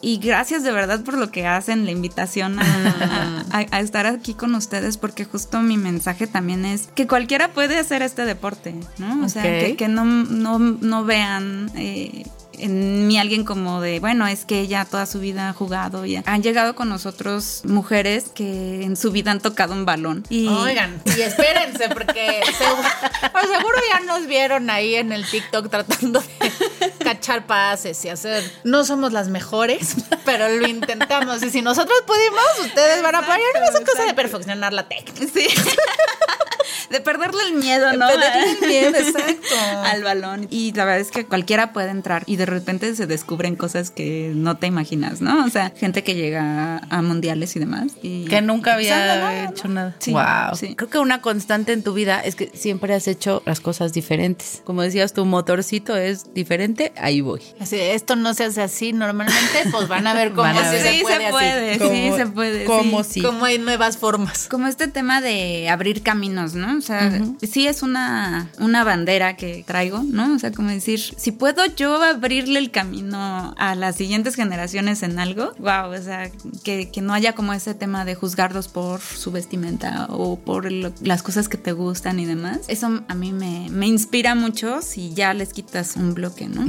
y 0.00 0.18
gracias 0.18 0.62
de 0.64 0.72
verdad 0.72 1.04
por 1.04 1.16
lo 1.18 1.30
que 1.30 1.46
hacen, 1.46 1.84
la 1.84 1.90
invitación 1.90 2.58
a, 2.58 3.44
a- 3.50 3.66
a 3.76 3.80
estar 3.80 4.06
aquí 4.06 4.34
con 4.34 4.54
ustedes, 4.54 4.96
porque 4.96 5.24
justo 5.24 5.60
mi 5.60 5.76
mensaje 5.76 6.26
también 6.26 6.64
es 6.64 6.88
que 6.94 7.06
cualquiera 7.06 7.48
puede 7.52 7.78
hacer 7.78 8.02
este 8.02 8.24
deporte, 8.24 8.74
¿no? 8.98 9.24
O 9.24 9.28
sea, 9.28 9.42
que 9.76 9.88
no, 9.88 10.04
no, 10.04 10.58
no 10.58 11.04
vean... 11.04 11.70
eh, 11.76 12.24
en 12.58 13.06
mí 13.06 13.18
alguien 13.18 13.44
como 13.44 13.80
de, 13.80 14.00
bueno, 14.00 14.26
es 14.26 14.44
que 14.44 14.60
ella 14.60 14.84
toda 14.84 15.06
su 15.06 15.20
vida 15.20 15.48
ha 15.48 15.52
jugado 15.52 16.04
y 16.06 16.16
han 16.16 16.42
llegado 16.42 16.74
con 16.74 16.88
nosotros 16.88 17.62
mujeres 17.64 18.30
que 18.34 18.82
en 18.82 18.96
su 18.96 19.10
vida 19.12 19.30
han 19.30 19.40
tocado 19.40 19.74
un 19.74 19.84
balón. 19.84 20.24
Y 20.28 20.48
Oigan, 20.48 21.00
y 21.16 21.20
espérense, 21.20 21.88
porque 21.88 22.40
seguro, 22.58 22.88
pues 23.32 23.44
seguro 23.46 23.76
ya 23.92 24.00
nos 24.00 24.26
vieron 24.26 24.70
ahí 24.70 24.94
en 24.94 25.12
el 25.12 25.26
TikTok 25.26 25.70
tratando 25.70 26.20
de 26.20 26.95
cachar 27.06 27.46
pases 27.46 28.04
y 28.04 28.08
hacer. 28.08 28.42
No 28.64 28.84
somos 28.84 29.12
las 29.12 29.28
mejores, 29.28 29.96
pero 30.24 30.48
lo 30.48 30.66
intentamos. 30.66 31.42
Y 31.42 31.50
si 31.50 31.62
nosotros 31.62 31.96
pudimos, 32.06 32.66
ustedes 32.66 33.02
van 33.02 33.14
a 33.14 33.22
poder. 33.22 33.40
No 33.54 33.78
es 33.78 33.88
cosa 33.88 34.04
de 34.04 34.14
perfeccionar 34.14 34.72
la 34.72 34.88
técnica. 34.88 35.26
Sí. 35.32 35.46
de 36.90 37.00
perderle 37.00 37.42
el 37.48 37.54
miedo, 37.54 37.92
¿no? 37.92 38.06
perderle 38.06 38.58
el 38.60 38.68
miedo, 38.68 38.96
exacto. 38.96 39.54
Al 39.84 40.02
balón. 40.02 40.46
Y 40.50 40.72
la 40.72 40.84
verdad 40.84 41.00
es 41.00 41.10
que 41.10 41.26
cualquiera 41.26 41.72
puede 41.72 41.90
entrar 41.90 42.22
y 42.26 42.36
de 42.36 42.46
repente 42.46 42.94
se 42.94 43.06
descubren 43.06 43.56
cosas 43.56 43.90
que 43.90 44.32
no 44.34 44.56
te 44.56 44.66
imaginas, 44.66 45.20
¿no? 45.20 45.44
O 45.44 45.48
sea, 45.48 45.72
gente 45.76 46.02
que 46.02 46.14
llega 46.14 46.78
a 46.90 47.02
mundiales 47.02 47.56
y 47.56 47.58
demás. 47.58 47.92
Y 48.02 48.26
Que 48.26 48.40
nunca 48.42 48.74
pues, 48.74 48.90
había 48.90 49.48
hecho 49.48 49.68
nada. 49.68 49.94
Sí, 49.98 50.12
wow. 50.12 50.54
sí. 50.54 50.74
Creo 50.74 50.90
que 50.90 50.98
una 50.98 51.20
constante 51.20 51.72
en 51.72 51.82
tu 51.82 51.92
vida 51.92 52.20
es 52.20 52.34
que 52.36 52.50
siempre 52.54 52.94
has 52.94 53.08
hecho 53.08 53.42
las 53.46 53.60
cosas 53.60 53.92
diferentes. 53.92 54.62
Como 54.64 54.82
decías, 54.82 55.12
tu 55.12 55.24
motorcito 55.24 55.96
es 55.96 56.32
diferente, 56.34 56.92
ahí 56.98 57.20
voy. 57.20 57.40
Así, 57.60 57.76
esto 57.78 58.16
no 58.16 58.34
se 58.34 58.44
hace 58.44 58.62
así 58.62 58.92
normalmente, 58.92 59.42
pues 59.70 59.88
van 59.88 60.06
a 60.06 60.14
ver 60.14 60.28
cómo 60.34 60.42
Van 60.42 60.56
a 60.56 60.64
sí 60.70 60.76
ver. 60.76 60.82
se 60.82 60.92
Sí, 60.96 61.02
puede, 61.02 61.16
se 61.18 61.24
así. 61.24 61.32
puede, 61.32 61.72
sí, 61.74 61.78
Como- 61.80 62.16
se 62.16 62.26
puede. 62.26 62.64
como 62.64 63.04
sí. 63.04 63.10
si. 63.14 63.22
Cómo 63.22 63.44
hay 63.44 63.58
nuevas 63.58 63.98
formas. 63.98 64.48
Como 64.48 64.66
este 64.66 64.88
tema 64.88 65.20
de 65.20 65.68
abrir 65.68 66.02
caminos, 66.02 66.54
¿no? 66.54 66.76
O 66.78 66.80
sea, 66.80 67.20
sí 67.42 67.66
es 67.66 67.82
una, 67.82 68.50
una 68.58 68.84
bandera 68.84 69.36
que 69.36 69.64
traigo, 69.66 70.02
¿no? 70.02 70.34
O 70.34 70.38
sea, 70.38 70.52
como 70.52 70.70
decir, 70.70 71.00
si 71.00 71.32
puedo 71.32 71.64
yo 71.66 72.02
abrirle 72.02 72.58
el 72.58 72.70
camino 72.70 73.54
a 73.58 73.74
las 73.74 73.96
siguientes 73.96 74.34
generaciones 74.34 75.02
en 75.02 75.18
algo, 75.18 75.52
wow, 75.58 75.92
o 75.98 76.02
sea, 76.02 76.30
que, 76.64 76.90
que 76.90 77.00
no 77.02 77.12
haya 77.14 77.34
como 77.34 77.52
ese 77.52 77.74
tema 77.74 78.04
de 78.04 78.14
juzgarlos 78.14 78.68
por 78.68 79.00
su 79.00 79.30
vestimenta 79.32 80.06
o 80.10 80.38
por 80.38 80.70
lo- 80.70 80.92
las 81.02 81.22
cosas 81.22 81.48
que 81.48 81.56
te 81.56 81.72
gustan 81.72 82.18
y 82.20 82.24
demás. 82.26 82.60
Eso 82.68 83.02
a 83.08 83.14
mí 83.14 83.32
me, 83.32 83.68
me 83.70 83.86
inspira 83.86 84.34
mucho 84.34 84.80
si 84.82 85.12
ya 85.14 85.34
les 85.34 85.52
quitas 85.52 85.96
un 85.96 86.14
bloque, 86.14 86.48
¿no? 86.48 86.64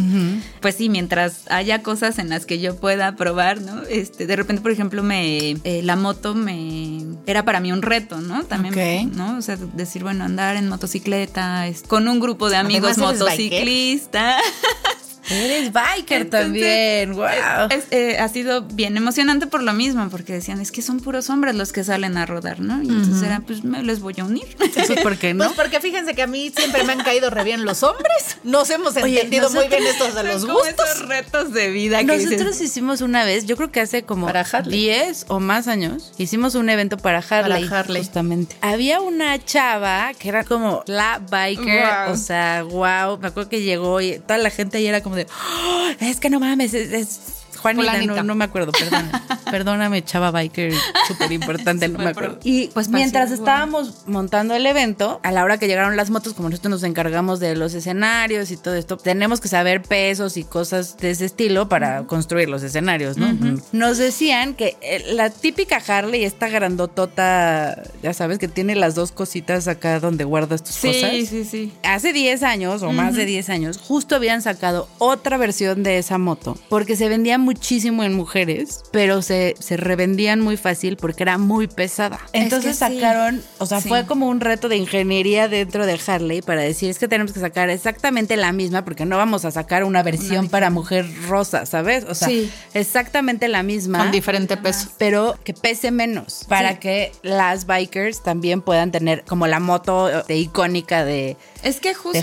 Pues 0.61 0.75
sí, 0.75 0.89
mientras 0.89 1.41
haya 1.49 1.81
cosas 1.83 2.19
en 2.19 2.29
las 2.29 2.45
que 2.45 2.59
yo 2.59 2.75
pueda 2.75 3.15
probar, 3.15 3.61
¿no? 3.61 3.83
Este, 3.83 4.27
de 4.27 4.35
repente, 4.35 4.61
por 4.61 4.71
ejemplo, 4.71 5.03
me 5.03 5.51
eh, 5.63 5.81
la 5.83 5.95
moto 5.95 6.33
me 6.35 7.01
era 7.25 7.43
para 7.45 7.59
mí 7.59 7.71
un 7.71 7.81
reto, 7.81 8.21
¿no? 8.21 8.43
También, 8.43 8.73
Ok. 9.07 9.13
¿no? 9.15 9.37
O 9.37 9.41
sea, 9.41 9.57
decir, 9.73 10.03
bueno, 10.03 10.23
andar 10.25 10.55
en 10.55 10.67
motocicleta 10.69 11.67
es- 11.67 11.83
con 11.83 12.07
un 12.07 12.19
grupo 12.19 12.49
de 12.49 12.57
amigos 12.57 12.97
motociclistas. 12.97 14.41
Eres 15.29 15.71
biker 15.73 16.21
Entonces, 16.21 16.45
también, 16.47 17.13
wow. 17.13 17.67
Es- 17.69 17.87
eh, 17.91 18.17
ha 18.19 18.27
sido 18.29 18.61
bien 18.63 18.95
emocionante 18.97 19.47
por 19.47 19.61
lo 19.63 19.73
mismo, 19.73 20.07
porque 20.09 20.33
decían, 20.33 20.61
es 20.61 20.71
que 20.71 20.81
son 20.81 20.99
puros 20.99 21.29
hombres 21.29 21.55
los 21.55 21.71
que 21.73 21.83
salen 21.83 22.17
a 22.17 22.25
rodar, 22.25 22.59
¿no? 22.59 22.81
Y 22.81 22.87
entonces 22.87 23.23
era, 23.23 23.39
pues 23.41 23.63
me 23.63 23.83
les 23.83 23.99
voy 23.99 24.15
a 24.19 24.23
unir. 24.25 24.45
Eso 24.75 24.93
es 24.93 25.01
porque 25.01 25.33
no. 25.33 25.45
Pues 25.45 25.55
porque 25.57 25.79
fíjense 25.81 26.13
que 26.13 26.21
a 26.21 26.27
mí 26.27 26.51
siempre 26.55 26.83
me 26.83 26.93
han 26.93 27.03
caído 27.03 27.29
re 27.29 27.43
bien 27.43 27.65
los 27.65 27.83
hombres. 27.83 28.37
Nos 28.43 28.69
hemos 28.69 28.95
entendido 28.95 29.49
muy 29.51 29.67
bien 29.67 29.85
estos 29.85 30.15
de 30.15 30.23
los 30.23 30.45
gustos. 30.47 30.67
esos 30.87 31.07
retos 31.07 31.53
de 31.53 31.69
vida 31.71 31.99
que 31.99 32.05
Nosotros 32.17 32.51
dices, 32.53 32.61
hicimos 32.61 33.01
una 33.01 33.25
vez, 33.25 33.45
yo 33.45 33.57
creo 33.57 33.71
que 33.71 33.81
hace 33.81 34.03
como 34.03 34.27
Para 34.27 34.41
Harley. 34.41 34.79
10 34.79 35.25
o 35.27 35.39
más 35.39 35.67
años, 35.67 36.13
hicimos 36.17 36.55
un 36.55 36.69
evento 36.69 36.97
para 36.97 37.19
Harley. 37.19 37.65
Para 37.65 37.79
Harley. 37.81 38.01
Justamente. 38.03 38.55
Había 38.61 39.01
una 39.01 39.43
chava 39.43 40.11
que 40.17 40.29
era 40.29 40.43
como 40.43 40.83
la 40.87 41.19
biker, 41.29 41.85
Wow. 42.05 42.13
o 42.13 42.17
sea, 42.17 42.63
wow. 42.63 43.17
Me 43.19 43.27
acuerdo 43.27 43.49
que 43.49 43.61
llegó 43.61 43.99
y 44.01 44.19
toda 44.19 44.37
la 44.37 44.49
gente 44.49 44.77
ahí 44.77 44.87
era 44.87 45.01
como 45.01 45.16
"Oh, 45.25 45.89
es 45.99 46.19
que 46.19 46.29
no 46.29 46.39
mames, 46.39 46.73
es, 46.73 46.91
es 46.91 47.19
Juanita, 47.57 48.01
no, 48.03 48.23
no 48.23 48.35
me 48.35 48.45
acuerdo, 48.45 48.71
perdón. 48.71 49.09
Perdóname, 49.51 50.03
chava 50.03 50.29
biker, 50.31 50.73
súper 51.07 51.31
importante, 51.31 51.87
no 51.87 51.99
me 51.99 52.09
acuerdo. 52.09 52.37
Y 52.43 52.67
Pues 52.67 52.89
mientras 52.89 53.31
estábamos 53.31 54.05
montando 54.05 54.53
el 54.55 54.65
evento, 54.65 55.21
a 55.23 55.31
la 55.31 55.45
hora 55.45 55.57
que 55.57 55.67
llegaron 55.67 55.95
las 55.95 56.09
motos, 56.09 56.33
como 56.33 56.49
nosotros 56.49 56.69
nos 56.69 56.83
encargamos 56.83 57.39
de 57.39 57.55
los 57.55 57.73
escenarios 57.73 58.51
y 58.51 58.57
todo 58.57 58.75
esto, 58.75 58.97
tenemos 58.97 59.39
que 59.39 59.47
saber 59.47 59.81
pesos 59.81 60.35
y 60.35 60.43
cosas 60.43 60.97
de 60.97 61.11
ese 61.11 61.23
estilo 61.25 61.69
para 61.69 62.03
construir 62.03 62.49
los 62.49 62.61
escenarios, 62.61 63.15
¿no? 63.17 63.37
Nos 63.71 63.97
decían 63.97 64.53
que 64.53 64.75
eh, 64.81 65.13
la 65.13 65.29
típica 65.29 65.81
Harley, 65.87 66.25
esta 66.25 66.49
grandotota, 66.49 67.83
ya 68.03 68.13
sabes, 68.13 68.39
que 68.39 68.47
tiene 68.47 68.75
las 68.75 68.95
dos 68.95 69.11
cositas 69.11 69.67
acá 69.67 69.99
donde 69.99 70.23
guardas 70.23 70.63
tus 70.63 70.75
cosas 70.77 71.11
Sí, 71.11 71.25
sí, 71.25 71.45
sí. 71.45 71.73
hace 71.83 72.11
10 72.13 72.43
años 72.43 72.81
o 72.83 72.91
más 72.91 73.15
de 73.15 73.25
10 73.25 73.49
años, 73.49 73.77
justo 73.77 74.15
habían 74.15 74.41
sacado 74.41 74.89
otra 74.97 75.37
versión 75.37 75.83
de 75.83 75.97
esa 75.99 76.17
moto 76.17 76.57
porque 76.69 76.95
se 76.95 77.07
vendía 77.09 77.37
muchísimo 77.47 78.03
en 78.03 78.13
mujeres, 78.13 78.83
pero 78.91 79.21
se, 79.21 79.55
se 79.59 79.77
revendían 79.77 80.41
muy 80.41 80.57
fácil 80.57 80.97
porque 80.97 81.23
era 81.23 81.37
muy 81.37 81.67
pesada. 81.67 82.19
Entonces 82.33 82.77
que 82.77 82.85
sí. 82.89 82.99
sacaron, 82.99 83.41
o 83.59 83.65
sea, 83.65 83.79
Sí. 83.79 83.87
fue 83.87 84.05
como 84.05 84.27
un 84.27 84.41
reto 84.41 84.67
de 84.67 84.75
ingeniería 84.75 85.47
dentro 85.47 85.85
de 85.85 85.97
Harley 86.05 86.41
para 86.41 86.61
decir 86.61 86.89
es 86.89 86.99
que 86.99 87.07
tenemos 87.07 87.31
que 87.31 87.39
sacar 87.39 87.69
exactamente 87.69 88.35
la 88.35 88.51
misma 88.51 88.83
porque 88.83 89.05
no 89.05 89.15
vamos 89.17 89.45
a 89.45 89.51
sacar 89.51 89.83
una 89.85 90.03
versión 90.03 90.49
para 90.49 90.69
mujer 90.69 91.05
rosa, 91.29 91.65
¿sabes? 91.65 92.03
O 92.03 92.13
sea, 92.15 92.27
Sí. 92.27 92.51
exactamente 92.73 93.47
la 93.47 93.63
misma 93.63 93.99
Con 93.99 94.11
diferente 94.11 94.57
peso. 94.57 94.89
pero 94.97 95.37
que 95.45 95.53
pese 95.53 95.91
menos 95.91 96.45
para 96.49 96.79
que 96.79 97.11
las 97.23 97.65
bikers 97.65 98.23
también 98.23 98.61
puedan 98.61 98.91
tener 98.91 99.23
como 99.23 99.47
la 99.47 99.59
moto 99.61 100.09
eh, 100.27 100.37
icónica 100.37 101.05
de 101.05 101.37
Es 101.63 101.79
que 101.79 101.93
justo 101.93 102.19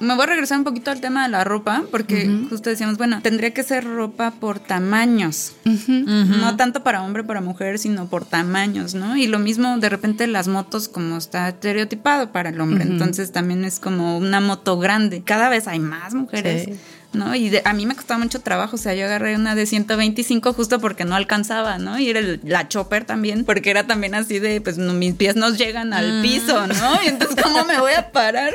me 0.00 0.14
voy 0.14 0.24
a 0.24 0.26
regresar 0.26 0.58
un 0.58 0.64
poquito 0.64 0.90
al 0.90 1.00
tema 1.00 1.24
de 1.24 1.28
la 1.28 1.44
ropa, 1.44 1.84
porque 1.90 2.28
justo 2.48 2.70
decíamos, 2.70 2.98
bueno, 2.98 3.20
tendría 3.22 3.52
que 3.52 3.62
ser 3.62 3.84
ropa 3.84 4.32
por 4.32 4.58
tamaños. 4.58 5.52
No 5.64 6.56
tanto 6.56 6.82
para 6.82 7.02
hombre, 7.02 7.24
para 7.24 7.40
mujer, 7.40 7.78
sino 7.78 8.06
por 8.06 8.24
tamaños, 8.24 8.94
¿no? 8.94 9.16
Y 9.16 9.26
lo 9.26 9.38
mismo 9.38 9.78
de 9.78 9.88
repente 9.88 10.26
las 10.26 10.48
motos 10.48 10.88
como 10.88 11.16
está 11.16 11.48
estereotipado 11.48 12.32
para 12.32 12.50
el 12.50 12.60
hombre. 12.60 12.84
Entonces 12.84 13.32
también 13.32 13.64
es 13.64 13.80
como 13.80 14.18
una 14.18 14.40
moto 14.40 14.78
grande. 14.78 15.22
Cada 15.22 15.48
vez 15.48 15.68
hay 15.68 15.80
más 15.80 16.14
mujeres. 16.14 16.64
Sí. 16.64 16.78
¿No? 17.12 17.34
Y 17.34 17.48
de- 17.50 17.62
a 17.64 17.72
mí 17.72 17.86
me 17.86 17.96
costaba 17.96 18.20
mucho 18.20 18.40
trabajo, 18.40 18.76
o 18.76 18.78
sea, 18.78 18.94
yo 18.94 19.04
agarré 19.04 19.34
una 19.34 19.56
de 19.56 19.66
125 19.66 20.52
justo 20.52 20.78
porque 20.78 21.04
no 21.04 21.16
alcanzaba, 21.16 21.76
¿no? 21.78 21.98
Y 21.98 22.08
era 22.08 22.20
el- 22.20 22.40
la 22.44 22.68
chopper 22.68 23.04
también, 23.04 23.44
porque 23.44 23.70
era 23.70 23.84
también 23.88 24.14
así 24.14 24.38
de, 24.38 24.60
pues 24.60 24.78
no, 24.78 24.92
mis 24.92 25.14
pies 25.16 25.34
no 25.34 25.50
llegan 25.50 25.92
al 25.92 26.22
piso, 26.22 26.68
¿no? 26.68 27.02
Y 27.04 27.08
entonces, 27.08 27.42
¿cómo 27.42 27.64
me 27.64 27.80
voy 27.80 27.94
a 27.94 28.12
parar? 28.12 28.52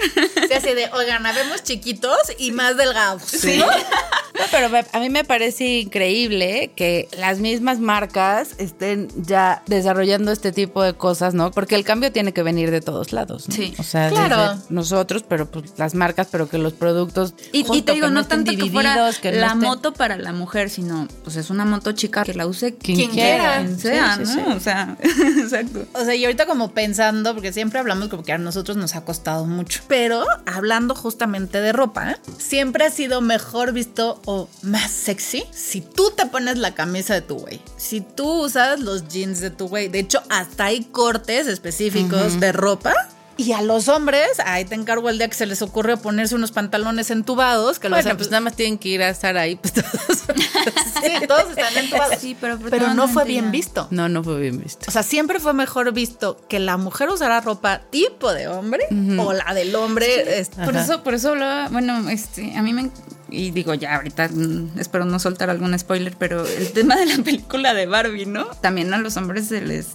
Sí, 0.48 0.54
así 0.54 0.74
de, 0.74 0.90
oigan, 0.94 1.26
habemos 1.26 1.64
chiquitos 1.64 2.18
y 2.40 2.52
más 2.54 2.78
delgados. 2.78 3.24
Sí. 3.24 3.58
No, 3.60 4.42
pero 4.52 4.70
me- 4.70 4.86
a 4.92 5.00
mí 5.00 5.10
me 5.10 5.24
parece 5.26 5.80
increíble 5.80 6.72
que 6.76 7.08
las 7.18 7.40
mismas 7.40 7.80
marcas 7.80 8.56
estén 8.58 9.08
ya 9.18 9.64
desarrollando 9.66 10.32
este 10.32 10.52
tipo 10.52 10.82
de 10.84 10.94
cosas, 10.94 11.34
¿no? 11.34 11.52
Porque 11.52 11.76
el 11.76 11.84
cambio 11.84 12.12
tiene 12.12 12.32
que 12.34 12.44
venir 12.44 12.70
de 12.72 12.80
todos 12.82 13.12
lados, 13.14 13.48
¿no? 13.50 13.56
Sí. 13.56 13.74
O 13.78 13.84
sea, 13.84 14.10
Claro. 14.10 14.56
desde 14.56 14.66
nosotros, 14.74 15.24
pero 15.28 15.50
pues 15.50 15.74
las 15.78 15.94
marcas, 15.96 16.28
pero 16.32 16.48
que 16.50 16.58
los 16.58 16.74
productos 16.74 17.34
Y, 17.52 17.66
y 17.76 17.82
te 17.82 17.94
digo, 17.94 18.10
no, 18.10 18.20
estén 18.22 18.45
tanto 18.46 18.66
que 18.66 18.72
fuera 18.72 18.90
divididos, 18.94 19.20
que 19.20 19.32
no 19.32 19.40
la 19.40 19.48
estén- 19.48 19.58
moto 19.62 19.94
para 19.94 20.18
la 20.18 20.32
mujer, 20.34 20.70
sino 20.70 21.08
pues 21.24 21.36
es 21.36 21.50
una 21.50 21.66
moto 21.66 21.92
chica 21.92 22.24
que 22.24 22.34
la 22.34 22.48
use 22.48 22.76
Quien 22.76 22.98
quien 22.98 23.12
quiera. 23.12 23.58
quien 23.60 23.80
sea, 23.80 24.16
Sí, 24.16 24.22
¿no? 24.24 24.28
sí. 24.34 24.40
O 24.56 24.60
sea, 24.60 24.98
exacto. 25.02 25.86
O 25.94 26.04
sea, 26.06 26.16
y 26.16 26.24
ahorita 26.26 26.46
como 26.46 26.72
pensando, 26.74 27.34
porque 27.34 27.52
siempre 27.54 27.80
hablamos 27.80 28.10
como 28.10 28.24
que 28.24 28.32
a 28.34 28.38
nosotros 28.38 28.78
nos 28.78 28.96
ha 28.96 29.04
costado 29.06 29.46
mucho. 29.46 29.82
Pero 29.88 30.26
hablando 30.46 30.96
justamente 30.96 31.62
de 31.62 31.72
ropa, 31.74 32.18
siempre 32.38 32.86
ha 32.86 32.90
sido 32.92 33.22
mejor 33.22 33.72
visto 33.74 34.22
o 34.26 34.48
más 34.62 34.92
sexy 34.92 35.44
si 35.52 35.82
tú 35.82 36.12
te 36.16 36.26
pones 36.26 36.58
la 36.58 36.74
camisa 36.76 37.14
de 37.14 37.22
tu 37.22 37.36
güey. 37.38 37.62
Si 37.78 38.02
tú 38.02 38.44
usas 38.44 38.80
los 38.80 39.08
jeans 39.08 39.40
de 39.42 39.50
tu 39.50 39.68
güey. 39.68 39.88
De 39.88 40.00
hecho, 40.00 40.22
hasta 40.30 40.66
hay 40.66 40.84
cortes 40.86 41.48
específicos 41.48 42.40
de 42.40 42.52
ropa. 42.52 42.94
Y 43.38 43.52
a 43.52 43.62
los 43.62 43.90
hombres, 43.90 44.30
ahí 44.46 44.64
te 44.64 44.76
encargo 44.76 45.10
el 45.10 45.18
día 45.18 45.28
que 45.28 45.36
se 45.36 45.46
les 45.46 45.62
ocurre 45.62 45.98
ponerse 45.98 46.36
unos 46.36 46.52
pantalones 46.52 47.12
entubados, 47.12 47.80
que 47.80 47.90
los 47.90 48.02
Bueno, 48.02 48.18
pues 48.18 48.30
nada 48.30 48.42
más 48.42 48.56
tienen 48.56 48.78
que 48.78 48.90
ir 48.90 49.04
a 49.04 49.10
estar 49.10 49.36
ahí, 49.38 49.58
pues 49.58 49.74
todos. 49.74 49.88
sí, 51.04 51.28
todos 51.28 51.50
están 51.50 51.78
entubados. 51.78 52.18
Sí, 52.20 52.38
pero 52.40 52.58
pero 52.70 52.94
no 52.94 53.08
fue 53.08 53.26
bien 53.26 53.52
visto. 53.52 53.88
No, 53.92 54.08
no 54.08 54.24
fue 54.24 54.40
bien 54.40 54.62
visto. 54.62 54.86
O 54.88 54.92
sea, 54.92 55.04
siempre 55.04 55.40
fue 55.40 55.54
mejor 55.54 55.92
visto 55.92 56.38
que 56.48 56.60
la 56.60 56.78
mujer 56.78 57.10
usara 57.10 57.42
ropa 57.42 57.82
tipo 57.90 58.34
de 58.34 58.48
hombre 58.48 58.88
o 59.20 59.34
la 59.34 59.54
del 59.54 59.76
hombre. 59.76 60.46
Por 60.64 60.78
eso, 60.78 61.04
por 61.04 61.14
eso 61.14 61.30
hablaba, 61.30 61.68
bueno, 61.70 62.10
este, 62.10 62.56
a 62.56 62.62
mí 62.62 62.74
me 62.74 62.90
y 63.30 63.52
digo 63.52 63.74
ya 63.74 63.96
ahorita 63.96 64.30
mm, 64.30 64.80
espero 64.80 65.06
no 65.06 65.20
soltar 65.20 65.50
algún 65.50 65.78
spoiler, 65.78 66.16
pero 66.18 66.46
el 66.46 66.72
tema 66.72 66.96
de 66.96 67.06
la 67.06 67.18
película 67.24 67.74
de 67.74 67.86
Barbie, 67.86 68.26
¿no? 68.26 68.46
También 68.62 68.94
a 68.94 68.98
los 68.98 69.18
hombres 69.18 69.48
se 69.48 69.62
les 69.62 69.88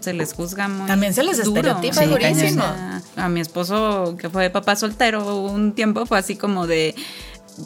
se 0.00 0.12
les 0.12 0.32
juzga 0.34 0.68
muy 0.68 0.86
También 0.86 1.14
se 1.14 1.22
les 1.22 1.42
duro. 1.44 1.58
estereotipa 1.60 2.02
Sí, 2.02 2.06
durísimo. 2.08 2.64
O 2.64 3.14
sea, 3.14 3.24
a 3.24 3.28
mi 3.28 3.40
esposo 3.40 4.16
que 4.18 4.28
fue 4.30 4.50
papá 4.50 4.76
soltero 4.76 5.36
un 5.44 5.72
tiempo 5.72 6.06
fue 6.06 6.18
así 6.18 6.36
como 6.36 6.66
de 6.66 6.94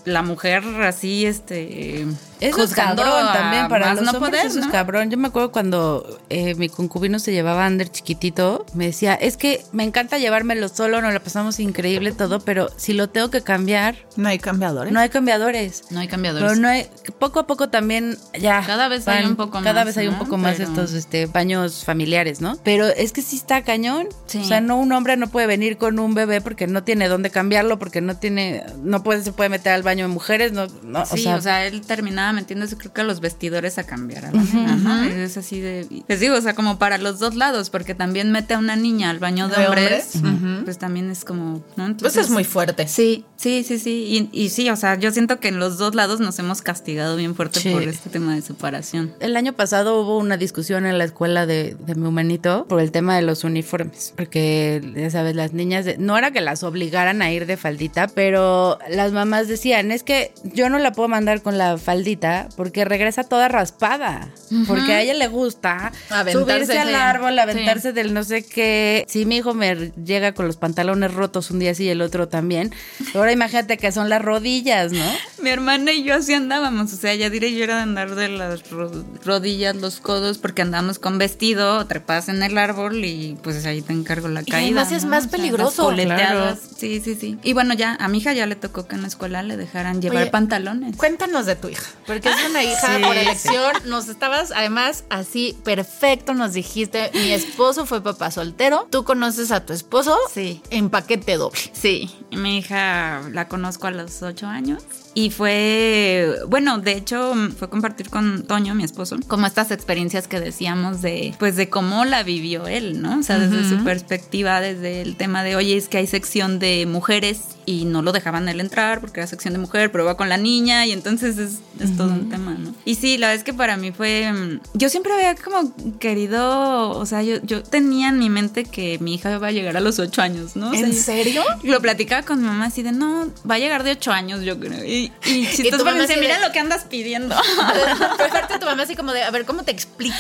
la 0.05 0.23
mujer 0.23 0.63
así 0.83 1.27
este 1.27 2.03
Eso 2.03 2.09
es 2.41 2.55
juzgando 2.55 3.03
cabrón 3.03 3.27
a 3.29 3.33
también 3.33 3.69
para 3.69 3.95
los 3.95 4.05
no 4.05 4.11
hombres, 4.13 4.31
poder, 4.31 4.47
eso 4.47 4.59
es 4.61 4.67
¿no? 4.67 4.73
cabrón. 4.73 5.11
Yo 5.11 5.19
me 5.19 5.29
acuerdo 5.29 5.53
cuando 5.53 6.19
eh, 6.31 6.55
mi 6.55 6.69
concubino 6.69 7.19
se 7.19 7.33
llevaba 7.33 7.63
a 7.65 7.67
Ander 7.67 7.89
chiquitito, 7.91 8.65
me 8.75 8.87
decía, 8.87 9.15
es 9.15 9.37
que 9.37 9.63
me 9.73 9.85
encanta 9.85 10.19
llevármelo 10.19 10.69
solo, 10.69 11.01
nos 11.03 11.13
la 11.13 11.21
pasamos 11.21 11.61
increíble 11.61 12.13
todo, 12.13 12.41
pero 12.41 12.71
si 12.77 12.93
lo 12.95 13.09
tengo 13.11 13.31
que 13.31 13.43
cambiar, 13.43 13.97
No 14.17 14.29
hay 14.29 14.39
cambiadores. 14.39 14.93
no 14.93 15.01
hay 15.01 15.09
cambiadores. 15.09 15.85
No 15.91 16.01
hay 16.01 16.09
cambiadores. 16.09 16.49
Pero 16.49 16.61
no 16.61 16.69
hay, 16.69 16.87
poco 17.19 17.41
a 17.41 17.47
poco 17.47 17.69
también 17.69 18.17
ya. 18.39 18.63
Cada 18.67 18.89
vez 18.89 19.07
hay 19.09 19.27
un 19.27 19.37
poco 19.37 19.61
Cada 19.63 19.75
más, 19.81 19.85
vez 19.87 19.97
hay 19.99 20.09
un 20.09 20.15
¿no? 20.15 20.19
poco 20.21 20.37
más 20.39 20.57
Pero- 20.57 20.69
estos 20.71 20.93
este, 20.95 21.27
baños 21.27 21.85
familiares, 21.85 22.41
¿no? 22.41 22.57
Pero 22.65 22.87
es 22.87 23.13
que 23.13 23.23
sí 23.23 23.37
está 23.37 23.63
cañón. 23.63 24.09
Sí. 24.27 24.39
O 24.39 24.45
sea, 24.45 24.61
no 24.61 24.77
un 24.79 24.91
hombre 24.93 25.17
no 25.17 25.29
puede 25.29 25.47
venir 25.47 25.77
con 25.77 25.99
un 25.99 26.15
bebé 26.15 26.41
porque 26.41 26.67
no 26.67 26.83
tiene 26.83 27.09
dónde 27.09 27.31
cambiarlo, 27.31 27.79
porque 27.79 28.01
no 28.01 28.17
tiene, 28.17 28.65
no 28.83 29.03
puede, 29.03 29.23
se 29.23 29.33
puede 29.33 29.49
meter 29.51 29.73
al 29.73 29.82
baño 29.83 30.07
de 30.07 30.13
mujeres, 30.13 30.53
no, 30.53 30.67
no 30.83 31.05
Sí, 31.07 31.27
o 31.27 31.41
sea, 31.41 31.67
él 31.67 31.81
terminaba 31.83 32.33
metiéndose 32.33 32.77
creo 32.77 32.93
que 32.93 33.01
a 33.01 33.05
los 33.05 33.21
vestidores 33.21 33.79
a 33.79 33.85
cambiar 33.85 34.27
a 34.27 34.33
la 34.33 34.43
nena, 34.43 34.77
¿no? 34.77 35.03
Es 35.05 35.37
así 35.37 35.61
de... 35.61 35.87
Les 36.09 36.21
digo, 36.21 36.37
o 36.37 36.41
sea, 36.41 36.55
como 36.55 36.79
para 36.79 36.99
los 36.99 37.19
dos 37.19 37.35
lados, 37.35 37.71
porque 37.71 37.95
también 37.95 38.33
mete 38.33 38.55
a 38.55 38.59
una 38.59 38.77
niña 38.77 39.11
al 39.11 39.19
baño 39.19 39.49
de, 39.49 39.57
¿De 39.57 39.67
hombres, 39.67 40.17
hombres? 40.17 40.63
pues 40.65 40.79
también 40.79 41.11
es 41.11 41.25
como, 41.25 41.65
¿no? 41.77 41.97
Pues 41.97 42.17
es 42.17 42.31
muy 42.31 42.45
fuerte. 42.45 42.89
Sí, 42.89 43.25
sí, 43.37 43.65
sí, 43.65 43.79
sí. 43.79 44.29
Y, 44.33 44.45
y 44.45 44.49
sí, 44.51 44.69
o 44.71 44.77
sea, 44.77 44.97
yo 44.99 45.11
siento 45.13 45.39
que 45.41 45.49
en 45.49 45.59
los 45.59 45.79
dos 45.79 45.95
lados 45.95 46.21
nos 46.21 46.39
hemos 46.39 46.63
castigado 46.63 47.17
bien 47.17 47.35
fuerte 47.35 47.61
Sí. 47.61 47.71
por 47.71 47.83
este 47.83 48.11
tema 48.11 48.35
de 48.35 48.43
separación. 48.43 49.13
El 49.21 49.37
año 49.37 49.53
pasado 49.53 50.01
hubo 50.01 50.19
una 50.19 50.37
discusión 50.37 50.87
en 50.87 50.99
la 50.99 51.05
escuela 51.05 51.47
de, 51.47 51.77
de 51.79 51.95
mi 51.95 52.07
humanito 52.07 52.67
por 52.69 52.81
el 52.81 52.91
tema 52.93 53.17
de 53.17 53.23
los 53.23 53.45
uniformes, 53.45 54.13
porque 54.17 54.81
ya 54.97 55.11
sabes, 55.11 55.37
las 55.37 55.53
niñas, 55.53 55.85
de- 55.85 55.99
no 55.99 56.17
era 56.17 56.31
que 56.31 56.41
las 56.41 56.63
obligaran 56.63 57.23
a 57.23 57.31
ir 57.31 57.47
de 57.47 57.57
faldita, 57.57 58.09
pero 58.09 58.79
las 58.91 59.13
mamás 59.13 59.49
decían, 59.49 59.62
es 59.71 60.03
que 60.03 60.33
yo 60.43 60.69
no 60.69 60.79
la 60.79 60.91
puedo 60.93 61.09
mandar 61.09 61.41
con 61.43 61.57
la 61.57 61.79
faldita 61.79 62.49
porque 62.57 62.85
regresa 62.85 63.23
toda 63.25 63.49
raspada, 63.49 64.29
porque 64.67 64.93
a 64.93 65.01
ella 65.03 65.15
le 65.15 65.29
gusta 65.29 65.93
Aventarse, 66.11 66.33
subirse 66.67 66.79
al 66.79 66.95
árbol, 66.95 67.39
aventarse 67.39 67.93
del 67.93 68.13
no 68.13 68.25
sé 68.25 68.45
qué. 68.45 69.05
Si 69.09 69.25
mi 69.25 69.37
hijo 69.37 69.55
me 69.55 69.93
llega 70.05 70.33
con 70.33 70.47
los 70.47 70.57
pantalones 70.57 71.15
rotos 71.15 71.51
un 71.51 71.61
día 71.61 71.75
sí 71.75 71.85
y 71.85 71.89
el 71.91 72.03
otro 72.03 72.29
también, 72.29 72.73
ahora 73.15 73.33
imagínate 73.33 73.77
que 73.79 73.93
son 73.93 74.09
las 74.09 74.21
rodillas, 74.23 74.91
¿no? 74.93 75.05
Mi 75.43 75.51
hermana 75.51 75.93
y 75.93 76.03
yo 76.03 76.15
así 76.17 76.35
andábamos, 76.35 76.93
o 76.93 76.97
sea, 76.97 77.15
ya 77.15 77.31
diré 77.31 77.53
yo 77.55 77.63
era 77.65 77.77
de 77.77 77.83
andar 77.83 78.15
de 78.15 78.29
las 78.29 78.69
ro- 78.71 79.05
rodillas, 79.25 79.77
los 79.77 80.01
codos, 80.01 80.39
porque 80.39 80.63
andamos 80.63 80.99
con 80.99 81.19
vestido, 81.19 81.87
trepadas 81.87 82.29
en 82.29 82.43
el 82.43 82.59
árbol 82.59 83.05
y 83.05 83.37
pues 83.43 83.65
ahí 83.67 83.83
te 83.83 83.93
encargo 83.93 84.29
la 84.29 84.43
Y 84.43 84.47
caída. 84.47 84.67
además 84.83 84.93
es 84.93 85.05
¿no? 85.05 85.11
más 85.11 85.27
O 85.27 85.29
sea, 85.29 85.37
peligroso. 85.39 85.91
las 85.91 86.01
poleteadas. 86.01 86.59
Claro. 86.59 86.77
Sí, 86.77 87.01
sí, 87.05 87.15
sí. 87.15 87.39
Y 87.43 87.53
bueno, 87.53 87.75
ya, 87.75 87.95
a 88.01 88.09
mi 88.09 88.19
hija 88.19 88.33
ya 88.33 88.47
le 88.47 88.57
tocó 88.57 88.87
que 88.89 88.95
en 88.97 89.03
la 89.03 89.09
escuela 89.09 89.43
le 89.43 89.52
dejaran 89.57 90.01
llevar 90.03 90.23
Oye, 90.23 90.31
pantalones. 90.31 90.97
Cuéntanos 90.97 91.47
de 91.47 91.57
tu 91.57 91.69
hija, 91.69 91.91
porque 92.07 92.29
es 92.29 92.37
una 92.51 92.63
hija 92.63 92.97
Sí, 92.97 93.03
por 93.03 93.15
sí. 93.15 93.21
elección. 93.21 93.73
Nos 93.87 94.09
estabas, 94.09 94.53
además, 94.53 95.05
así 95.11 95.57
perfecto. 95.65 96.35
Nos 96.35 96.53
dijiste: 96.53 97.11
Mi 97.15 97.31
esposo 97.33 97.87
fue 97.87 98.03
papá 98.03 98.31
soltero. 98.31 98.87
Tú 98.91 99.05
conoces 99.05 99.51
a 99.53 99.65
tu 99.65 99.73
esposo 99.73 100.17
Sí. 100.33 100.63
en 100.71 100.91
paquete 100.91 101.37
doble. 101.37 101.61
Sí, 101.73 102.11
mi 102.31 102.59
hija 102.59 103.23
la 103.33 103.49
conozco 103.49 103.87
a 103.87 103.91
los 103.91 104.23
ocho 104.23 104.47
años 104.47 104.83
y 105.15 105.31
fue, 105.31 106.37
bueno, 106.49 106.79
de 106.79 106.93
hecho 106.93 107.35
fue 107.59 107.69
compartir 107.69 108.09
con 108.09 108.45
Toño, 108.45 108.75
mi 108.75 108.85
esposo, 108.85 109.17
como 109.29 109.47
estas 109.47 109.71
experiencias 109.71 110.27
que 110.29 110.41
decíamos 110.41 111.03
de, 111.03 111.35
pues 111.39 111.57
de 111.57 111.69
cómo 111.69 112.05
la 112.05 112.23
vivió 112.23 112.67
él, 112.67 113.01
¿no? 113.03 113.19
O 113.19 113.23
sea, 113.23 113.39
desde 113.39 113.69
su 113.69 113.83
perspectiva, 113.85 114.61
desde 114.61 115.03
el 115.03 115.17
tema 115.17 115.43
de, 115.45 115.57
oye, 115.57 115.77
es 115.77 115.89
que 115.89 115.99
hay 115.99 116.07
sección 116.07 116.59
de 116.59 116.87
mujeres 116.87 117.43
y 117.67 117.85
no 117.85 118.03
lo 118.03 118.13
dejaban 118.13 118.49
él 118.49 118.61
entrar 118.61 119.01
porque 119.01 119.21
era 119.21 119.27
sección 119.27 119.53
de 119.55 119.61
mujer, 119.61 119.93
pero 119.93 120.05
va 120.05 120.17
con 120.17 120.29
la 120.29 120.37
niña 120.37 120.85
y 120.87 120.93
entonces 120.93 121.39
es, 121.39 121.61
es 121.79 121.97
todo 121.97 122.09
un 122.13 122.29
tema, 122.29 122.55
¿no? 122.55 122.75
Y 122.85 122.95
sí, 122.97 123.19
la 123.19 123.29
verdad 123.29 123.39
es 123.41 123.45
que 123.45 123.53
para 123.55 123.77
mí 123.77 123.93
fue, 123.93 124.33
mm, 124.33 124.61
yo 124.75 124.89
siempre 124.89 125.13
había 125.13 125.35
como 125.37 125.73
querido, 125.99 126.91
o 126.91 127.07
sea, 127.07 127.23
yo, 127.23 127.37
yo 127.43 127.63
tenía 127.63 128.09
en 128.09 128.19
mi 128.19 128.31
mente 128.31 128.65
que 128.65 128.99
mi 129.01 129.15
hija 129.15 129.33
iba 129.35 129.47
a 129.47 129.53
llegar 129.53 129.77
a 129.77 129.81
los 129.81 129.99
ocho 129.99 130.23
años, 130.23 130.57
¿no? 130.57 130.71
O 130.71 130.75
sea, 130.75 130.81
¿En 130.87 130.93
yo- 130.93 131.03
serio? 131.03 131.43
lo 131.63 131.81
platicaba 131.81 132.23
con 132.27 132.41
mi 132.41 132.47
mamá 132.47 132.67
así 132.67 132.83
de, 132.83 132.93
no, 132.93 133.31
va 133.49 133.55
a 133.57 133.59
llegar 133.59 133.83
de 133.85 133.93
ocho 133.93 134.11
años, 134.13 134.43
yo 134.43 134.59
creo. 134.59 134.85
Y, 134.85 135.02
y 135.27 135.47
tu 135.47 135.57
chistoso 135.57 135.85
mamá 135.85 135.91
porque 135.99 136.01
decía, 136.03 136.15
así 136.15 136.15
de- 136.15 136.21
mira 136.21 136.47
lo 136.47 136.53
que 136.53 136.59
andas 136.61 136.85
pidiendo. 136.85 137.35
Pero 138.17 138.25
aparte 138.29 138.59
tu 138.61 138.67
mamá 138.67 138.83
así 138.85 138.95
como 138.97 139.13
de, 139.13 139.23
a 139.23 139.31
ver, 139.31 139.45
¿cómo 139.45 139.63
te 139.63 139.73
explico? 139.73 140.17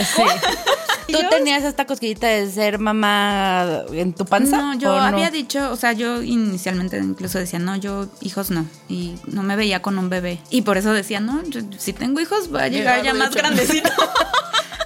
¿Tú 1.08 1.18
tenías 1.30 1.62
esta 1.64 1.84
cosquillita 1.84 2.26
de 2.26 2.50
ser 2.50 2.78
mamá 2.78 3.82
en 3.92 4.12
tu 4.14 4.24
panza? 4.24 4.56
No, 4.56 4.74
yo 4.74 4.92
había 4.92 5.30
dicho, 5.30 5.70
o 5.70 5.76
sea, 5.76 5.92
yo 5.92 6.22
inicialmente 6.22 6.96
incluso 6.98 7.38
decía, 7.38 7.58
no, 7.58 7.76
yo 7.76 8.08
hijos 8.22 8.50
no. 8.50 8.64
Y 8.88 9.14
no 9.26 9.42
me 9.42 9.56
veía 9.56 9.82
con 9.82 9.98
un 9.98 10.08
bebé. 10.08 10.40
Y 10.50 10.62
por 10.62 10.78
eso 10.78 10.92
decía, 10.92 11.20
no, 11.20 11.42
yo- 11.44 11.60
si 11.78 11.92
tengo 11.92 12.20
hijos 12.20 12.54
va 12.54 12.62
a 12.64 12.68
llegar 12.68 13.02
ya 13.02 13.12
más 13.14 13.34
grandecito. 13.34 13.90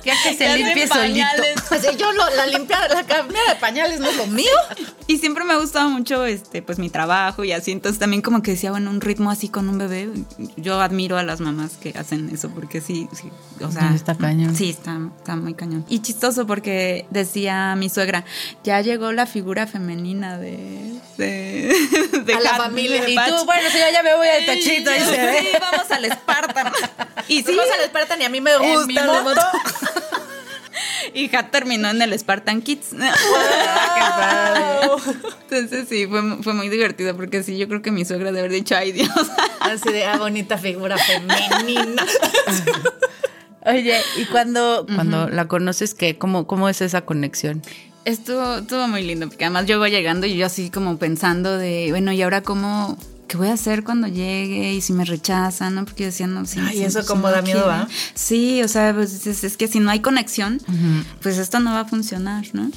Ya 0.07 0.15
que 0.23 0.35
se 0.37 0.57
limpie 0.57 0.87
solito. 0.87 1.27
yo 1.99 2.13
lo- 2.13 2.31
la 2.37 2.47
limpiar, 2.47 2.89
la 2.91 3.05
cambiar 3.05 3.47
de 3.49 3.57
pañales 3.57 3.99
no 4.01 4.09
es 4.09 4.17
lo 4.17 4.27
mío. 4.29 4.47
Y 5.09 5.19
siempre 5.19 5.45
me 5.45 5.53
ha 5.53 5.57
gustado 5.59 5.91
mucho 5.91 6.25
este, 6.25 6.63
pues 6.63 6.79
mi 6.79 6.91
trabajo 6.91 7.43
y 7.45 7.53
así. 7.53 7.73
Entonces 7.73 7.99
también 7.99 8.23
como 8.23 8.41
que 8.43 8.53
decía, 8.53 8.71
bueno, 8.71 8.91
un 8.91 9.01
ritmo 9.01 9.31
así 9.31 9.49
con 9.49 9.69
un 9.69 9.79
bebé. 9.79 10.09
Yo 10.57 10.81
admiro 10.81 11.19
a 11.19 11.23
las 11.25 11.41
mamás 11.41 11.73
que 11.77 11.91
hacen 11.99 12.31
eso 12.33 12.51
porque 12.51 12.81
sí, 12.81 13.09
sí. 13.13 13.31
O 13.65 13.71
sea, 13.71 13.89
Sí, 13.91 13.97
está 13.97 14.15
cañón. 14.17 14.55
Sí, 14.55 14.71
está, 14.71 14.97
está 15.19 15.35
muy 15.37 15.55
cañón. 15.55 15.85
Y 15.89 16.01
chistoso 16.01 16.47
porque 16.47 17.07
decía 17.11 17.75
mi 17.77 17.89
suegra, 17.89 18.25
ya 18.65 18.81
llegó 18.81 19.13
la 19.13 19.27
figura 19.27 19.67
femenina 19.67 20.39
de, 20.39 20.93
de, 21.19 21.75
de 22.25 22.35
A 22.35 22.41
la 22.41 22.55
familia. 22.55 23.03
de 23.03 23.11
Y 23.13 23.15
tú, 23.17 23.45
bueno, 23.45 23.69
si 23.71 23.79
yo 23.79 23.85
ya 23.93 24.03
me 24.03 24.15
voy 24.15 24.29
al 24.29 24.47
tachito 24.47 24.91
y 24.95 24.99
Sí, 24.99 25.05
se 25.05 25.27
ve. 25.27 25.39
sí, 25.41 25.49
vamos 25.61 25.91
al 25.91 26.05
Spartan. 26.13 26.73
Y 27.29 27.39
sí, 27.39 27.43
Fuimos 27.43 27.65
al 27.77 27.85
Spartan 27.89 28.23
y 28.23 28.25
a 28.25 28.29
mí 28.29 28.41
me 28.41 28.53
En 28.53 28.63
gusta. 28.73 28.87
mi 28.87 28.95
la 28.95 29.21
moto. 29.23 29.41
Y 31.17 31.35
Hat 31.35 31.51
terminó 31.51 31.89
en 31.89 32.03
el 32.03 32.17
Spartan 32.19 32.61
Kids. 32.61 32.93
Entonces 35.51 35.89
sí, 35.89 36.07
fue, 36.07 36.21
fue 36.43 36.53
muy 36.53 36.69
divertido 36.69 37.17
porque 37.17 37.43
sí, 37.43 37.57
yo 37.57 37.67
creo 37.69 37.81
que 37.81 37.91
mi 37.91 38.05
suegra 38.05 38.33
de 38.33 38.41
haber 38.41 38.53
dicho, 38.53 38.77
ay 38.77 38.93
Dios. 38.93 39.11
Así 39.61 39.91
de, 39.91 40.05
ah, 40.05 40.19
bonita 40.19 40.59
figura 40.59 40.99
femenina. 40.99 42.05
Oye, 43.65 43.99
y 44.19 44.27
cuando, 44.27 44.87
cuando 44.95 45.31
la 45.31 45.49
conoces, 45.49 45.95
¿qué? 45.95 46.19
¿Cómo, 46.19 46.47
¿Cómo 46.47 46.69
es 46.69 46.83
esa 46.83 47.01
conexión? 47.01 47.63
Estuvo, 48.05 48.59
estuvo 48.59 48.87
muy 48.87 49.03
lindo 49.03 49.27
porque 49.27 49.47
además 49.47 49.65
yo 49.65 49.77
iba 49.77 49.89
llegando 49.89 50.27
y 50.27 50.37
yo 50.37 50.45
así 50.45 50.71
como 50.71 50.99
pensando 50.99 51.57
de, 51.57 51.89
bueno, 51.91 52.13
¿y 52.13 52.21
ahora 52.21 52.43
cómo? 52.43 52.99
¿Qué 53.29 53.37
voy 53.37 53.49
a 53.49 53.55
hacer 53.55 53.83
cuando 53.83 54.07
llegue? 54.07 54.75
Y 54.75 54.81
si 54.81 54.93
me 54.93 55.05
rechazan, 55.05 55.75
¿no? 55.75 55.85
Porque 55.85 56.05
yo 56.05 56.07
decía, 56.07 56.27
no, 56.27 56.47
sí. 56.47 56.61
Ay, 56.61 56.79
sí, 56.79 56.85
eso 56.85 57.05
como 57.07 57.23
no 57.29 57.33
da 57.33 57.43
miedo. 57.43 57.67
¿va? 57.67 57.89
Sí, 58.15 58.63
o 58.63 58.69
sea, 58.69 58.95
pues 58.95 59.27
es, 59.27 59.43
es 59.43 59.57
que 59.57 59.69
si 59.69 59.81
no 59.81 59.91
hay 59.91 60.01
conexión, 60.01 60.61
pues 61.23 61.39
esto 61.39 61.59
no 61.61 61.73
va 61.73 61.81
a 61.81 61.85
funcionar, 61.87 62.45
¿no? 62.53 62.71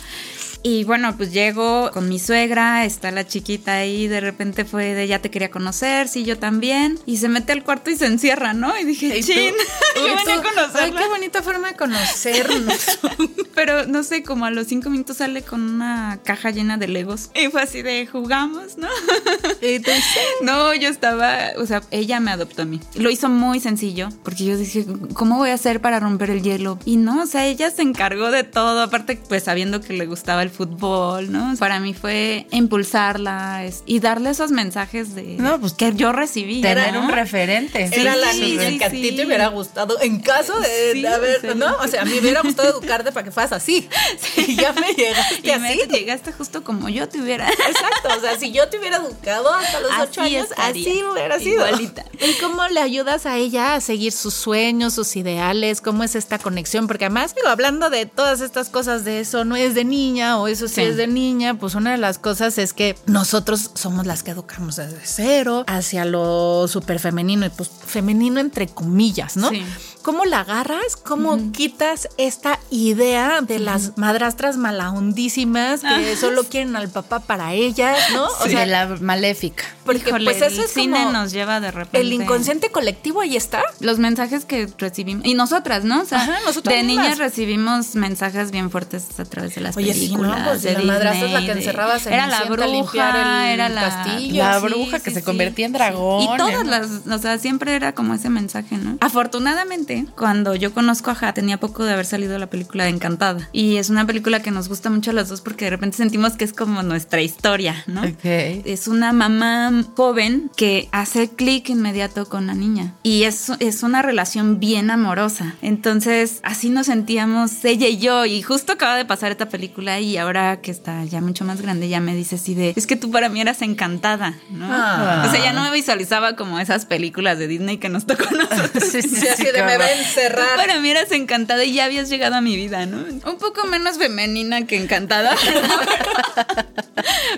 Y 0.62 0.84
bueno, 0.84 1.16
pues 1.16 1.32
llego 1.32 1.90
con 1.92 2.10
mi 2.10 2.20
suegra, 2.20 2.86
está 2.86 3.12
la 3.12 3.26
chiquita 3.26 3.76
ahí, 3.76 4.08
de 4.08 4.20
repente 4.20 4.66
fue 4.66 4.94
de 4.94 5.08
ya 5.08 5.20
te 5.20 5.32
quería 5.32 5.50
conocer, 5.50 6.08
sí, 6.08 6.26
yo 6.26 6.38
también. 6.38 7.00
Y 7.06 7.18
se 7.18 7.30
mete 7.30 7.54
al 7.54 7.64
cuarto 7.64 7.90
y 7.92 7.96
se 7.96 8.08
encierra, 8.08 8.54
¿no? 8.54 8.78
Y 8.78 8.84
dije, 8.84 9.18
¿Y 9.18 9.24
chin, 9.24 9.54
yo 9.96 10.08
¿Y 10.08 10.16
venía 10.16 10.22
a 10.22 10.24
tú? 10.24 10.32
Ay, 10.32 10.56
conocerla. 10.56 11.02
qué 11.02 11.08
bonita 11.08 11.42
forma 11.42 11.70
de 11.70 11.76
conocernos. 11.78 13.00
Pero 13.56 13.86
no 13.88 14.04
sé, 14.04 14.24
como 14.24 14.46
a 14.46 14.52
los 14.52 14.68
cinco 14.68 14.90
minutos 14.90 15.18
sale 15.18 15.42
con 15.44 15.62
una 15.62 16.20
caja 16.24 16.52
llena 16.52 16.78
de 16.78 16.88
legos. 16.88 17.30
Y 17.36 17.48
fue 17.48 17.62
así 17.62 17.82
de 17.82 18.06
jugamos, 18.06 18.78
¿no? 18.78 18.88
y 19.62 19.80
tú, 19.80 19.92
sí. 19.92 20.20
No, 20.42 20.74
yo 20.74 20.90
estaba, 20.90 21.52
o 21.58 21.66
sea, 21.66 21.82
ella 21.92 22.20
me 22.20 22.32
adoptó 22.32 22.64
a 22.64 22.66
mí. 22.66 22.82
Lo 22.96 23.10
hizo 23.10 23.30
muy 23.30 23.60
sencillo, 23.60 24.10
porque 24.24 24.46
yo 24.46 24.58
dije, 24.58 24.86
¿cómo 25.14 25.38
voy 25.38 25.52
a 25.52 25.54
hacer 25.54 25.80
para 25.80 26.00
romper 26.00 26.32
el 26.32 26.44
hielo? 26.44 26.80
Y 26.86 26.98
no, 26.98 27.24
o 27.24 27.26
sea, 27.26 27.46
ella 27.46 27.72
se 27.72 27.82
encargó 27.82 28.32
de 28.32 28.44
todo, 28.44 28.82
aparte, 28.82 29.20
pues 29.28 29.44
sabiendo 29.44 29.82
que 29.82 29.94
le 29.94 30.06
gustaba 30.06 30.44
el 30.44 30.49
fútbol, 30.50 31.32
¿no? 31.32 31.56
Para 31.58 31.80
mí 31.80 31.94
fue 31.94 32.48
impulsarla 32.52 33.64
es- 33.66 33.84
y 33.86 34.00
darle 34.00 34.30
esos 34.32 34.52
mensajes 34.52 35.16
de 35.16 35.36
No, 35.38 35.60
pues, 35.60 35.74
que 35.74 35.94
yo 35.94 36.12
recibí. 36.12 36.62
Tener 36.62 36.94
¿no? 36.94 37.02
un 37.02 37.10
referente. 37.12 37.90
Era 37.92 38.16
la 38.16 38.32
Sí, 38.34 38.42
niña 38.42 38.70
sí, 38.70 38.78
que 38.78 38.86
a 38.86 38.90
ti 38.90 39.10
sí. 39.10 39.16
te 39.16 39.26
hubiera 39.26 39.48
gustado 39.48 40.00
en 40.02 40.20
caso 40.20 40.60
de, 40.60 40.94
Sí, 40.94 41.02
de 41.02 41.08
haber, 41.08 41.42
sí. 41.42 41.48
¿no? 41.56 41.76
O 41.78 41.88
sea, 41.88 42.02
a 42.02 42.06
mí 42.06 42.12
me 42.14 42.20
hubiera 42.20 42.42
gustado 42.42 42.70
educarte 42.70 43.12
para 43.12 43.24
que 43.24 43.32
fueras 43.32 43.52
así. 43.52 43.88
Y 44.38 44.56
ya 44.56 44.74
me 44.74 44.94
llegaste 44.94 45.42
Y 45.56 45.60
me 45.60 45.70
así. 45.70 45.80
llegaste 45.92 46.32
justo 46.32 46.64
como 46.64 46.90
yo 46.90 47.08
te 47.08 47.22
hubiera. 47.22 47.48
Exacto, 47.50 48.10
o 48.18 48.22
sea, 48.22 48.38
si 48.40 48.52
yo 48.52 48.68
te 48.70 48.80
hubiera 48.80 48.98
educado 48.98 49.54
hasta 49.54 49.80
los 49.82 49.92
ocho 50.02 50.22
años, 50.22 50.48
estaría. 50.50 50.90
así 50.92 51.04
hubiera 51.04 51.40
sido. 51.40 51.68
Igualita. 51.68 52.06
¿Y 52.20 52.34
cómo 52.42 52.68
le 52.68 52.80
ayudas 52.80 53.26
a 53.26 53.38
ella 53.38 53.76
a 53.76 53.82
seguir 53.82 54.12
sus 54.12 54.34
sueños, 54.34 54.94
sus 54.94 55.16
ideales? 55.16 55.82
¿Cómo 55.82 56.04
es 56.04 56.16
esta 56.16 56.40
conexión? 56.40 56.88
Porque 56.88 57.06
además, 57.06 57.36
digo, 57.36 57.48
hablando 57.48 57.90
de 57.90 58.06
todas 58.06 58.42
estas 58.42 58.70
cosas 58.70 59.04
de 59.06 59.20
eso 59.20 59.46
no 59.46 59.56
es 59.56 59.76
de 59.76 59.84
niña 59.86 60.39
o 60.42 60.48
eso 60.48 60.68
sí, 60.68 60.76
Sí. 60.76 60.82
es 60.82 60.98
de 60.98 61.08
niña, 61.08 61.56
pues 61.60 61.76
una 61.76 61.92
de 61.92 61.98
las 61.98 62.18
cosas 62.20 62.58
es 62.58 62.74
que 62.74 62.96
nosotros 63.06 63.72
somos 63.76 64.06
las 64.06 64.24
que 64.24 64.32
educamos 64.32 64.76
desde 64.78 65.00
cero 65.04 65.64
hacia 65.68 66.06
lo 66.06 66.68
súper 66.68 67.00
femenino 67.00 67.46
y 67.46 67.50
pues 67.50 67.70
femenino 67.86 68.40
entre 68.40 68.68
comillas, 68.68 69.38
¿no? 69.38 69.50
Sí. 69.50 69.64
¿Cómo 70.10 70.26
la 70.26 70.40
agarras? 70.40 70.96
¿Cómo 70.96 71.52
quitas 71.52 72.10
esta 72.18 72.58
idea 72.72 73.42
de 73.42 73.60
las 73.60 73.96
madrastras 73.96 74.58
malahondísimas 74.58 75.82
que 75.82 76.16
solo 76.16 76.46
quieren 76.46 76.76
al 76.76 76.90
papá 76.90 77.20
para 77.20 77.54
ellas, 77.54 77.96
¿no? 78.14 78.26
O 78.42 78.44
de 78.46 78.50
sea, 78.50 78.66
la 78.66 78.88
maléfica. 79.02 79.66
porque 79.86 80.10
Híjole, 80.10 80.24
pues 80.26 80.38
eso 80.42 80.62
el 80.62 80.66
es 80.66 80.72
cine 80.72 80.98
como 80.98 81.12
nos 81.12 81.32
lleva 81.32 81.60
de 81.60 81.70
repente. 81.70 82.00
el 82.00 82.12
inconsciente 82.12 82.72
colectivo 82.72 83.22
ahí 83.22 83.36
está. 83.38 83.62
Los 83.82 84.00
mensajes 84.00 84.46
que 84.46 84.68
recibimos. 84.80 85.26
Y 85.28 85.36
nosotras, 85.36 85.84
¿no? 85.84 86.02
O 86.02 86.06
sea, 86.06 86.22
Ajá, 86.24 86.40
nosotras 86.44 86.74
de 86.76 86.82
niñas 86.84 87.20
recibimos 87.20 87.94
mensajes 87.94 88.50
bien 88.50 88.72
fuertes 88.72 89.20
a 89.20 89.26
través 89.26 89.54
de 89.54 89.62
las 89.62 89.78
Oye, 89.78 89.94
sí, 89.94 90.08
¿no? 90.10 90.22
películas. 90.22 90.48
Pues 90.48 90.64
de 90.64 90.74
la 90.74 90.82
madrastra 90.82 91.28
es 91.28 91.34
la 91.34 91.40
que 91.42 91.46
de- 91.54 91.60
encerraba 91.60 91.94
a 91.94 91.98
Era 91.98 92.26
la 92.26 92.44
bruja, 92.46 93.46
el 93.46 93.54
era 93.54 93.70
la 93.70 93.82
castillo. 93.82 94.44
La 94.44 94.60
Sí, 94.60 94.66
bruja 94.66 95.00
que 95.00 95.10
sí, 95.12 95.14
se 95.16 95.20
sí. 95.20 95.26
convertía 95.26 95.68
en 95.68 95.74
dragón. 95.74 96.24
Y 96.24 96.38
todas 96.38 96.66
las, 96.66 96.88
o 97.08 97.18
sea, 97.20 97.38
siempre 97.38 97.76
era 97.76 97.94
como 97.94 98.16
ese 98.16 98.30
mensaje, 98.32 98.76
¿no? 98.78 98.98
Afortunadamente, 99.02 99.99
cuando 100.16 100.56
yo 100.56 100.74
conozco 100.74 101.12
a 101.12 101.16
Ja, 101.16 101.34
tenía 101.34 101.60
poco 101.60 101.84
de 101.84 101.94
haber 101.94 102.06
salido 102.06 102.38
la 102.40 102.48
película 102.48 102.86
de 102.86 102.92
Encantada. 102.92 103.50
Y 103.52 103.78
es 103.78 103.90
una 103.90 104.06
película 104.06 104.42
que 104.42 104.52
nos 104.52 104.70
gusta 104.70 104.90
mucho 104.90 105.12
a 105.12 105.14
las 105.14 105.30
dos 105.30 105.42
porque 105.42 105.66
de 105.66 105.72
repente 105.72 105.98
sentimos 105.98 106.34
que 106.34 106.46
es 106.46 106.54
como 106.54 106.84
nuestra 106.84 107.22
historia, 107.22 107.84
¿no? 107.88 108.02
Ok. 108.02 108.24
Es 108.24 108.88
una 108.88 109.14
mamá 109.14 109.72
joven 109.96 110.52
que 110.56 110.90
hace 110.92 111.30
clic 111.30 111.70
inmediato 111.70 112.28
con 112.28 112.48
la 112.48 112.54
niña. 112.54 112.94
Y 113.04 113.24
es, 113.24 113.52
es 113.60 113.84
una 113.84 114.02
relación 114.02 114.60
bien 114.60 114.92
amorosa. 114.92 115.56
Entonces, 115.62 116.40
así 116.44 116.70
nos 116.70 116.88
sentíamos 116.88 117.64
ella 117.66 117.88
y 117.88 117.98
yo. 117.98 118.26
Y 118.26 118.42
justo 118.42 118.74
acaba 118.74 118.96
de 118.96 119.06
pasar 119.06 119.32
esta 119.32 119.50
película 119.50 120.00
y 120.00 120.18
ahora 120.18 120.62
que 120.62 120.72
está 120.72 121.04
ya 121.06 121.22
mucho 121.22 121.46
más 121.46 121.62
grande, 121.62 121.90
ya 121.90 122.00
me 122.00 122.16
dice 122.16 122.36
así 122.36 122.56
de, 122.56 122.74
es 122.76 122.88
que 122.88 122.96
tú 122.96 123.12
para 123.12 123.30
mí 123.30 123.42
eras 123.42 123.62
encantada, 123.62 124.36
¿no? 124.50 124.68
Ah. 124.70 125.26
O 125.28 125.32
sea, 125.32 125.44
ya 125.44 125.54
no 125.54 125.64
me 125.64 125.72
visualizaba 125.72 126.36
como 126.36 126.60
esas 126.60 126.86
películas 126.86 127.38
de 127.40 127.48
Disney 127.48 127.78
que 127.78 127.90
nos 127.90 128.06
tocó 128.06 128.26
a 128.28 128.32
nosotros. 128.50 128.84
Sí, 128.92 129.02
sí, 129.02 129.20
Sí, 129.20 129.28
así 129.28 129.44
de 129.44 129.64
me 129.64 129.78
va 129.80 129.86
a 129.86 129.88
Tú 129.94 130.00
encerrar. 130.00 130.56
para 130.56 130.80
mí 130.80 130.90
eras 130.90 131.12
encantada 131.12 131.64
y 131.64 131.74
ya 131.74 131.86
habías 131.86 132.10
llegado 132.10 132.36
a 132.36 132.42
mi 132.42 132.56
vida, 132.56 132.86
¿no? 132.86 132.98
Un 133.30 133.38
poco 133.38 133.66
menos 133.68 133.98
femenina 133.98 134.66
que 134.66 134.78
encantada. 134.78 135.36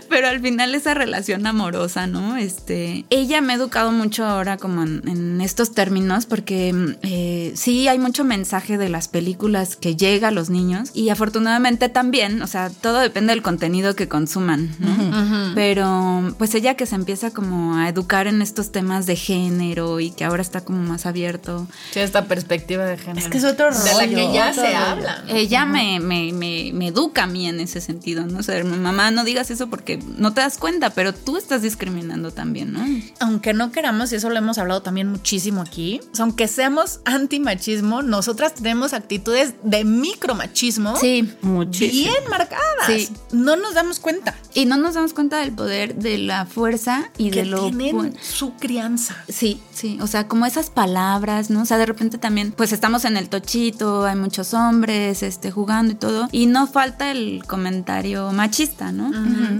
Pero 0.09 0.27
al 0.27 0.41
final 0.41 0.75
esa 0.75 0.93
relación 0.93 1.45
amorosa, 1.45 2.07
¿no? 2.07 2.35
Este, 2.37 3.05
ella 3.09 3.41
me 3.41 3.53
ha 3.53 3.55
educado 3.55 3.91
mucho 3.91 4.25
ahora 4.25 4.57
como 4.57 4.83
en, 4.83 5.01
en 5.07 5.41
estos 5.41 5.73
términos 5.73 6.25
porque 6.25 6.73
eh, 7.03 7.51
sí 7.55 7.87
hay 7.87 7.97
mucho 7.99 8.23
mensaje 8.23 8.77
de 8.77 8.89
las 8.89 9.07
películas 9.07 9.75
que 9.75 9.95
llega 9.95 10.29
a 10.29 10.31
los 10.31 10.49
niños 10.49 10.89
y 10.93 11.09
afortunadamente 11.09 11.89
también, 11.89 12.41
o 12.41 12.47
sea, 12.47 12.69
todo 12.69 12.99
depende 12.99 13.33
del 13.33 13.41
contenido 13.41 13.95
que 13.95 14.07
consuman, 14.07 14.75
¿no? 14.79 15.51
Pero 15.55 16.33
pues 16.37 16.53
ella 16.55 16.75
que 16.75 16.85
se 16.85 16.95
empieza 16.95 17.31
como 17.31 17.77
a 17.77 17.87
educar 17.89 18.27
en 18.27 18.41
estos 18.41 18.71
temas 18.71 19.05
de 19.05 19.15
género 19.15 19.99
y 19.99 20.11
que 20.11 20.25
ahora 20.25 20.41
está 20.41 20.61
como 20.61 20.79
más 20.83 21.05
abierto. 21.05 21.67
Sí, 21.91 21.99
esta 21.99 22.25
perspectiva 22.35 22.85
de 22.85 22.97
género. 22.97 23.19
Es 23.19 23.27
que 23.27 23.39
es 23.39 23.43
otro 23.43 23.71
rollo. 23.71 23.83
De 23.83 23.93
la 23.93 24.07
que 24.07 24.33
ya 24.33 24.53
se 24.53 24.61
rollo. 24.61 24.77
habla. 24.77 25.23
¿no? 25.27 25.35
Ella 25.35 25.65
me, 25.65 25.99
me, 25.99 26.31
me, 26.31 26.71
me 26.73 26.87
educa 26.87 27.23
a 27.23 27.27
mí 27.27 27.45
en 27.49 27.59
ese 27.59 27.81
sentido, 27.81 28.25
¿no? 28.25 28.39
O 28.39 28.43
sea, 28.43 28.63
mamá, 28.63 29.11
no 29.11 29.25
digas 29.25 29.51
eso 29.51 29.69
porque 29.69 29.99
no 30.17 30.33
te 30.33 30.39
das 30.39 30.57
cuenta, 30.57 30.91
pero 30.91 31.13
tú 31.13 31.35
estás 31.35 31.61
discriminando 31.61 32.31
también, 32.31 32.71
¿no? 32.71 32.85
Aunque 33.19 33.51
no 33.53 33.73
queramos, 33.73 34.13
y 34.13 34.15
eso 34.15 34.29
lo 34.29 34.37
hemos 34.37 34.57
hablado 34.57 34.81
también 34.81 35.09
muchísimo 35.09 35.61
aquí, 35.61 35.99
o 36.13 36.15
sea, 36.15 36.23
aunque 36.23 36.47
seamos 36.47 37.01
antimachismo, 37.03 38.01
nosotras 38.01 38.53
tenemos 38.53 38.93
actitudes 38.93 39.55
de 39.63 39.83
micromachismo 39.83 40.95
Sí, 40.95 41.29
Muchísimo. 41.41 42.11
bien 42.11 42.29
marcadas. 42.29 42.61
Sí. 42.87 43.09
No 43.33 43.57
nos 43.57 43.73
damos 43.73 43.99
cuenta. 43.99 44.35
Y 44.53 44.65
no 44.65 44.77
nos 44.77 44.95
damos 44.95 45.13
cuenta 45.13 45.39
del 45.39 45.51
poder 45.51 45.95
de 45.95 46.17
la 46.17 46.45
fuerza 46.45 47.09
y 47.17 47.31
que 47.31 47.41
de 47.41 47.45
lo 47.45 47.69
tienen 47.69 48.15
su 48.21 48.53
crianza. 48.55 49.15
Sí, 49.29 49.61
sí, 49.73 49.97
o 50.01 50.07
sea, 50.07 50.27
como 50.27 50.45
esas 50.45 50.69
palabras, 50.69 51.49
¿no? 51.49 51.61
O 51.61 51.65
sea, 51.65 51.77
de 51.77 51.85
repente 51.85 52.17
también, 52.17 52.51
pues 52.51 52.71
estamos 52.73 53.05
en 53.05 53.17
el 53.17 53.29
tochito, 53.29 54.05
hay 54.05 54.15
muchos 54.15 54.53
hombres, 54.53 55.23
este, 55.23 55.51
jugando 55.51 55.93
y 55.93 55.95
todo, 55.95 56.27
y 56.31 56.45
no 56.47 56.67
falta 56.67 57.11
el 57.11 57.43
comentario 57.47 58.31
machista, 58.31 58.91
¿no? 58.91 59.11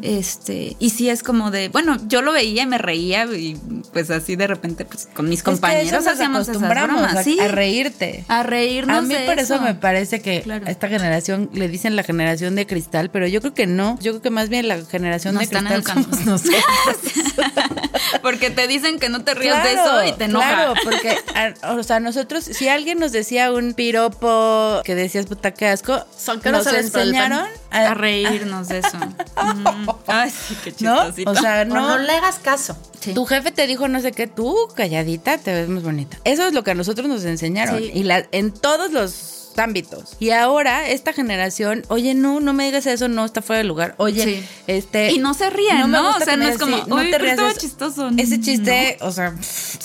Este, 0.01 0.75
y 0.79 0.89
sí 0.91 1.09
es 1.09 1.23
como 1.23 1.51
de, 1.51 1.69
bueno, 1.69 1.97
yo 2.07 2.21
lo 2.21 2.31
veía 2.33 2.63
y 2.63 2.67
me 2.67 2.77
reía 2.77 3.25
y 3.25 3.57
pues 3.93 4.09
así 4.11 4.35
de 4.35 4.47
repente, 4.47 4.85
pues 4.85 5.07
con 5.13 5.29
mis 5.29 5.39
Es 5.39 5.43
que 5.43 5.51
compañeros 5.51 5.91
nos 6.03 6.07
hacíamos 6.13 6.47
esas 6.47 6.61
bromas, 6.61 7.15
a, 7.15 7.23
sí, 7.23 7.39
a 7.39 7.47
reírte. 7.47 8.25
a 8.27 8.43
reírnos 8.43 8.97
A 8.97 9.01
mí 9.01 9.13
de 9.13 9.25
por 9.25 9.39
eso. 9.39 9.59
me 9.61 9.75
parece 9.75 10.21
que 10.21 10.41
Claro. 10.41 10.65
a 10.65 10.71
esta 10.71 10.87
generación 10.87 11.49
le 11.53 11.67
dicen 11.67 11.95
la 11.95 12.03
generación 12.03 12.55
de 12.55 12.65
cristal, 12.65 13.09
pero 13.11 13.27
yo 13.27 13.41
creo 13.41 13.53
que 13.53 13.67
no. 13.67 13.97
Yo 14.01 14.11
creo 14.13 14.21
que 14.21 14.29
más 14.29 14.49
bien 14.49 14.67
la 14.67 14.80
generación 14.89 15.33
Nos 15.35 15.41
de 15.41 15.57
están 15.57 15.65
cristal 15.65 15.97
educando. 15.99 16.31
nosotros. 16.31 16.55
Porque 18.21 18.49
te 18.49 18.67
dicen 18.67 18.99
que 18.99 19.09
no 19.09 19.23
te 19.23 19.33
rías 19.33 19.63
de 19.63 19.73
eso 19.73 20.03
y 20.05 20.11
te 20.13 20.25
enoja. 20.25 20.47
Claro, 20.47 20.73
porque, 20.83 21.17
a- 21.35 21.71
o 21.73 21.83
sea, 21.83 21.99
nosotros, 21.99 22.43
si 22.43 22.67
alguien 22.67 22.99
nos 22.99 23.11
decía 23.11 23.51
un 23.51 23.73
piropo 23.73 24.81
que 24.83 24.95
decías, 24.95 25.25
puta, 25.25 25.51
qué 25.51 25.67
asco, 25.67 25.93
nos 25.93 26.65
por 26.65 26.75
el 26.75 26.91
pan. 26.91 27.01
enseñaron 27.01 27.45
a 27.71 27.93
reírnos 27.93 28.67
de 28.67 28.79
eso. 28.79 28.97
Ay, 30.07 30.29
sí, 30.29 30.55
qué 30.63 30.73
¿no? 30.79 31.07
O 31.25 31.35
sea, 31.35 31.61
O 31.61 31.65
no 31.65 31.89
no. 31.89 31.97
le 31.99 32.11
hagas 32.13 32.39
caso. 32.39 32.77
Sí. 32.99 33.13
Tu 33.13 33.25
jefe 33.25 33.51
te 33.51 33.65
dijo 33.65 33.87
no 33.87 33.99
sé 34.01 34.11
qué, 34.11 34.27
tú 34.27 34.55
calladita 34.75 35.37
te 35.37 35.53
ves 35.53 35.67
más 35.69 35.81
bonita. 35.83 36.17
Eso 36.23 36.45
es 36.45 36.53
lo 36.53 36.63
que 36.63 36.71
a 36.71 36.75
nosotros 36.75 37.07
nos 37.07 37.23
enseñaron. 37.23 37.79
Sí. 37.79 37.91
Y 37.93 38.03
la, 38.03 38.25
en 38.31 38.51
todos 38.51 38.91
los 38.91 39.40
ámbitos. 39.57 40.15
Y 40.19 40.31
ahora 40.31 40.87
esta 40.89 41.13
generación, 41.13 41.83
oye, 41.89 42.13
no, 42.13 42.39
no 42.39 42.53
me 42.53 42.65
digas 42.65 42.85
eso, 42.85 43.07
no 43.07 43.25
está 43.25 43.41
fuera 43.41 43.59
de 43.59 43.63
lugar. 43.65 43.95
Oye, 43.97 44.23
Sí. 44.23 44.43
este 44.67 45.11
Y 45.11 45.17
no 45.19 45.33
se 45.33 45.49
ríen, 45.49 45.91
¿no? 45.91 46.03
gusta 46.07 46.21
O 46.21 46.25
sea, 46.25 46.37
no 46.37 46.47
es 46.47 46.57
como, 46.57 46.75
digas, 46.77 46.91
"Uy, 46.91 47.07
pero 47.11 47.25
estaba 47.25 47.47
de 47.47 47.53
eso". 47.53 47.61
chistoso. 47.61 48.09
Ese 48.17 48.37
No. 48.37 48.43
chiste, 48.43 48.97
o 49.01 49.11
sea, 49.11 49.33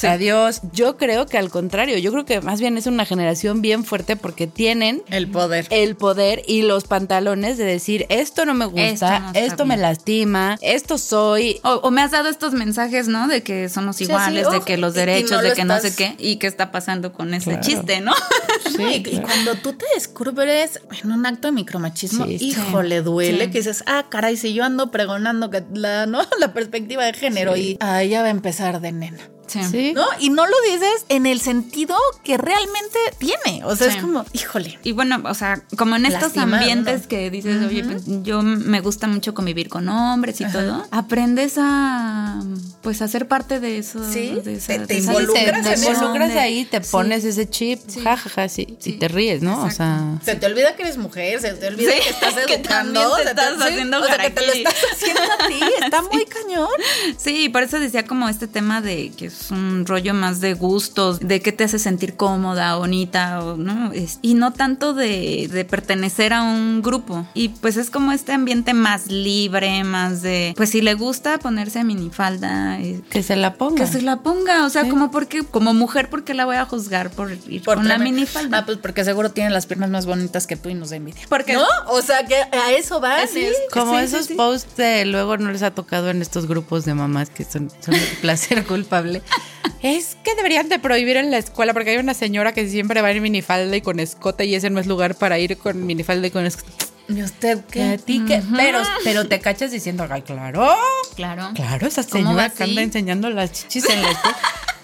adiós. 0.05 0.61
Yo 0.73 0.97
creo 0.97 1.27
que 1.27 1.39
al 1.39 1.51
contrario, 1.51 1.99
yo 1.99 2.13
creo 2.13 2.25
que 2.25 2.41
más 2.41 2.61
bien 2.61 2.77
es 2.77 2.87
una 2.87 3.05
generación 3.05 3.63
bien 3.63 3.85
fuerte 3.85 4.17
porque 4.17 4.47
tienen 4.47 5.03
El 5.11 5.29
poder. 5.31 5.67
el 5.71 5.97
poder 5.97 6.43
y 6.47 6.63
los 6.63 6.85
pantalones 6.85 7.59
de 7.59 7.65
decir 7.65 8.07
esto 8.09 8.45
no 8.47 8.55
me 8.55 8.67
gusta, 8.67 9.31
Esto 9.35 9.65
no 9.65 9.67
me 9.67 9.75
bien". 9.77 9.83
lastima, 9.83 10.59
esto 10.61 10.99
soy. 10.99 11.61
O, 11.63 11.75
o 11.83 11.91
me 11.91 12.03
has 12.03 12.11
dado 12.11 12.29
estos 12.29 12.53
mensajes, 12.53 13.09
¿no? 13.09 13.29
De 13.29 13.43
que 13.43 13.69
somos 13.69 13.97
sí, 13.97 14.05
iguales, 14.05 14.49
de 14.51 14.57
ojo, 14.59 14.65
que 14.65 14.77
los 14.77 14.95
derechos, 14.95 15.31
no 15.31 15.43
de 15.43 15.53
que 15.53 15.65
no 15.65 15.81
sé 15.81 15.95
qué. 15.95 16.15
¿Y 16.19 16.37
qué 16.37 16.47
está 16.47 16.71
pasando 16.71 17.13
con 17.13 17.35
ese 17.35 17.51
Claro. 17.51 17.61
chiste, 17.63 18.01
no? 18.01 18.13
No, 18.79 18.91
y, 18.91 18.95
y 18.97 19.21
cuando 19.21 19.56
tú 19.63 19.73
te 19.75 19.85
descubres 19.95 20.81
en 21.03 21.13
un 21.13 21.27
acto 21.27 21.49
de 21.49 21.53
micromachismo, 21.53 22.27
Sí, 22.27 22.39
sí. 22.39 22.49
híjole, 22.51 23.03
duele 23.03 23.45
Sí. 23.47 23.51
que 23.51 23.59
dices, 23.59 23.83
ah, 23.87 24.07
caray, 24.09 24.37
si 24.37 24.55
yo 24.55 24.65
ando 24.65 24.91
pregonando 24.91 25.51
que 25.51 25.65
la, 25.75 26.07
¿no? 26.07 26.21
la 26.41 26.53
perspectiva 26.53 27.05
de 27.05 27.13
género 27.13 27.57
y 27.57 27.77
ahí 27.81 28.09
ya 28.11 28.23
va 28.23 28.29
a 28.29 28.31
empezar 28.31 28.81
de 28.81 28.93
nena. 28.93 29.19
Sí. 29.47 29.61
Sí. 29.71 29.93
¿No? 29.95 30.05
Y 30.19 30.31
no 30.31 30.45
lo 30.47 30.55
dices 30.71 31.05
en 31.09 31.27
el 31.27 31.41
sentido 31.41 31.97
que 32.25 32.37
realmente 32.37 32.99
tiene. 33.19 33.65
O 33.65 33.77
sea, 33.77 33.91
Sí. 33.91 33.97
es 33.97 34.03
como, 34.03 34.25
híjole. 34.33 34.79
Y 34.83 34.93
bueno, 34.93 35.23
o 35.25 35.35
sea, 35.35 35.63
como 35.77 35.97
en 35.97 36.07
estos 36.07 36.37
ambientes 36.37 37.03
¿no? 37.03 37.09
que 37.09 37.31
dices, 37.31 37.63
oye, 37.67 37.85
pues, 37.85 38.03
yo 38.23 38.43
me 38.43 38.81
gusta 38.81 39.07
mucho 39.07 39.35
convivir 39.35 39.69
con 39.69 39.89
hombres 39.89 40.41
y 40.41 40.45
todo, 40.51 40.87
aprendes 40.91 41.55
a, 41.59 42.43
pues, 42.83 43.03
a 43.03 43.09
ser 43.09 43.29
parte 43.29 43.61
de 43.61 43.79
eso. 43.79 44.01
Sí, 44.13 44.39
de 44.45 44.55
esa- 44.55 44.73
te- 44.75 44.79
de 44.81 44.87
te 44.87 44.99
involucras 44.99 45.35
te 45.45 45.49
en 45.51 45.55
sensación 45.65 45.93
eso. 45.93 46.01
involucras 46.05 46.35
de- 46.35 46.41
ahí, 46.41 46.65
te 46.65 46.83
Sí. 46.83 46.89
pones 46.91 47.25
ese 47.25 47.49
chip, 47.49 47.81
Sí. 47.87 48.01
jajaja, 48.01 48.49
sí, 48.49 48.77
Sí. 48.81 48.91
y 48.91 48.93
te 48.95 49.09
ríes, 49.09 49.43
¿no? 49.43 49.63
O 49.65 49.71
sea, 49.71 50.19
Se 50.25 50.35
te 50.35 50.47
olvida 50.47 50.75
que 50.77 50.83
eres 50.83 50.99
mujer, 50.99 51.41
se 51.41 51.53
te 51.55 51.69
olvida 51.69 51.93
Sí, 51.93 51.99
que 52.03 52.11
estás 52.11 52.35
que 52.47 52.55
educando. 52.55 53.01
también 53.01 53.17
te 53.17 53.23
se 53.25 53.31
estás 53.31 53.63
haciendo 53.63 54.01
o 54.01 54.05
sea, 54.07 54.19
que 54.19 54.31
te 54.31 54.47
lo 54.47 54.53
estás 54.53 54.75
haciendo 54.93 55.21
a 55.23 55.49
ti. 55.49 55.61
Está 55.85 56.03
muy 56.13 56.25
cañón. 56.27 56.69
Sí, 57.19 57.49
por 57.49 57.63
eso 57.63 57.79
decía 57.81 58.05
como 58.07 58.29
este 58.29 58.47
tema 58.49 58.81
de 58.81 59.11
que 59.17 59.31
es 59.41 59.51
un 59.51 59.85
rollo 59.87 60.15
más 60.15 60.41
de 60.41 60.55
gustos, 60.55 61.21
de 61.21 61.41
qué 61.41 61.53
te 61.53 61.65
hace 61.65 61.79
sentir 61.79 62.15
cómoda, 62.17 62.77
bonita, 62.77 63.41
o 63.45 63.57
no, 63.57 63.93
Es- 63.93 64.19
y 64.23 64.35
no 64.35 64.53
tanto 64.53 64.95
de, 64.95 65.49
de 65.53 65.65
pertenecer 65.65 66.33
a 66.33 66.43
un 66.43 66.83
grupo. 66.83 67.27
Y 67.35 67.49
pues 67.51 67.77
es 67.77 67.91
como 67.91 68.13
este 68.13 68.33
ambiente 68.33 68.75
más 68.75 69.07
libre, 69.09 69.85
más 69.85 70.23
de, 70.23 70.55
pues 70.57 70.71
si 70.71 70.81
le 70.81 70.95
gusta 70.95 71.39
ponerse 71.39 71.85
minifalda, 71.85 72.81
eh, 72.81 73.01
que 73.11 73.23
se 73.23 73.37
la 73.37 73.55
ponga. 73.55 73.85
que 73.85 73.91
se 73.91 74.03
la 74.03 74.17
ponga, 74.21 74.65
o 74.65 74.71
sea, 74.71 74.83
Sí. 74.85 74.89
como 74.91 75.11
porque, 75.11 75.43
como 75.43 75.75
mujer, 75.75 76.09
¿por 76.11 76.25
qué 76.25 76.35
la 76.35 76.45
voy 76.45 76.57
a 76.57 76.65
juzgar 76.65 77.11
por 77.11 77.33
ir 77.49 77.63
Por 77.63 77.77
con 77.77 77.89
la 77.89 77.99
minifalda? 77.99 78.59
Ah, 78.59 78.67
pues 78.67 78.79
porque 78.79 79.05
seguro 79.05 79.31
tienen 79.31 79.53
las 79.53 79.67
piernas 79.67 79.91
más 79.91 80.07
bonitas 80.07 80.47
que 80.47 80.57
tú 80.57 80.69
y 80.69 80.75
nos 80.75 80.91
da 80.91 80.97
envidia. 80.97 81.23
Porque- 81.29 81.55
¿No? 81.55 81.65
O 81.89 82.03
sea, 82.03 82.25
que 82.27 82.37
a 82.37 82.73
eso 82.73 83.01
va. 83.01 83.23
Es. 83.23 83.31
Como 83.73 83.93
Sí, 83.93 83.99
sí, 83.99 84.05
esos 84.05 84.27
sí. 84.27 84.35
posts 84.35 84.77
de 84.77 85.05
luego 85.05 85.37
no 85.37 85.51
les 85.51 85.63
ha 85.63 85.71
tocado 85.73 86.09
en 86.11 86.23
estos 86.23 86.47
grupos 86.47 86.85
de 86.85 86.95
mamás 86.95 87.29
que 87.31 87.45
son, 87.45 87.71
son 87.85 87.95
de 87.95 88.01
placer 88.23 88.65
culpable. 88.65 89.23
Es 89.83 90.17
que 90.25 90.35
deberían 90.35 90.69
de 90.69 90.79
prohibir 90.79 91.17
en 91.17 91.31
la 91.31 91.39
escuela 91.39 91.73
porque 91.73 91.91
hay 91.91 91.99
una 91.99 92.15
señora 92.15 92.53
que 92.53 92.69
siempre 92.69 93.03
va 93.03 93.11
en 93.11 93.23
minifalda 93.23 93.77
y 93.77 93.81
con 93.83 94.01
escote 94.01 94.45
y 94.47 94.55
ese 94.55 94.71
no 94.71 94.81
es 94.81 94.87
lugar 94.87 95.15
para 95.15 95.39
ir 95.39 95.57
con 95.59 95.85
minifalda 95.87 96.27
y 96.27 96.31
con 96.31 96.47
escote. 96.47 96.87
¿Y 97.09 97.23
usted 97.23 97.61
Que 97.67 97.83
a 97.83 97.91
qué? 97.93 97.99
ti 97.99 98.25
que- 98.27 98.43
pero, 98.57 98.81
pero 99.05 99.29
te 99.29 99.39
cachas 99.41 99.71
diciendo, 99.71 100.07
ay, 100.11 100.23
claro, 100.23 100.75
Claro. 101.15 101.51
claro, 101.55 101.87
esa 101.87 102.03
¿Cómo 102.05 102.35
va 102.35 102.49
señora 102.49 102.51
que 102.51 102.65
anda 102.65 102.83
enseñando 102.83 103.31
las 103.31 103.53
chichis 103.53 103.89
en 103.89 104.03
la 104.03 104.11
escuela. 104.11 104.39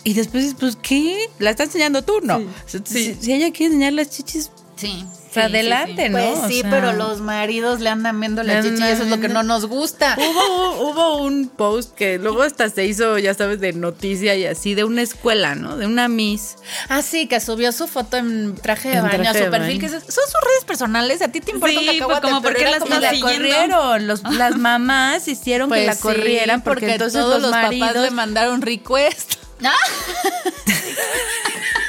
Y 0.05 0.15
después, 0.15 0.55
pues, 0.59 0.77
¿qué? 0.81 1.17
¿La 1.39 1.51
está 1.51 1.65
enseñando 1.65 2.03
tú? 2.03 2.21
No. 2.23 2.41
Si, 2.67 3.15
si 3.21 3.33
ella 3.33 3.51
quiere 3.53 3.67
enseñar 3.75 3.93
las 3.95 4.11
chichis, 4.11 4.51
Sí. 4.77 5.05
Sí, 5.35 5.41
adelante, 5.41 6.05
sí. 6.07 6.09
¿no? 6.11 6.19
Pues 6.19 6.39
O 6.39 6.49
sí, 6.49 6.61
sea, 6.61 6.71
pero 6.71 6.93
los 6.93 7.21
maridos 7.21 7.81
le 7.81 7.89
andan 7.91 8.19
viendo 8.21 8.43
la 8.43 8.63
chichi 8.63 8.83
y 8.83 8.87
eso 8.89 9.03
es 9.05 9.09
lo 9.09 9.21
que 9.21 9.29
no 9.29 9.43
nos 9.43 9.67
gusta. 9.67 10.17
Hubo, 10.19 10.91
hubo 10.91 11.17
un 11.23 11.49
post 11.49 11.95
que 11.95 12.19
luego 12.19 12.43
hasta 12.43 12.69
se 12.69 12.85
hizo, 12.87 13.19
ya 13.19 13.35
sabes, 13.35 13.61
de 13.61 13.73
noticia 13.73 14.35
y 14.35 14.47
así, 14.47 14.75
de 14.75 14.85
una 14.85 15.03
escuela, 15.03 15.55
¿no? 15.55 15.77
De 15.77 15.87
una 15.87 16.09
Miss. 16.09 16.57
Ah, 16.89 17.03
sí, 17.03 17.27
que 17.27 17.41
subió 17.41 17.73
su 17.73 17.87
foto 17.89 18.17
en 18.17 18.55
traje 18.57 18.91
de 18.91 18.97
En 18.97 19.03
baño 19.03 19.21
a 19.21 19.33
traje 19.33 19.45
su 19.47 19.51
perfil. 19.51 19.79
baño. 19.79 19.81
Que 19.81 19.87
es- 19.87 19.93
son 20.15 20.25
sus 20.25 20.41
redes 20.43 20.65
personales. 20.67 21.23
A 21.23 21.29
ti 21.29 21.41
te 21.41 21.53
importa 21.53 21.79
Sí, 21.81 22.01
un 22.01 22.07
pues, 22.07 22.21
como, 22.21 22.43
¿por 22.43 22.53
pero 22.53 22.57
qué 22.57 22.63
era 22.63 22.71
las 22.73 22.81
como 22.81 22.99
la 23.01 23.21
corrieron, 23.21 24.07
los, 24.07 24.23
las 24.23 24.57
mamás 24.57 25.29
hicieron 25.29 25.69
que 25.69 25.75
Pues 25.77 25.87
la 25.87 25.95
sí, 25.95 26.03
corrieran 26.03 26.63
porque, 26.63 26.93
entonces 26.93 27.21
todos 27.21 27.35
los, 27.35 27.43
los, 27.43 27.51
papás 27.53 27.75
maridos... 27.77 28.05
le 28.05 28.11
mandaron 28.11 28.63
request. 28.63 29.35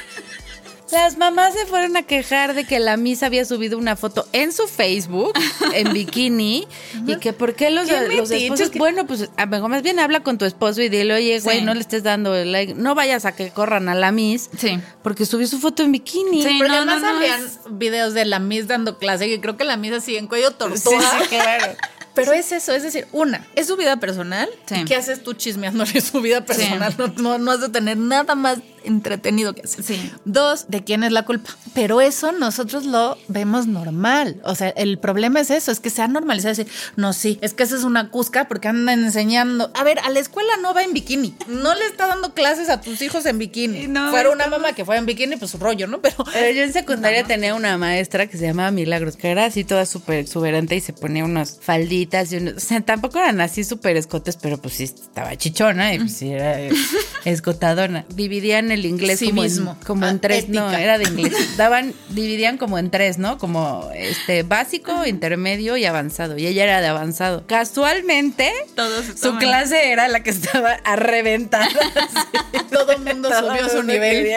Las 0.94 1.18
mamás 1.18 1.54
se 1.54 1.66
fueron 1.66 1.98
a 1.98 2.04
quejar 2.04 2.54
de 2.54 2.66
que 2.66 2.80
la 2.80 2.96
Miss 2.98 3.24
había 3.24 3.44
subido 3.46 3.78
una 3.78 3.96
foto 3.96 4.28
en 4.32 4.52
su 4.54 4.68
Facebook, 4.68 5.34
en 5.74 5.92
bikini, 5.94 6.68
y 7.08 7.16
que 7.18 7.34
por 7.34 7.56
qué 7.56 7.70
los, 7.72 7.88
Qué 7.88 8.08
los 8.16 8.32
esposos, 8.32 8.70
que- 8.70 8.80
bueno, 8.80 9.06
pues 9.08 9.30
a 9.38 9.46
mejor 9.46 9.70
más 9.70 9.82
bien 9.82 10.00
habla 10.00 10.22
con 10.22 10.38
tu 10.38 10.46
esposo 10.46 10.82
y 10.82 10.90
dile, 10.90 11.14
oye, 11.16 11.40
güey, 11.40 11.60
Sí. 11.60 11.66
no 11.66 11.74
le 11.74 11.80
estés 11.82 12.04
dando 12.04 12.36
el 12.36 12.52
like, 12.52 12.76
no 12.76 12.96
vayas 12.96 13.26
a 13.26 13.34
que 13.36 13.50
corran 13.50 13.90
a 13.90 13.96
la 13.96 14.12
Miss, 14.12 14.50
Sí. 14.58 14.80
porque 15.02 15.26
subió 15.26 15.48
su 15.48 15.60
foto 15.60 15.84
en 15.84 15.92
bikini. 15.92 16.44
Sí. 16.44 16.56
Porque 16.58 16.70
no, 16.72 16.78
además 16.78 17.02
no, 17.02 17.12
no, 17.12 17.18
habían 17.18 17.44
es- 17.46 17.60
videos 17.72 18.14
de 18.14 18.26
la 18.26 18.40
Miss 18.40 18.68
dando 18.68 18.98
clase 19.00 19.28
y 19.28 19.40
creo 19.40 19.58
que 19.58 19.64
la 19.64 19.78
Miss 19.78 19.94
así 19.94 20.16
en 20.16 20.28
cuello 20.28 20.50
Sí, 20.50 20.56
tortuga. 20.58 21.12
sí, 21.22 21.28
claro. 21.30 21.74
Pero 22.16 22.32
es 22.34 22.52
eso, 22.52 22.74
es 22.74 22.84
decir, 22.84 23.08
una, 23.12 23.44
es 23.56 23.66
su 23.66 23.76
vida 23.76 23.98
personal. 23.98 24.48
Sí. 24.68 24.76
¿Y 24.76 24.86
qué 24.86 24.96
haces 24.96 25.24
tú 25.24 25.34
chismeándole 25.34 26.00
su 26.00 26.22
vida 26.22 26.46
personal? 26.46 26.94
No, 27.00 27.08
no, 27.18 27.38
no 27.40 27.52
has 27.52 27.62
de 27.62 27.70
tener 27.70 27.98
nada 27.98 28.36
más 28.36 28.60
entretenido 28.86 29.54
que 29.54 29.62
hacer. 29.62 29.84
Sí. 29.84 30.12
Dos, 30.26 30.66
¿de 30.70 30.84
quién 30.84 31.04
es 31.04 31.12
la 31.12 31.24
culpa? 31.24 31.52
Pero 31.74 32.02
eso 32.02 32.32
nosotros 32.32 32.86
lo 32.86 33.18
vemos 33.28 33.68
normal. 33.68 34.42
O 34.44 34.56
sea, 34.56 34.70
el 34.70 34.98
problema 35.00 35.40
es 35.40 35.50
eso, 35.52 35.72
es 35.72 35.80
que 35.80 35.90
se 35.90 36.02
ha 36.02 36.08
normalizado 36.08 36.56
decir, 36.56 36.72
no, 36.96 37.14
sí, 37.14 37.40
es 37.42 37.54
que 37.54 37.64
esa 37.64 37.76
es 37.76 37.84
una 37.84 38.10
cusca 38.10 38.48
porque 38.48 38.68
andan 38.68 39.04
enseñando. 39.04 39.72
A 39.74 39.84
ver, 39.84 40.00
a 40.00 40.10
la 40.10 40.20
escuela 40.20 40.54
no 40.62 40.74
va 40.74 40.84
en 40.84 40.94
bikini. 40.94 41.36
No 41.48 41.74
le 41.76 41.86
está 41.86 42.08
dando 42.08 42.34
clases 42.34 42.70
a 42.70 42.82
tus 42.82 43.02
hijos 43.02 43.26
en 43.26 43.38
bikini. 43.38 43.88
No, 43.88 44.10
Fuera 44.12 44.30
una 44.30 44.48
mamá 44.48 44.74
que 44.74 44.86
fuera 44.86 45.00
en 45.00 45.06
bikini, 45.06 45.38
pues 45.38 45.52
su 45.52 45.58
rollo, 45.58 45.88
¿no? 45.88 46.02
Pero 46.02 46.18
Pero 46.32 46.52
yo 46.56 46.64
en 46.64 46.74
secundaria 46.74 47.24
tenía 47.24 47.56
una 47.56 47.78
maestra 47.78 48.28
que 48.28 48.38
se 48.38 48.46
llamaba 48.48 48.72
Milagros, 48.72 49.18
que 49.18 49.30
era 49.30 49.46
así 49.46 49.64
toda 49.64 49.86
súper 49.86 50.20
exuberante 50.20 50.76
y 50.76 50.82
se 50.82 50.94
ponía 50.94 51.26
unas 51.26 51.60
falditas 51.62 52.32
y 52.32 52.38
unos, 52.38 52.56
o 52.56 52.60
sea, 52.60 52.82
tampoco 52.82 53.20
eran 53.20 53.42
así 53.42 53.64
súper 53.64 53.98
escotes, 53.98 54.38
pero 54.38 54.58
pues 54.58 54.76
sí 54.76 54.84
estaba 54.84 55.36
chichona 55.38 55.94
y 55.94 56.00
pues 56.00 56.14
sí 56.14 56.32
era 56.32 56.60
escotadona. 57.26 58.06
Dividían 58.14 58.72
el 58.74 58.86
inglés 58.86 59.20
Sí 59.20 59.30
como, 59.30 59.44
mismo. 59.44 59.78
en, 59.80 59.86
como 59.86 60.06
Ah, 60.06 60.10
en 60.10 60.20
tres, 60.20 60.50
no, 60.50 60.70
era 60.72 60.98
de 60.98 61.04
inglés. 61.10 61.58
Daban, 61.58 61.94
dividían 62.10 62.58
como 62.58 62.78
en 62.78 62.90
tres, 62.92 63.18
¿no? 63.18 63.38
Como 63.38 63.90
este 63.96 64.44
básico, 64.44 65.06
intermedio 65.06 65.78
y 65.78 65.86
avanzado. 65.86 66.38
Y 66.38 66.48
ella 66.48 66.64
era 66.64 66.82
de 66.82 66.88
avanzado. 66.88 67.44
Casualmente, 67.48 68.52
Todos 68.76 69.06
su 69.20 69.38
clase 69.38 69.92
era 69.92 70.08
la 70.08 70.22
que 70.24 70.30
estaba 70.32 70.74
a 70.84 70.96
reventar. 70.96 71.68
todo 72.72 72.92
el 72.92 73.02
mundo 73.02 73.30
subió 73.40 73.70
su 73.70 73.84
nivel. 73.84 74.28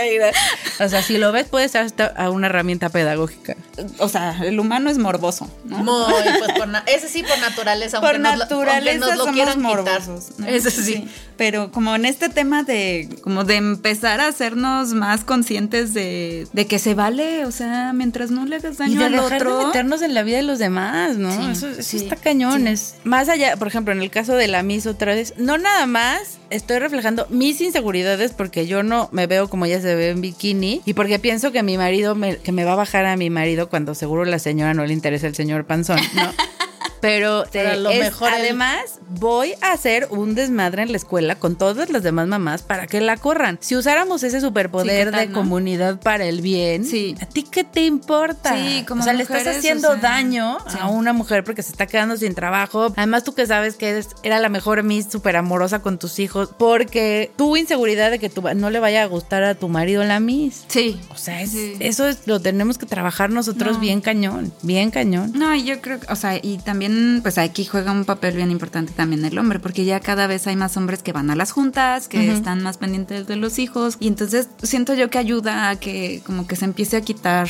O 0.81 0.89
sea, 0.89 1.03
si 1.03 1.19
lo 1.19 1.33
ves, 1.33 1.47
puede 1.49 1.69
ser 1.69 1.83
hasta 1.83 2.07
a 2.07 2.31
una 2.31 2.47
herramienta 2.49 2.89
pedagógica. 2.91 3.57
O 3.99 4.09
sea, 4.09 4.39
el 4.45 4.59
humano 4.61 4.91
es 4.91 4.99
morboso, 4.99 5.51
¿no? 5.65 5.79
Muy, 5.79 6.23
pues 6.39 6.53
por 6.59 6.69
na- 6.69 6.85
ese 6.87 7.09
sí 7.09 7.23
por 7.23 7.39
naturaleza, 7.39 8.01
Por 8.01 8.15
aunque 8.17 8.23
nos 8.23 8.33
lo- 8.39 8.45
naturaleza 8.45 8.91
aunque 8.93 9.07
nos 9.09 9.17
lo 9.17 9.25
somos 9.25 9.35
quieran 9.35 9.63
morbosos. 9.63 10.39
¿no? 10.39 10.47
Ese 10.47 10.71
sí. 10.71 11.09
Pero 11.37 11.71
como 11.71 11.95
en 11.95 12.07
este 12.07 12.29
tema 12.29 12.63
de 12.63 13.09
como 13.23 13.45
de 13.45 13.57
empezar 13.57 14.21
a 14.21 14.26
hacernos 14.29 14.93
más 14.95 15.25
conscientes 15.25 15.95
de, 15.95 16.47
de 16.53 16.67
que 16.67 16.79
se 16.79 16.95
vale, 16.95 17.45
o 17.45 17.53
sea, 17.53 17.93
mientras 17.93 18.31
no 18.31 18.45
le 18.47 18.57
hagas 18.57 18.75
Y 18.75 18.79
daño 18.79 18.99
de 18.99 19.05
al 19.07 19.13
dejar 19.13 19.45
de 19.45 19.49
otro. 19.53 19.67
meternos 19.67 20.03
en 20.03 20.15
la 20.15 20.23
vida 20.23 20.37
de 20.39 20.43
los 20.43 20.59
demás, 20.59 21.17
¿no? 21.17 21.31
Sí, 21.31 21.51
eso 21.53 21.69
eso 21.69 21.83
sí, 21.83 21.97
está 21.99 22.17
cañón. 22.17 22.63
sí. 22.63 22.69
Es 22.69 22.95
más 23.05 23.29
allá, 23.29 23.57
por 23.57 23.69
ejemplo, 23.69 23.93
en 23.93 24.01
el 24.03 24.11
caso 24.11 24.35
de 24.35 24.49
la 24.49 24.63
Miss 24.63 24.87
otra 24.87 25.15
vez, 25.15 25.35
no 25.37 25.59
nada 25.59 25.87
más 25.87 26.39
estoy 26.51 26.79
reflejando 26.79 27.27
mis 27.31 27.61
inseguridades 27.61 28.33
porque 28.33 28.67
yo 28.67 28.83
no 28.83 29.09
me 29.13 29.27
veo 29.27 29.49
como 29.49 29.65
ella 29.67 29.81
se 29.81 29.95
ve 29.95 30.11
en 30.11 30.21
bikini 30.21 30.81
y 30.85 30.95
porque 30.95 31.19
pienso 31.19 31.53
que 31.53 31.63
mi 31.63 31.77
marido 31.77 32.15
me, 32.15 32.37
que 32.39 32.53
me 32.53 32.65
va 32.65 32.73
a 32.73 32.77
bajar 32.77 33.05
a 33.07 33.17
mi 33.17 33.31
marido 33.31 33.69
cuando 33.69 33.95
seguro 33.95 34.25
la 34.25 34.39
señora 34.39 34.75
no 34.75 34.85
le 34.87 34.93
interesa 34.93 35.27
el 35.27 35.35
señor 35.35 35.65
panzón, 35.67 35.99
¿no? 36.15 36.31
Pero, 37.07 37.45
eh, 37.53 37.77
lo 37.79 37.91
es- 37.91 38.01
mejor 38.01 38.31
además 38.33 39.01
voy 39.09 39.55
a 39.63 39.73
hacer 39.73 40.09
un 40.11 40.35
desmadre 40.35 40.83
en 40.83 40.91
la 40.91 40.97
escuela 40.97 41.37
con 41.37 41.57
todas 41.57 41.89
las 41.91 42.03
demás 42.03 42.27
mamás 42.27 42.63
para 42.63 42.87
que 42.87 43.01
la 43.01 43.17
corran. 43.17 43.59
Si 43.61 43.77
usáramos 43.77 44.23
ese 44.23 44.41
superpoder 44.41 44.91
Sí, 44.91 45.05
¿qué 45.07 45.11
tal, 45.11 45.21
de 45.21 45.27
no? 45.29 45.35
comunidad 45.35 46.01
para 46.01 46.25
el 46.27 46.41
bien, 46.41 46.85
Sí. 46.85 47.15
¿a 47.21 47.27
ti 47.27 47.43
qué 47.45 47.65
te 47.65 47.85
importa? 47.85 48.55
Sí, 48.57 48.85
como 48.87 49.01
o 49.03 49.05
sea, 49.05 49.13
le 49.13 49.23
estás 49.23 49.47
haciendo 49.47 49.89
o 49.89 49.93
sea, 49.93 50.01
daño 50.03 50.59
sí. 50.69 50.77
a 50.81 50.89
una 50.89 51.13
mujer 51.13 51.45
porque 51.45 51.63
se 51.63 51.71
está 51.73 51.87
quedando 51.87 52.17
sin 52.17 52.35
trabajo. 52.35 52.93
Además, 52.97 53.25
tú 53.25 53.35
que 53.35 53.47
sabes 53.47 53.77
que 53.77 53.91
eres- 53.91 54.11
era 54.23 54.41
la 54.41 54.49
mejor 54.49 54.83
Miss 54.83 55.07
súper 55.11 55.37
amorosa 55.37 55.81
con 55.81 55.99
tus 55.99 56.19
hijos, 56.19 56.51
porque 56.59 57.31
tu 57.37 57.57
inseguridad 57.57 58.11
de 58.11 58.19
que 58.19 58.29
tu, 58.29 58.43
no 58.55 58.71
le 58.71 58.81
vaya 58.81 59.03
a 59.03 59.07
gustar 59.07 59.45
a 59.45 59.55
tu 59.55 59.69
marido 59.69 60.03
la 60.05 60.21
Miss. 60.21 60.65
Sí. 60.69 61.01
O 61.11 61.17
sea, 61.17 61.43
es- 61.43 61.55
eso 61.81 62.07
es, 62.07 62.27
lo 62.27 62.41
tenemos 62.41 62.79
que 62.79 62.87
trabajar 62.87 63.31
nosotros 63.31 63.75
No. 63.75 63.81
bien 63.81 64.01
cañón, 64.01 64.53
bien 64.63 64.91
cañón. 64.91 65.33
No, 65.35 65.55
yo 65.55 65.81
creo 65.81 66.01
que, 66.01 66.13
o 66.13 66.17
sea, 66.17 66.37
y 66.41 66.59
también, 66.59 66.96
pues 67.23 67.39
aquí 67.39 67.65
juega 67.65 67.93
un 67.93 68.05
papel 68.05 68.37
bien 68.37 68.51
importante 68.51 68.93
también 68.93 69.25
el 69.25 69.39
hombre, 69.39 69.59
porque 69.59 69.85
ya 69.85 70.01
cada 70.01 70.27
vez 70.27 70.47
hay 70.47 70.57
más 70.57 70.77
hombres 70.77 71.03
que 71.03 71.13
van 71.13 71.31
a 71.31 71.37
las 71.37 71.53
juntas, 71.53 72.09
que 72.09 72.33
están 72.33 72.63
más 72.63 72.79
pendientes 72.79 73.27
de 73.27 73.37
los 73.37 73.59
hijos, 73.59 73.97
y 74.01 74.09
entonces 74.09 74.49
siento 74.63 74.95
yo 74.95 75.11
que 75.11 75.19
ayuda 75.19 75.71
a 75.71 75.77
que 75.77 76.23
como 76.25 76.47
que 76.47 76.57
se 76.57 76.65
empiece 76.65 76.97
a 76.97 77.01
quitar. 77.01 77.49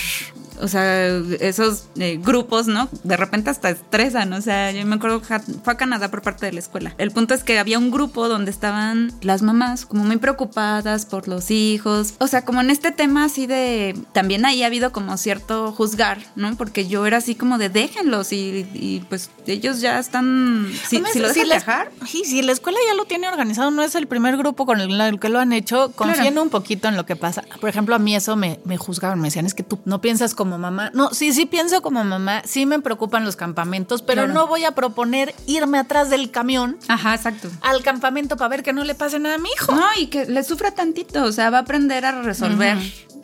O 0.59 0.69
sea, 0.69 1.09
esos 1.41 1.89
eh, 1.97 2.19
grupos, 2.23 2.67
¿no? 2.67 2.89
De 3.05 3.17
repente 3.17 3.51
hasta 3.51 3.69
estresan. 3.71 4.33
O 4.33 4.41
sea, 4.41 4.73
yo 4.73 4.87
me 4.87 4.95
acuerdo 4.97 5.21
que 5.21 5.27
fue 5.63 5.73
a 5.73 5.77
Canadá 5.77 6.11
por 6.11 6.23
parte 6.23 6.47
de 6.47 6.53
la 6.53 6.61
escuela. 6.61 6.95
El 6.97 7.11
punto 7.11 7.35
es 7.35 7.45
que 7.45 7.59
había 7.59 7.79
un 7.79 7.91
grupo 7.91 8.27
donde 8.29 8.51
estaban 8.51 9.13
las 9.21 9.43
mamás 9.43 9.85
como 9.85 10.05
muy 10.05 10.17
preocupadas 10.17 11.05
por 11.05 11.29
los 11.29 11.51
hijos. 11.51 12.15
O 12.21 12.27
sea, 12.27 12.47
como 12.47 12.63
en 12.63 12.71
este 12.71 12.91
tema 12.91 13.27
así 13.27 13.47
de... 13.47 13.97
También 14.13 14.47
ahí 14.47 14.63
ha 14.63 14.67
habido 14.67 14.93
como 14.93 15.17
cierto 15.19 15.73
juzgar, 15.73 16.21
¿no? 16.37 16.57
Porque 16.57 16.89
yo 16.89 17.05
era 17.05 17.19
así 17.19 17.35
como 17.35 17.59
de 17.59 17.69
déjenlos 17.69 18.33
y, 18.33 18.67
y, 18.73 19.05
pues 19.11 19.26
ellos 19.47 19.81
ya 19.81 19.99
están... 19.99 20.69
Si, 20.89 21.03
si 21.13 21.19
lo 21.21 21.29
dejan 21.29 21.45
viajar... 21.45 21.91
sí, 22.07 22.25
si 22.25 22.43
la 22.43 22.53
escuela 22.53 22.79
ya 22.89 22.95
lo 22.95 23.05
tiene 23.05 23.29
organizado, 23.29 23.71
no 23.71 23.83
es 23.83 23.95
el 23.95 24.07
primer 24.09 24.37
grupo 24.37 24.67
con 24.67 24.81
el, 24.81 25.01
el 25.01 25.21
que 25.21 25.29
lo 25.29 25.39
han 25.39 25.53
hecho, 25.53 25.93
confíen 25.95 26.17
Claro. 26.33 26.43
un 26.43 26.51
poquito 26.51 26.89
en 26.89 26.97
lo 26.97 27.07
que 27.07 27.15
pasa. 27.17 27.45
Por 27.61 27.69
ejemplo, 27.71 27.95
a 27.95 27.99
mí 27.99 28.15
eso 28.17 28.35
me, 28.37 28.59
me 28.65 28.77
juzgaban, 28.77 29.21
me 29.21 29.29
decían, 29.29 29.47
es 29.47 29.55
que 29.55 29.63
tú 29.63 29.79
no 29.85 30.01
piensas 30.01 30.35
como 30.35 30.59
mamá. 30.59 30.91
No, 30.95 31.11
sí, 31.15 31.33
sí 31.33 31.47
pienso 31.47 31.81
como 31.83 32.03
mamá, 32.03 32.43
sí 32.45 32.67
me 32.67 32.81
preocupan 32.81 33.25
los 33.25 33.37
campamentos, 33.37 34.03
pero 34.03 34.23
Claro. 34.25 34.35
no 34.35 34.47
voy 34.49 34.65
a 34.65 34.73
proponer 34.73 35.35
irme 35.47 35.79
atrás 35.79 36.11
del 36.11 36.31
camión 36.31 36.77
Ajá, 36.89 37.15
exacto. 37.15 37.49
al 37.63 37.83
campamento 37.83 38.37
para 38.37 38.49
ver 38.49 38.63
que 38.63 38.73
no 38.73 38.83
le 38.85 38.95
pase 38.95 39.19
nada 39.21 39.37
a 39.37 39.39
mi 39.39 39.49
hijo. 39.51 39.75
No, 39.75 39.85
y 39.97 40.09
que 40.09 40.27
le 40.27 40.43
sufra 40.43 40.73
tantito, 40.73 41.23
o 41.25 41.33
sea, 41.33 41.51
va 41.51 41.59
a 41.59 41.61
aprender 41.61 42.05
a 42.05 42.23
resolver. 42.23 42.79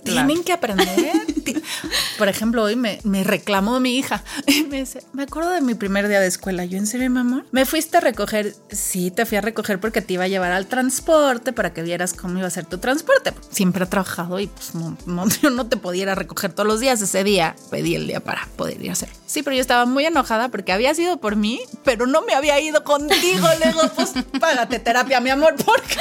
Tienen 0.04 0.42
que 0.44 0.52
aprender. 0.52 0.86
Por 2.18 2.28
ejemplo, 2.28 2.62
hoy 2.62 2.76
me, 2.76 2.98
me 3.04 3.24
reclamó 3.24 3.80
mi 3.80 3.96
hija 3.96 4.22
y 4.46 4.62
me 4.64 4.80
dice, 4.80 5.02
me 5.12 5.22
acuerdo 5.24 5.50
de 5.50 5.60
mi 5.60 5.74
primer 5.74 6.08
día 6.08 6.20
de 6.20 6.26
escuela. 6.26 6.64
Yo, 6.64 6.78
¿en 6.78 6.86
serio, 6.86 7.08
mi 7.10 7.20
amor? 7.20 7.44
Me 7.52 7.64
fuiste 7.66 7.96
a 7.96 8.00
recoger. 8.00 8.54
Sí, 8.70 9.10
te 9.10 9.26
fui 9.26 9.38
a 9.38 9.40
recoger 9.40 9.80
porque 9.80 10.02
te 10.02 10.14
iba 10.14 10.24
a 10.24 10.28
llevar 10.28 10.52
al 10.52 10.66
transporte 10.66 11.52
para 11.52 11.72
que 11.72 11.82
vieras 11.82 12.14
cómo 12.14 12.38
iba 12.38 12.46
a 12.46 12.50
ser 12.50 12.66
tu 12.66 12.78
transporte. 12.78 13.32
Siempre 13.50 13.84
he 13.84 13.86
trabajado 13.86 14.38
y 14.40 14.46
pues 14.48 14.74
no, 14.74 14.96
no- 15.06 15.28
yo 15.42 15.50
no 15.50 15.66
te 15.66 15.76
podía 15.76 16.02
ir 16.02 16.08
a 16.10 16.14
recoger 16.14 16.52
todos 16.52 16.66
los 16.66 16.80
días. 16.80 17.00
Ese 17.00 17.24
día 17.24 17.56
pedí 17.70 17.94
el 17.94 18.06
día 18.06 18.20
para 18.20 18.46
poder 18.56 18.82
ir 18.82 18.90
a 18.90 18.92
hacer. 18.92 19.08
Sí, 19.32 19.42
pero 19.42 19.56
yo 19.56 19.62
estaba 19.62 19.86
muy 19.86 20.04
enojada 20.04 20.50
porque 20.50 20.72
había 20.72 20.94
sido 20.94 21.16
por 21.16 21.36
mí, 21.36 21.58
pero 21.84 22.06
no 22.06 22.20
me 22.20 22.34
había 22.34 22.60
ido 22.60 22.84
contigo. 22.84 23.48
Le 23.60 23.68
digo, 23.68 23.80
pues 23.96 24.12
págate 24.38 24.78
terapia, 24.78 25.20
mi 25.20 25.30
amor, 25.30 25.54
porque 25.64 25.96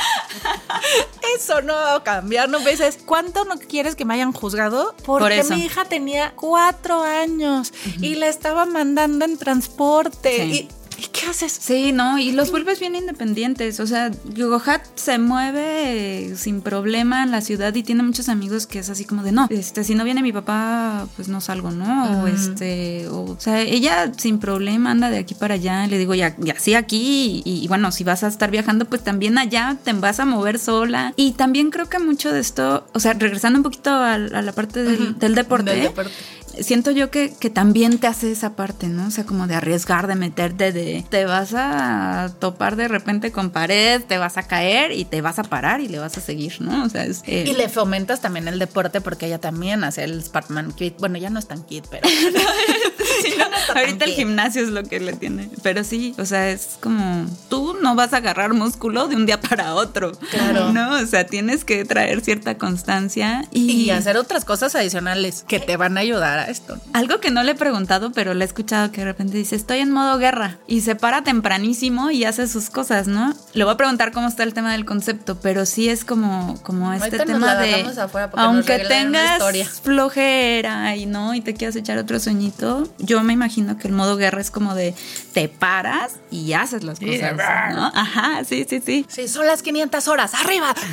eso 1.38 1.62
no 1.62 1.72
va 1.72 1.96
a 1.96 2.04
cambiar. 2.04 2.50
No 2.50 2.60
veces 2.60 3.00
cuánto 3.06 3.46
no 3.46 3.58
quieres 3.58 3.96
que 3.96 4.04
me 4.04 4.16
hayan 4.16 4.34
juzgado 4.34 4.94
porque 5.06 5.44
Por 5.44 5.56
mi 5.56 5.64
hija 5.64 5.86
tenía 5.86 6.34
cuatro 6.36 7.04
años 7.04 7.72
y 8.02 8.16
la 8.16 8.28
estaba 8.28 8.66
mandando 8.66 9.24
en 9.24 9.38
transporte. 9.38 10.36
Sí. 10.36 10.68
Y, 10.70 10.81
¿y 11.02 11.08
qué 11.08 11.28
haces? 11.28 11.52
Sí, 11.52 11.92
no, 11.92 12.18
y 12.18 12.32
los 12.32 12.52
vuelves 12.52 12.80
bien 12.80 12.96
independientes. 12.96 13.80
O 13.80 13.88
sea, 13.88 14.12
Yugohat 14.34 14.82
se 14.96 15.18
mueve 15.18 16.30
eh, 16.30 16.36
sin 16.36 16.62
problema 16.62 17.24
en 17.24 17.32
la 17.32 17.42
ciudad 17.42 17.74
y 17.74 17.84
tiene 17.84 18.04
muchos 18.04 18.30
amigos 18.30 18.68
que 18.68 18.80
es 18.80 18.90
así 18.90 19.06
como 19.06 19.24
de 19.24 19.32
no, 19.32 19.48
este, 19.50 19.84
si 19.84 19.96
no 19.96 20.04
viene 20.04 20.22
mi 20.22 20.32
papá, 20.32 21.08
pues 21.16 21.28
no 21.28 21.42
salgo, 21.42 21.72
¿no? 21.72 22.22
O 22.22 22.28
este, 22.28 23.08
o, 23.08 23.32
o 23.32 23.40
sea, 23.40 23.62
ella 23.62 24.12
sin 24.16 24.40
problema 24.40 24.92
anda 24.92 25.10
de 25.10 25.18
aquí 25.18 25.34
para 25.34 25.56
allá. 25.56 25.88
Le 25.88 25.98
digo, 25.98 26.14
ya, 26.14 26.36
ya 26.38 26.58
sí 26.60 26.76
aquí, 26.76 27.42
y, 27.44 27.64
y 27.64 27.68
bueno, 27.68 27.92
si 27.92 28.04
vas 28.04 28.24
a 28.24 28.28
estar 28.28 28.52
viajando, 28.52 28.86
pues 28.86 29.04
también 29.04 29.38
allá 29.38 29.78
te 29.84 29.94
vas 29.94 30.20
a 30.20 30.26
mover 30.26 30.60
sola. 30.60 31.14
Y 31.16 31.32
también 31.34 31.72
creo 31.72 31.90
que 31.90 32.00
mucho 32.00 32.32
de 32.32 32.40
esto, 32.40 32.86
o 32.94 33.00
sea, 33.00 33.14
regresando 33.14 33.58
un 33.58 33.64
poquito 33.64 33.90
a, 33.90 34.14
a 34.14 34.18
la 34.18 34.52
parte 34.52 34.84
del, 34.84 35.18
del 35.18 35.36
deporte. 35.36 35.72
Del 35.72 35.84
deporte. 35.84 36.12
Siento 36.60 36.92
yo 36.92 37.10
que, 37.12 37.34
que 37.40 37.50
también 37.50 37.98
te 38.00 38.08
hace 38.08 38.32
esa 38.32 38.56
parte, 38.56 38.88
¿no? 38.88 39.08
O 39.08 39.12
sea, 39.12 39.26
como 39.26 39.48
de 39.48 39.56
arriesgar, 39.56 40.08
de 40.08 40.16
meterte, 40.16 40.72
de 40.72 41.06
te 41.10 41.26
vas 41.26 41.54
a 41.56 42.32
topar 42.40 42.76
de 42.76 42.88
repente 42.88 43.32
con 43.32 43.50
pared, 43.52 44.02
te 44.04 44.18
vas 44.18 44.38
a 44.38 44.44
caer 44.44 44.92
y 44.92 45.06
te 45.06 45.22
vas 45.22 45.40
a 45.40 45.44
parar 45.44 45.82
y 45.82 45.88
le 45.88 46.00
vas 46.00 46.18
a 46.18 46.22
seguir, 46.22 46.56
¿no? 46.62 46.84
O 46.86 46.90
sea, 46.90 47.06
es... 47.06 47.22
eh, 47.26 47.46
Y 47.48 47.54
le 47.54 47.70
fomentas 47.70 48.22
también 48.22 48.48
el 48.48 48.60
deporte 48.60 49.02
porque 49.02 49.28
ella 49.28 49.40
también 49.40 49.84
hace 49.84 50.04
el 50.04 50.24
Sparkman 50.24 50.72
Kit. 50.74 50.98
Bueno, 51.00 51.18
ya 51.18 51.30
no 51.30 51.40
es 51.40 51.48
tan 51.48 51.64
kit, 51.64 51.86
pero 51.90 52.08
Sí, 53.22 53.34
no, 53.38 53.46
ahorita 53.80 54.06
el 54.06 54.12
gimnasio 54.14 54.64
es 54.64 54.70
lo 54.70 54.84
que 54.84 55.00
le 55.00 55.14
tiene. 55.14 55.50
Pero 55.64 55.84
sí, 55.84 56.16
o 56.18 56.26
sea, 56.26 56.50
es 56.50 56.78
como 56.80 57.26
tú 57.50 57.76
no 57.82 57.96
vas 57.96 58.14
a 58.14 58.18
agarrar 58.18 58.54
músculo 58.54 59.08
de 59.08 59.16
un 59.16 59.26
día 59.26 59.40
para 59.40 59.76
otro. 59.76 60.12
Claro. 60.32 60.72
¿No? 60.72 60.96
O 60.96 61.06
sea, 61.06 61.26
tienes 61.26 61.66
que 61.66 61.86
traer 61.86 62.22
cierta 62.22 62.58
constancia 62.58 63.46
y, 63.52 63.72
y 63.72 63.90
hacer 63.92 64.18
otras 64.18 64.46
cosas 64.46 64.76
adicionales 64.76 65.44
que 65.48 65.60
te 65.60 65.78
van 65.78 65.98
a 65.98 66.02
ayudar 66.02 66.41
esto. 66.46 66.78
Algo 66.94 67.20
que 67.20 67.32
no 67.32 67.44
le 67.44 67.52
he 67.52 67.56
preguntado, 67.56 68.12
pero 68.12 68.34
le 68.34 68.44
he 68.44 68.48
escuchado 68.48 68.92
que 68.92 69.02
de 69.02 69.06
repente 69.06 69.38
dice, 69.38 69.56
estoy 69.56 69.80
en 69.80 69.92
modo 69.92 70.18
guerra 70.18 70.58
y 70.68 70.82
se 70.82 70.96
para 70.96 71.24
tempranísimo 71.24 72.12
y 72.12 72.26
hace 72.26 72.48
sus 72.48 72.70
cosas, 72.70 73.08
¿no? 73.08 73.34
Le 73.54 73.64
voy 73.64 73.74
a 73.74 73.78
preguntar 73.78 74.12
cómo 74.12 74.28
está 74.28 74.44
el 74.44 74.54
tema 74.54 74.72
del 74.72 74.86
concepto, 74.86 75.40
pero 75.40 75.66
sí 75.66 75.90
es 75.90 76.06
como, 76.06 76.62
como 76.64 76.94
este 76.94 77.18
Ahorita 77.18 77.26
nos 77.26 77.34
tema 77.34 77.54
la 77.54 77.62
de, 77.62 77.68
dejamos 77.68 77.98
afuera 77.98 78.30
porque 78.30 78.46
nos 78.46 78.56
aunque 78.56 78.80
tengas 78.80 79.34
historia. 79.34 79.66
flojera 79.66 80.96
y 80.96 81.06
no, 81.06 81.34
y 81.34 81.42
te 81.42 81.54
quieras 81.54 81.76
echar 81.76 81.98
otro 81.98 82.20
sueñito, 82.20 82.88
yo 83.00 83.22
me 83.24 83.34
imagino 83.34 83.78
que 83.78 83.88
el 83.88 83.94
modo 83.94 84.18
guerra 84.18 84.42
es 84.42 84.52
como 84.52 84.76
de, 84.76 84.96
te 85.34 85.48
paras 85.48 86.14
y 86.30 86.54
haces 86.54 86.84
las 86.84 87.00
cosas, 87.00 87.36
¿no? 87.76 87.92
Ajá, 87.94 88.44
sí, 88.46 88.66
sí, 88.68 88.82
sí. 88.86 89.06
Sí, 89.08 89.28
son 89.28 89.48
las 89.48 89.62
500 89.62 90.08
horas, 90.08 90.34
arriba. 90.34 90.74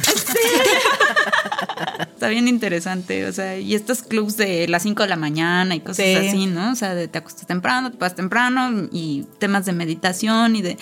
Está 2.01 2.29
bien 2.29 2.49
interesante, 2.49 3.27
o 3.27 3.33
sea, 3.33 3.59
y 3.59 3.75
estos 3.75 4.03
clubs 4.03 4.37
de 4.37 4.67
las 4.69 4.83
5 4.83 5.03
de 5.03 5.09
la 5.09 5.17
mañana 5.17 5.38
y 5.39 5.81
cosas 5.81 5.97
Sí. 6.05 6.15
así, 6.15 6.47
¿no? 6.47 6.73
O 6.73 6.75
sea, 6.75 6.95
de 6.95 7.09
te 7.09 7.19
acuestas 7.19 7.47
temprano, 7.47 7.91
te 7.91 7.97
vas 7.99 8.15
temprano 8.15 8.89
y 8.93 9.25
temas 9.39 9.67
de 9.67 9.73
meditación 9.73 10.57
y 10.57 10.63
de, 10.63 10.79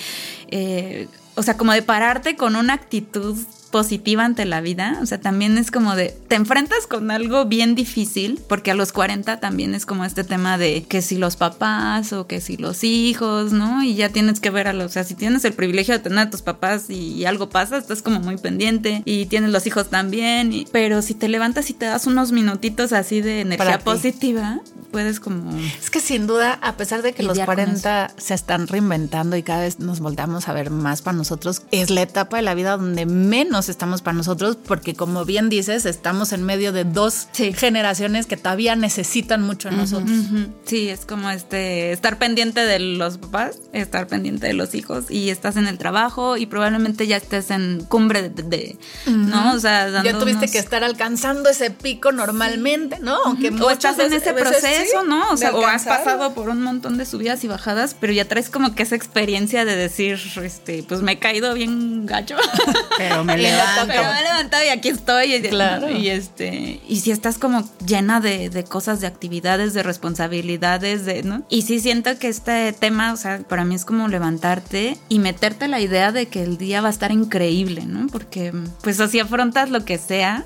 eh, 0.49 1.09
o 1.35 1.43
sea, 1.43 1.57
como 1.57 1.73
de 1.73 1.83
pararte 1.83 2.37
con 2.37 2.57
una 2.57 2.73
actitud 2.75 3.37
positiva 3.77 4.25
ante 4.25 4.47
la 4.47 4.63
vida, 4.63 4.99
o 5.03 5.07
sea, 5.07 5.21
también 5.21 5.59
es 5.59 5.71
como 5.71 5.95
de, 5.97 6.15
te 6.29 6.35
enfrentas 6.37 6.87
con 6.87 7.11
algo 7.11 7.45
bien 7.45 7.75
difícil, 7.75 8.41
porque 8.49 8.71
a 8.71 8.75
los 8.75 8.91
40 8.93 9.39
también 9.39 9.75
es 9.75 9.85
como 9.85 10.07
este 10.07 10.25
tema 10.25 10.57
de 10.57 10.85
que 10.85 11.03
si 11.03 11.17
los 11.19 11.37
papás 11.37 12.15
o 12.15 12.27
que 12.27 12.41
si 12.41 12.57
los 12.57 12.83
hijos, 12.85 13.53
¿no? 13.53 13.83
Y 13.83 13.95
ya 13.95 14.09
tienes 14.09 14.41
que 14.41 14.49
ver 14.49 14.67
a 14.67 14.73
los, 14.73 14.87
o 14.87 14.89
sea, 14.89 15.05
si 15.05 15.15
tienes 15.15 15.45
el 15.45 15.53
privilegio 15.53 15.93
de 15.93 16.01
tener 16.01 16.19
a 16.21 16.31
tus 16.31 16.41
papás 16.41 16.89
y, 16.89 17.13
y 17.13 17.27
algo 17.27 17.51
pasa, 17.51 17.77
estás 17.77 18.01
como 18.01 18.21
muy 18.21 18.39
pendiente 18.39 19.03
y 19.05 19.27
tienes 19.27 19.51
los 19.51 19.67
hijos 19.67 19.91
también, 19.91 20.53
y- 20.55 20.67
pero 20.73 21.03
si 21.03 21.13
te 21.13 21.29
levantas 21.29 21.69
y 21.69 21.75
te 21.75 21.85
das 21.85 22.07
unos 22.07 22.33
minutitos 22.33 22.95
así 22.95 23.21
de 23.21 23.43
energía 23.43 23.67
positiva, 24.01 24.61
puedes 24.97 25.21
como... 25.21 25.55
Es 25.79 25.91
que 25.91 26.01
sin 26.01 26.27
duda, 26.27 26.59
a 26.63 26.79
pesar 26.79 27.03
de 27.03 27.13
que 27.13 27.23
los 27.23 27.35
Lidiar 27.37 27.49
con 27.49 27.57
40 27.57 28.15
se 28.17 28.33
están 28.33 28.67
reinventando 28.67 29.37
y 29.37 29.43
cada 29.43 29.61
vez 29.61 29.79
nos 29.79 30.01
volteamos 30.01 30.49
a 30.49 30.55
ver 30.55 30.71
más 30.71 31.03
para 31.03 31.15
nosotros, 31.19 31.61
es 31.71 31.91
la 31.91 32.01
etapa 32.01 32.39
de 32.39 32.43
la 32.43 32.55
vida 32.55 32.79
donde 32.79 33.05
menos 33.05 33.69
estamos 33.69 34.01
para 34.01 34.17
nosotros, 34.17 34.57
porque 34.57 34.95
como 34.95 35.27
bien 35.27 35.51
dices, 35.51 35.85
estamos 35.85 36.33
en 36.33 36.45
medio 36.45 36.73
de 36.73 36.85
dos 36.85 37.29
Sí. 37.33 37.53
generaciones 37.53 38.25
que 38.25 38.39
todavía 38.39 38.75
necesitan 38.75 39.43
mucho 39.43 39.69
de 39.69 39.77
nosotros. 39.77 40.17
Sí, 40.65 40.89
es 40.89 41.05
como 41.05 41.29
este 41.29 41.93
estar 41.93 42.19
pendiente 42.19 42.61
de 42.65 42.79
los 42.79 43.19
papás, 43.19 43.59
estar 43.75 44.07
pendiente 44.07 44.47
de 44.47 44.55
los 44.55 44.75
hijos 44.75 45.11
y 45.11 45.29
estás 45.29 45.57
en 45.59 45.67
el 45.67 45.77
trabajo 45.77 46.39
y 46.39 46.47
probablemente 46.47 47.07
ya 47.07 47.19
estés 47.19 47.51
en 47.51 47.85
cumbre 47.87 48.31
de, 48.31 48.43
de- 48.43 48.79
¿no? 49.07 49.53
O 49.53 49.59
sea, 49.61 49.91
dando 49.91 50.11
Ya 50.11 50.19
tuviste 50.19 50.39
unos- 50.47 50.51
que 50.53 50.59
estar 50.59 50.83
alcanzando 50.85 51.51
ese 51.51 51.71
pico 51.71 52.13
normalmente, 52.13 52.99
¿no? 53.01 53.19
Aunque 53.27 53.51
o 53.51 53.71
estás 53.71 53.99
en 53.99 54.13
ese 54.13 54.33
veces 54.33 54.49
proceso 54.51 54.86
eso, 54.87 55.05
¿no? 55.05 55.31
O 55.31 55.37
sea, 55.37 55.55
o 55.55 55.65
has 55.67 55.85
pasado 55.85 56.35
por 56.35 56.49
un 56.49 56.63
montón 56.63 56.99
de 56.99 57.07
subidas 57.07 57.43
y 57.45 57.49
bajadas, 57.49 57.97
pero 57.99 58.13
ya 58.13 58.27
traes 58.27 58.51
como 58.51 58.75
que 58.75 58.83
esa 58.83 58.97
experiencia 58.97 59.65
de 59.65 59.77
decir, 59.77 60.19
este, 60.43 60.83
pues 60.83 61.03
me 61.03 61.13
he 61.13 61.19
caído 61.19 61.55
bien 61.55 62.07
gacho. 62.07 62.37
Pero 62.99 63.25
me 63.25 63.37
levanto. 63.39 63.87
Pero 63.87 64.03
me 64.03 64.21
he 64.21 64.23
levantado 64.23 64.65
y 64.65 64.69
aquí 64.69 64.89
estoy. 64.89 65.35
Y, 65.35 65.43
Claro. 65.43 65.91
Y 65.91 66.09
este. 66.09 66.81
Y 66.89 67.01
si 67.01 67.11
estás 67.11 67.39
como 67.39 67.69
llena 67.87 68.21
de, 68.21 68.49
de 68.49 68.65
cosas, 68.65 69.01
de 69.01 69.07
actividades, 69.07 69.75
de 69.75 69.83
responsabilidades, 69.83 71.05
de, 71.05 71.23
¿no? 71.23 71.45
Y 71.49 71.63
sí 71.63 71.81
siento 71.81 72.19
que 72.19 72.29
este 72.29 72.73
tema, 72.73 73.13
o 73.13 73.17
sea, 73.17 73.41
para 73.41 73.65
mí 73.65 73.75
es 73.75 73.85
como 73.85 74.09
levantarte 74.09 74.97
y 75.09 75.19
meterte 75.19 75.69
la 75.69 75.81
idea 75.81 76.13
de 76.13 76.27
que 76.27 76.43
el 76.43 76.59
día 76.59 76.81
va 76.81 76.89
a 76.89 76.91
estar 76.91 77.13
increíble, 77.13 77.85
¿no? 77.87 78.07
Porque 78.09 78.53
pues 78.83 79.01
así 79.01 79.21
afrontas 79.21 79.71
lo 79.71 79.85
que 79.85 79.99
sea 79.99 80.45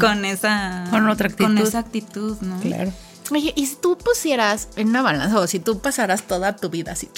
con 0.00 0.24
esa. 0.24 0.84
Con 0.90 1.08
otra 1.08 1.28
actitud. 1.28 1.54
Con 1.54 1.58
esa 1.58 1.78
actitud, 1.78 2.36
¿no? 2.40 2.60
Claro. 2.60 2.92
Y 3.38 3.66
si 3.66 3.76
tú 3.76 3.96
pusieras 3.98 4.68
en 4.76 4.88
una 4.88 5.02
balanza 5.02 5.38
o 5.40 5.46
si 5.46 5.58
tú 5.58 5.80
pasaras 5.80 6.22
toda 6.22 6.56
tu 6.56 6.70
vida 6.70 6.92
así, 6.92 7.08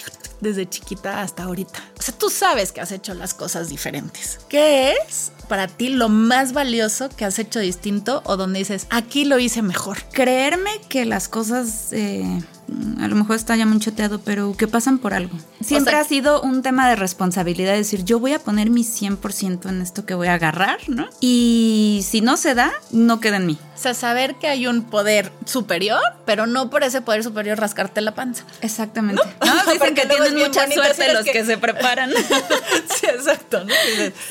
desde 0.41 0.69
chiquita 0.69 1.21
hasta 1.23 1.45
ahorita, 1.45 1.83
o 1.99 2.03
sea, 2.03 2.17
tú 2.17 2.31
sabes 2.31 2.73
que 2.73 2.81
has 2.81 2.93
hecho 2.93 3.15
las 3.15 3.35
cosas 3.35 3.69
diferentes. 3.69 4.41
¿Qué 4.49 4.93
es 4.93 5.33
para 5.49 5.69
ti 5.69 5.91
lo 5.91 6.09
más 6.09 6.53
valioso 6.53 7.09
que 7.09 7.25
has 7.25 7.39
hecho 7.39 7.61
distinto 7.61 8.23
o 8.25 8.37
donde 8.37 8.59
dices, 8.61 8.87
aquí 8.91 9.25
lo 9.25 9.39
hice 9.39 9.63
mejor? 9.63 10.05
creerme 10.13 10.81
que 10.89 11.05
las 11.05 11.29
cosas 11.29 11.93
eh, 11.93 12.43
a 13.01 13.09
lo 13.09 13.17
mejor 13.17 13.37
está 13.37 13.57
ya 13.57 13.67
muy 13.67 13.79
choteado, 13.79 14.21
pero 14.21 14.57
que 14.57 14.67
pasan 14.69 14.99
por 14.99 15.15
algo. 15.15 15.37
Siempre 15.61 15.93
sea- 15.93 16.01
ha 16.01 16.05
sido 16.05 16.43
un 16.43 16.63
tema 16.63 16.89
de 16.89 16.97
responsabilidad, 16.97 17.75
decir, 17.75 18.05
yo 18.05 18.19
voy 18.21 18.33
a 18.33 18.39
poner 18.39 18.71
mi 18.71 18.83
100% 18.85 19.69
en 19.69 19.81
esto 19.83 20.05
que 20.07 20.15
voy 20.15 20.29
a 20.29 20.35
agarrar, 20.35 20.79
¿no? 20.89 21.09
Y 21.21 22.05
si 22.09 22.21
no 22.21 22.37
se 22.37 22.55
da, 22.55 22.73
no 22.91 23.21
queda 23.21 23.37
en 23.37 23.47
mí. 23.47 23.59
O 23.75 23.79
sea, 23.85 23.93
saber 23.93 24.37
que 24.37 24.47
hay 24.47 24.67
un 24.67 24.83
poder 24.85 25.31
superior, 25.47 26.01
pero 26.25 26.47
no 26.47 26.71
por 26.71 26.85
ese 26.85 27.01
poder 27.03 27.23
superior 27.25 27.59
rascarte 27.59 28.01
la 28.01 28.15
panza. 28.15 28.45
Exactamente. 28.63 29.21
No, 29.45 29.53
Porque 29.65 29.73
dicen 29.73 29.95
que 29.95 30.07
tienen 30.07 30.35
mucha 30.37 30.71
suerte 30.71 31.13
los 31.13 31.25
que- 31.25 31.33
que... 31.33 31.45
se 31.45 31.59
preparan. 31.59 32.11
sí, 33.01 33.07
exacto, 33.07 33.65
¿no? 33.65 33.75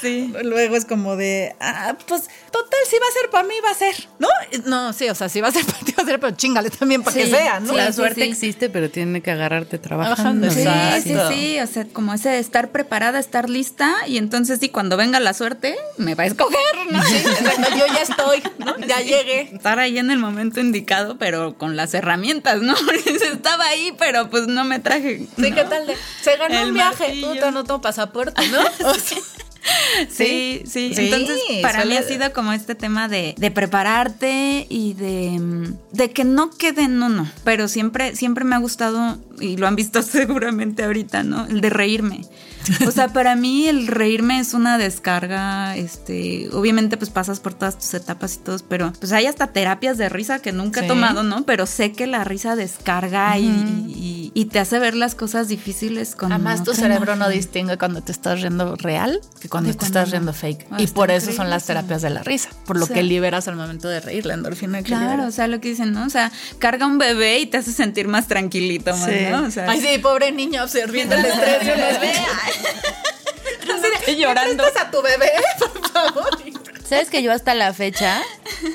sí. 0.02 0.34
Luego 0.44 0.76
es 0.76 0.86
como 0.86 1.16
de, 1.16 1.56
ah, 1.60 1.96
pues 2.08 2.24
total, 2.52 2.80
si 2.90 2.98
va 2.98 3.06
a 3.08 3.22
ser 3.22 3.30
para 3.30 3.48
mí, 3.48 3.54
va 3.64 3.72
a 3.72 3.74
ser, 3.76 4.08
¿no? 4.20 4.28
No, 4.66 4.94
sí, 4.94 5.10
o 5.10 5.16
sea, 5.16 5.30
si 5.30 5.42
va 5.42 5.50
a 5.50 5.52
ser 5.52 5.66
para 5.66 5.80
ti, 5.80 5.92
va 5.98 6.04
a 6.04 6.06
ser, 6.06 6.20
pero 6.20 6.36
chingale 6.36 6.70
también 6.70 7.04
para 7.04 7.16
que 7.16 7.28
sea, 7.28 7.60
¿no? 7.60 7.72
sí, 7.72 7.76
la 7.76 7.88
sí, 7.88 7.94
suerte 7.94 8.23
sí. 8.24 8.32
existe, 8.32 8.70
pero 8.70 8.90
tiene 8.90 9.22
que 9.22 9.32
agarrarte 9.32 9.78
Trabajando, 9.78 10.50
trabajando. 10.50 10.52
Sí, 10.52 10.62
Exacto. 10.62 11.30
sí, 11.30 11.36
sí, 11.36 11.60
o 11.60 11.68
sea, 11.68 11.86
como 11.92 12.14
ese 12.14 12.30
de 12.30 12.40
estar 12.40 12.72
preparada, 12.72 13.20
estar 13.20 13.50
lista 13.50 13.94
y 14.08 14.18
entonces 14.18 14.60
sí, 14.60 14.70
cuando 14.70 14.98
venga 14.98 15.20
la 15.20 15.34
suerte, 15.34 15.76
me 15.98 16.16
va 16.16 16.24
a 16.24 16.28
escoger, 16.28 16.58
¿no? 16.92 17.02
Sí, 17.04 17.16
exacto, 17.18 17.70
yo 17.78 17.86
ya 17.88 18.02
estoy, 18.02 18.44
¿no? 18.60 18.76
Ya 18.88 19.00
llegué. 19.02 19.50
estar 19.54 19.80
ahí 19.80 19.98
en 19.98 20.12
el 20.12 20.20
momento 20.20 20.60
indicado, 20.60 21.18
pero 21.18 21.58
con 21.58 21.76
las 21.76 21.94
herramientas, 21.94 22.62
¿no? 22.62 22.76
Estaba 23.34 23.66
ahí, 23.66 23.94
pero 23.98 24.30
pues 24.30 24.48
no 24.48 24.64
me 24.66 24.80
traje. 24.80 25.28
Sí, 25.38 25.50
¿no? 25.50 25.56
¿qué 25.56 25.64
tal? 25.64 25.88
De, 25.88 25.96
se 26.22 26.36
ganó 26.38 26.60
El 26.60 26.68
un 26.70 26.74
viaje, 26.74 27.22
puta, 27.22 27.52
no 27.52 27.64
tengo 27.64 27.82
pasaporte, 27.82 28.42
¿no? 28.50 28.60
O 28.90 28.94
sea, 28.96 29.18
Sí, 30.10 30.64
sí. 30.66 30.94
Sí, 30.94 31.06
Entonces, 31.06 31.38
para 31.62 31.80
suele- 31.82 31.90
mí 31.92 31.98
ha 31.98 32.04
sido 32.04 32.34
como 32.34 32.52
este 32.54 32.76
tema 32.76 33.08
de, 33.08 33.36
de 33.38 33.52
prepararte 33.52 34.66
y 34.70 34.94
de, 34.94 35.74
de 35.92 36.12
que 36.12 36.24
no 36.24 36.50
quede 36.52 36.84
en 36.84 37.02
uno. 37.02 37.30
Pero 37.44 37.68
siempre, 37.68 38.16
siempre 38.16 38.44
me 38.44 38.56
ha 38.56 38.60
gustado, 38.60 39.18
y 39.40 39.58
lo 39.58 39.68
han 39.68 39.76
visto 39.76 40.02
seguramente 40.04 40.84
ahorita, 40.84 41.24
¿no? 41.24 41.46
El 41.46 41.62
de 41.62 41.70
reírme. 41.70 42.22
O 42.88 42.92
sea, 42.92 43.10
para 43.10 43.36
mí 43.36 43.68
el 43.68 43.88
reírme 43.88 44.40
es 44.40 44.54
una 44.54 44.78
descarga, 44.78 45.76
este, 45.76 46.48
obviamente 46.54 46.96
pues 46.96 47.10
pasas 47.10 47.42
por 47.42 47.54
todas 47.54 47.78
tus 47.78 47.94
etapas 47.94 48.36
y 48.36 48.40
todos, 48.40 48.64
pero 48.64 48.94
pues 49.02 49.12
hay 49.12 49.26
hasta 49.26 49.48
terapias 49.48 49.98
de 49.98 50.08
risa 50.08 50.40
que 50.40 50.54
nunca 50.54 50.80
Sí. 50.80 50.86
he 50.86 50.88
tomado, 50.88 51.24
¿no? 51.24 51.44
Pero 51.44 51.66
sé 51.66 51.92
que 51.92 52.08
la 52.08 52.24
risa 52.24 52.56
descarga 52.56 53.38
y, 53.38 53.48
y- 53.48 54.32
y 54.34 54.46
te 54.46 54.60
hace 54.60 54.80
ver 54.80 54.96
las 54.96 55.14
cosas 55.14 55.50
difíciles 55.50 56.16
con 56.16 56.32
Además, 56.32 56.64
tu 56.64 56.74
cerebro 56.74 57.18
no 57.18 57.28
distingue 57.28 57.78
cuando 57.78 58.02
te 58.02 58.14
estás 58.14 58.42
riendo 58.42 58.78
real 58.78 59.20
que 59.42 59.50
cuando 59.54 59.68
De 59.68 59.74
te 59.74 59.80
cuando 59.82 60.00
estás 60.00 60.08
no. 60.08 60.12
riendo 60.14 60.34
fake. 60.34 60.66
Ah, 60.72 60.78
y 60.80 60.88
por 60.88 61.12
eso 61.12 61.32
son 61.32 61.50
las 61.52 61.66
terapias 61.68 62.02
de 62.02 62.10
la 62.10 62.24
risa, 62.24 62.50
por 62.66 62.76
lo 62.78 62.86
O 62.86 62.88
sea- 62.88 62.96
que 62.96 63.04
liberas 63.04 63.48
al 63.48 63.56
momento 63.56 63.88
de 63.88 64.00
reír, 64.00 64.26
la 64.26 64.34
endorfina 64.34 64.80
que 64.80 64.86
Claro, 64.86 65.28
o 65.28 65.32
sea, 65.32 65.48
lo 65.48 65.62
que 65.62 65.70
dicen, 65.70 65.92
¿no? 65.94 66.06
O 66.06 66.10
sea, 66.10 66.32
carga 66.58 66.88
un 66.88 66.98
bebé 66.98 67.38
y 67.40 67.46
te 67.46 67.58
hace 67.58 67.72
sentir 67.72 68.08
más 68.08 68.28
tranquilito, 68.28 68.92
más, 68.96 69.06
Sí. 69.10 69.26
¿no? 69.30 69.44
O 69.46 69.52
sea, 69.52 69.70
Ay, 69.70 69.80
sí, 69.80 70.00
pobre 70.00 70.32
niño 70.32 70.64
absorbiendo 70.64 71.14
el 71.16 71.24
estrés 71.26 71.66
de 71.68 71.72
un 71.72 71.78
bebé. 71.80 72.14
llorando. 74.18 74.64
¿Prestas 74.64 74.88
a 74.88 74.92
tu 74.92 75.02
bebé, 75.02 75.32
por 75.60 75.90
favor? 75.92 76.30
¿Sabes 76.88 77.10
que 77.10 77.24
yo 77.24 77.32
hasta 77.32 77.56
la 77.56 77.74
fecha, 77.74 78.22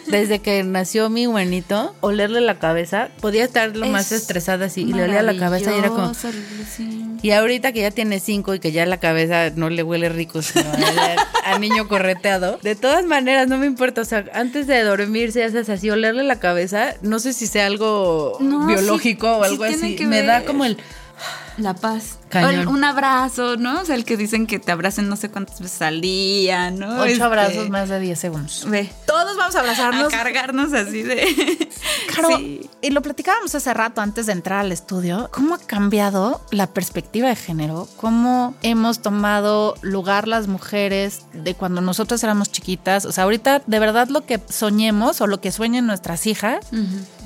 desde 0.06 0.38
que 0.40 0.62
nació 0.64 1.08
mi 1.10 1.26
buenito, 1.26 1.94
olerle 2.00 2.40
la 2.40 2.58
cabeza, 2.58 3.08
podía 3.20 3.44
estar 3.44 3.76
lo 3.76 3.86
más 3.86 4.10
Es 4.12 4.22
estresada 4.22 4.66
así 4.66 4.82
y 4.82 4.92
le 4.92 5.04
olía 5.04 5.22
la 5.22 5.36
cabeza 5.36 5.74
y 5.74 5.78
era 5.78 5.88
como... 5.88 6.12
Sí. 6.14 7.04
Y 7.22 7.30
ahorita 7.32 7.72
que 7.72 7.80
ya 7.82 7.90
tiene 7.90 8.20
cinco 8.20 8.54
y 8.54 8.60
que 8.60 8.72
ya 8.72 8.86
la 8.86 8.98
cabeza 8.98 9.50
no 9.54 9.70
le 9.70 9.82
huele 9.82 10.08
rico, 10.08 10.40
sino 10.42 10.64
a, 10.70 11.52
a 11.52 11.58
niño 11.58 11.86
correteado, 11.88 12.58
de 12.62 12.76
todas 12.76 13.04
maneras 13.04 13.48
no 13.48 13.58
me 13.58 13.66
importa, 13.66 14.00
o 14.00 14.04
sea, 14.04 14.24
antes 14.32 14.66
de 14.66 14.82
dormirse 14.82 15.42
haces 15.44 15.68
así, 15.68 15.90
olerle 15.90 16.22
la 16.24 16.38
cabeza, 16.40 16.94
no 17.02 17.18
sé 17.18 17.32
si 17.32 17.46
sea 17.46 17.66
algo 17.66 18.36
No, 18.40 18.66
biológico 18.66 19.26
sí- 19.26 19.32
o 19.40 19.44
sí 19.44 19.50
algo 19.50 19.66
tiene 19.66 19.94
así, 19.96 20.06
me 20.06 20.22
da 20.22 20.38
ver. 20.38 20.46
como 20.46 20.64
el... 20.64 20.78
La 21.56 21.74
paz. 21.74 22.18
Cañón. 22.28 22.68
Un 22.68 22.84
abrazo, 22.84 23.56
¿no? 23.56 23.80
O 23.80 23.84
sea, 23.84 23.94
el 23.96 24.04
que 24.04 24.16
dicen 24.16 24.46
que 24.46 24.58
te 24.58 24.70
abracen 24.70 25.08
no 25.08 25.16
sé 25.16 25.30
cuántas 25.30 25.60
veces 25.60 25.82
al 25.82 26.00
día, 26.00 26.70
¿no? 26.70 26.96
Ocho 27.00 27.06
Este, 27.06 27.22
abrazos 27.22 27.68
más 27.70 27.88
de 27.88 27.98
10 28.00 28.18
segundos. 28.18 28.64
Ve. 28.68 28.90
Todos 29.06 29.36
vamos 29.36 29.54
a 29.56 29.58
A 29.58 29.62
abrazarnos. 29.62 30.08
cargarnos 30.12 30.72
así 30.72 31.02
de. 31.02 31.68
Claro, 32.14 32.36
Sí. 32.38 32.57
Y 32.80 32.90
lo 32.90 33.02
platicábamos 33.02 33.54
hace 33.54 33.74
rato 33.74 34.00
antes 34.00 34.26
de 34.26 34.32
entrar 34.32 34.60
al 34.60 34.72
estudio, 34.72 35.28
cómo 35.32 35.54
ha 35.54 35.58
cambiado 35.58 36.40
la 36.50 36.68
perspectiva 36.68 37.28
de 37.28 37.36
género, 37.36 37.88
cómo 37.96 38.54
hemos 38.62 39.00
tomado 39.00 39.74
lugar 39.82 40.28
las 40.28 40.46
mujeres 40.46 41.22
de 41.32 41.54
cuando 41.54 41.80
nosotros 41.80 42.22
éramos 42.22 42.52
chiquitas, 42.52 43.04
o 43.04 43.12
sea, 43.12 43.24
ahorita 43.24 43.62
de 43.66 43.78
verdad 43.78 44.08
lo 44.08 44.24
que 44.24 44.40
soñemos 44.48 45.20
o 45.20 45.26
lo 45.26 45.40
que 45.40 45.50
sueñen 45.50 45.86
nuestras 45.86 46.26
hijas, 46.26 46.66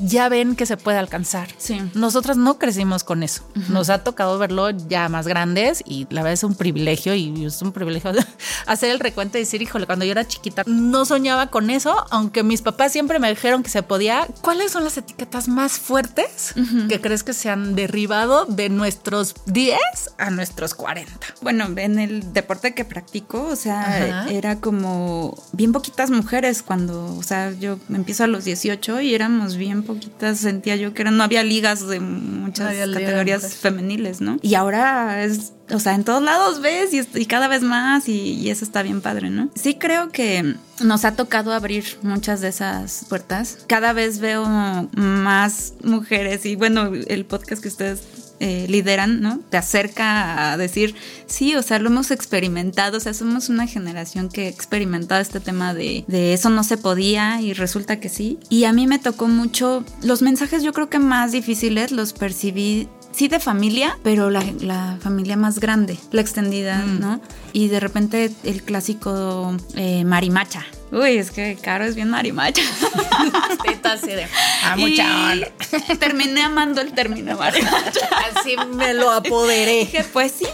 ya 0.01 0.29
ven 0.29 0.57
que 0.57 0.67
se 0.67 0.77
puede 0.77 0.99
alcanzar. 0.99 1.49
Sí. 1.59 1.81
Nosotras 1.95 2.37
no 2.37 2.59
crecimos 2.59 3.05
con 3.05 3.23
eso. 3.23 3.43
Nos 3.69 3.91
ha 3.91 4.05
tocado 4.05 4.39
verlo 4.39 4.71
ya 4.71 5.09
más 5.09 5.27
grandes 5.27 5.83
y 5.87 6.07
la 6.11 6.23
verdad 6.23 6.35
es 6.35 6.45
un 6.45 6.55
privilegio 6.55 7.15
y 7.15 7.45
es 7.45 7.61
un 7.63 7.73
privilegio 7.73 8.13
hacer 8.67 8.91
el 8.91 9.01
recuento 9.01 9.39
y 9.39 9.43
decir, 9.43 9.61
híjole, 9.63 9.87
cuando 9.87 10.05
yo 10.05 10.13
era 10.13 10.27
chiquita 10.27 10.63
no 10.67 11.05
soñaba 11.05 11.49
con 11.49 11.71
eso, 11.71 12.07
aunque 12.11 12.43
mis 12.43 12.63
papás 12.63 12.93
siempre 12.93 13.19
me 13.19 13.29
dijeron 13.29 13.63
que 13.63 13.71
se 13.71 13.83
podía. 13.83 14.27
¿Cuáles 14.41 14.73
son 14.73 14.85
las 14.85 14.97
etiquetas 14.97 15.42
más 15.49 15.79
fuertes 15.79 16.55
que 16.89 17.01
crees 17.01 17.23
que 17.23 17.33
se 17.33 17.49
han 17.51 17.75
derribado 17.75 18.45
de 18.45 18.69
nuestros 18.69 19.35
10 19.47 19.79
a 20.19 20.31
nuestros 20.31 20.75
40? 20.75 21.11
Bueno, 21.41 21.67
en 21.77 21.99
el 21.99 22.33
deporte 22.33 22.75
que 22.75 22.85
practico, 22.85 23.43
o 23.43 23.57
sea, 23.57 23.81
Ajá. 23.81 24.31
era 24.31 24.57
como 24.61 25.43
bien 25.53 25.73
poquitas 25.73 26.11
mujeres 26.11 26.63
cuando, 26.63 27.17
o 27.17 27.23
sea, 27.23 27.53
yo 27.53 27.79
empiezo 27.89 28.25
a 28.25 28.27
los 28.27 28.45
18 28.45 29.01
y 29.01 29.15
éramos 29.15 29.57
bien 29.57 29.83
poquitas, 29.83 30.39
sentía 30.39 30.77
yo 30.77 30.95
que 30.95 31.03
era, 31.03 31.11
no 31.11 31.23
había 31.23 31.43
ligas 31.43 31.87
de 31.89 32.01
muchas 32.01 32.65
No 32.65 32.71
había 32.71 32.93
categorías 32.93 33.55
femeniles, 33.55 34.21
¿no? 34.21 34.39
Y 34.43 34.55
ahora 34.55 35.25
es, 35.25 35.53
o 35.73 35.81
sea, 35.81 35.95
en 35.95 36.05
todos 36.05 36.23
lados 36.23 36.61
ves 36.61 36.91
y, 36.93 37.27
cada 37.27 37.49
vez 37.49 37.63
más 37.63 38.09
y, 38.09 38.35
y 38.35 38.51
eso 38.51 38.65
está 38.65 38.83
bien 38.83 39.01
padre, 39.01 39.31
¿no? 39.31 39.49
Sí 39.55 39.75
creo 39.75 40.11
que 40.11 40.57
nos 40.83 41.05
ha 41.05 41.17
tocado 41.17 41.53
abrir 41.53 41.85
muchas 42.03 42.41
de 42.41 42.49
esas 42.49 43.07
puertas. 43.09 43.59
Cada 43.67 43.93
vez 43.93 44.19
veo 44.19 44.45
más 44.47 45.75
mujeres 45.83 46.45
y 46.47 46.57
bueno, 46.57 46.93
el 47.07 47.25
podcast 47.25 47.63
que 47.63 47.69
ustedes 47.69 48.03
eh, 48.45 48.67
lideran, 48.69 49.21
¿no? 49.21 49.39
Te 49.51 49.57
acerca 49.57 50.51
a 50.51 50.57
decir, 50.57 50.97
sí, 51.27 51.55
o 51.55 51.63
sea, 51.63 51.79
lo 51.79 51.91
hemos 51.91 52.11
experimentado, 52.11 52.97
o 52.97 53.01
sea, 53.01 53.15
somos 53.15 53.49
una 53.49 53.69
generación 53.69 54.29
que 54.29 54.47
ha 54.47 54.49
experimentado 54.49 55.21
este 55.21 55.39
tema 55.39 55.75
de, 55.75 56.05
de 56.09 56.33
eso 56.33 56.51
no 56.51 56.65
se 56.65 56.77
podía 56.77 57.41
y 57.41 57.53
resulta 57.53 58.01
que 58.01 58.09
sí. 58.09 58.41
Y 58.49 58.65
a 58.65 58.73
mí 58.73 58.89
me 58.89 58.99
tocó 58.99 59.29
mucho, 59.29 59.85
los 60.03 60.23
mensajes 60.23 60.65
yo 60.65 60.73
creo 60.73 60.89
que 60.91 60.99
más 60.99 61.31
difíciles 61.31 61.93
los 61.93 62.15
percibí. 62.15 62.89
Sí, 63.13 63.29
de 63.29 63.39
familia, 63.41 63.99
pero 64.03 64.31
la, 64.31 64.43
la 64.61 64.97
familia 65.01 65.37
más 65.37 65.61
grande, 65.61 65.99
la 66.11 66.21
extendida, 66.21 66.79
¿no? 66.85 67.21
Y 67.53 67.69
de 67.69 67.81
repente 67.81 68.31
el 68.45 68.63
clásico 68.63 69.55
eh, 69.75 70.05
marimacha. 70.05 70.65
Uy, 70.91 71.17
es 71.19 71.31
que 71.31 71.57
Caro 71.61 71.85
es 71.85 71.95
bien 71.95 72.11
marimacha. 72.11 72.63
así 73.85 74.07
de, 74.09 74.27
Ah, 74.65 74.77
mucha 74.77 75.35
Y 75.35 75.97
Terminé 75.97 76.43
amando 76.43 76.81
el 76.81 76.93
término 76.93 77.37
marimacha. 77.37 78.01
Así 78.37 78.57
me 78.75 78.95
lo 78.95 79.11
apoderé. 79.11 79.81
Dije, 79.81 80.05
pues 80.13 80.33
sí. 80.39 80.47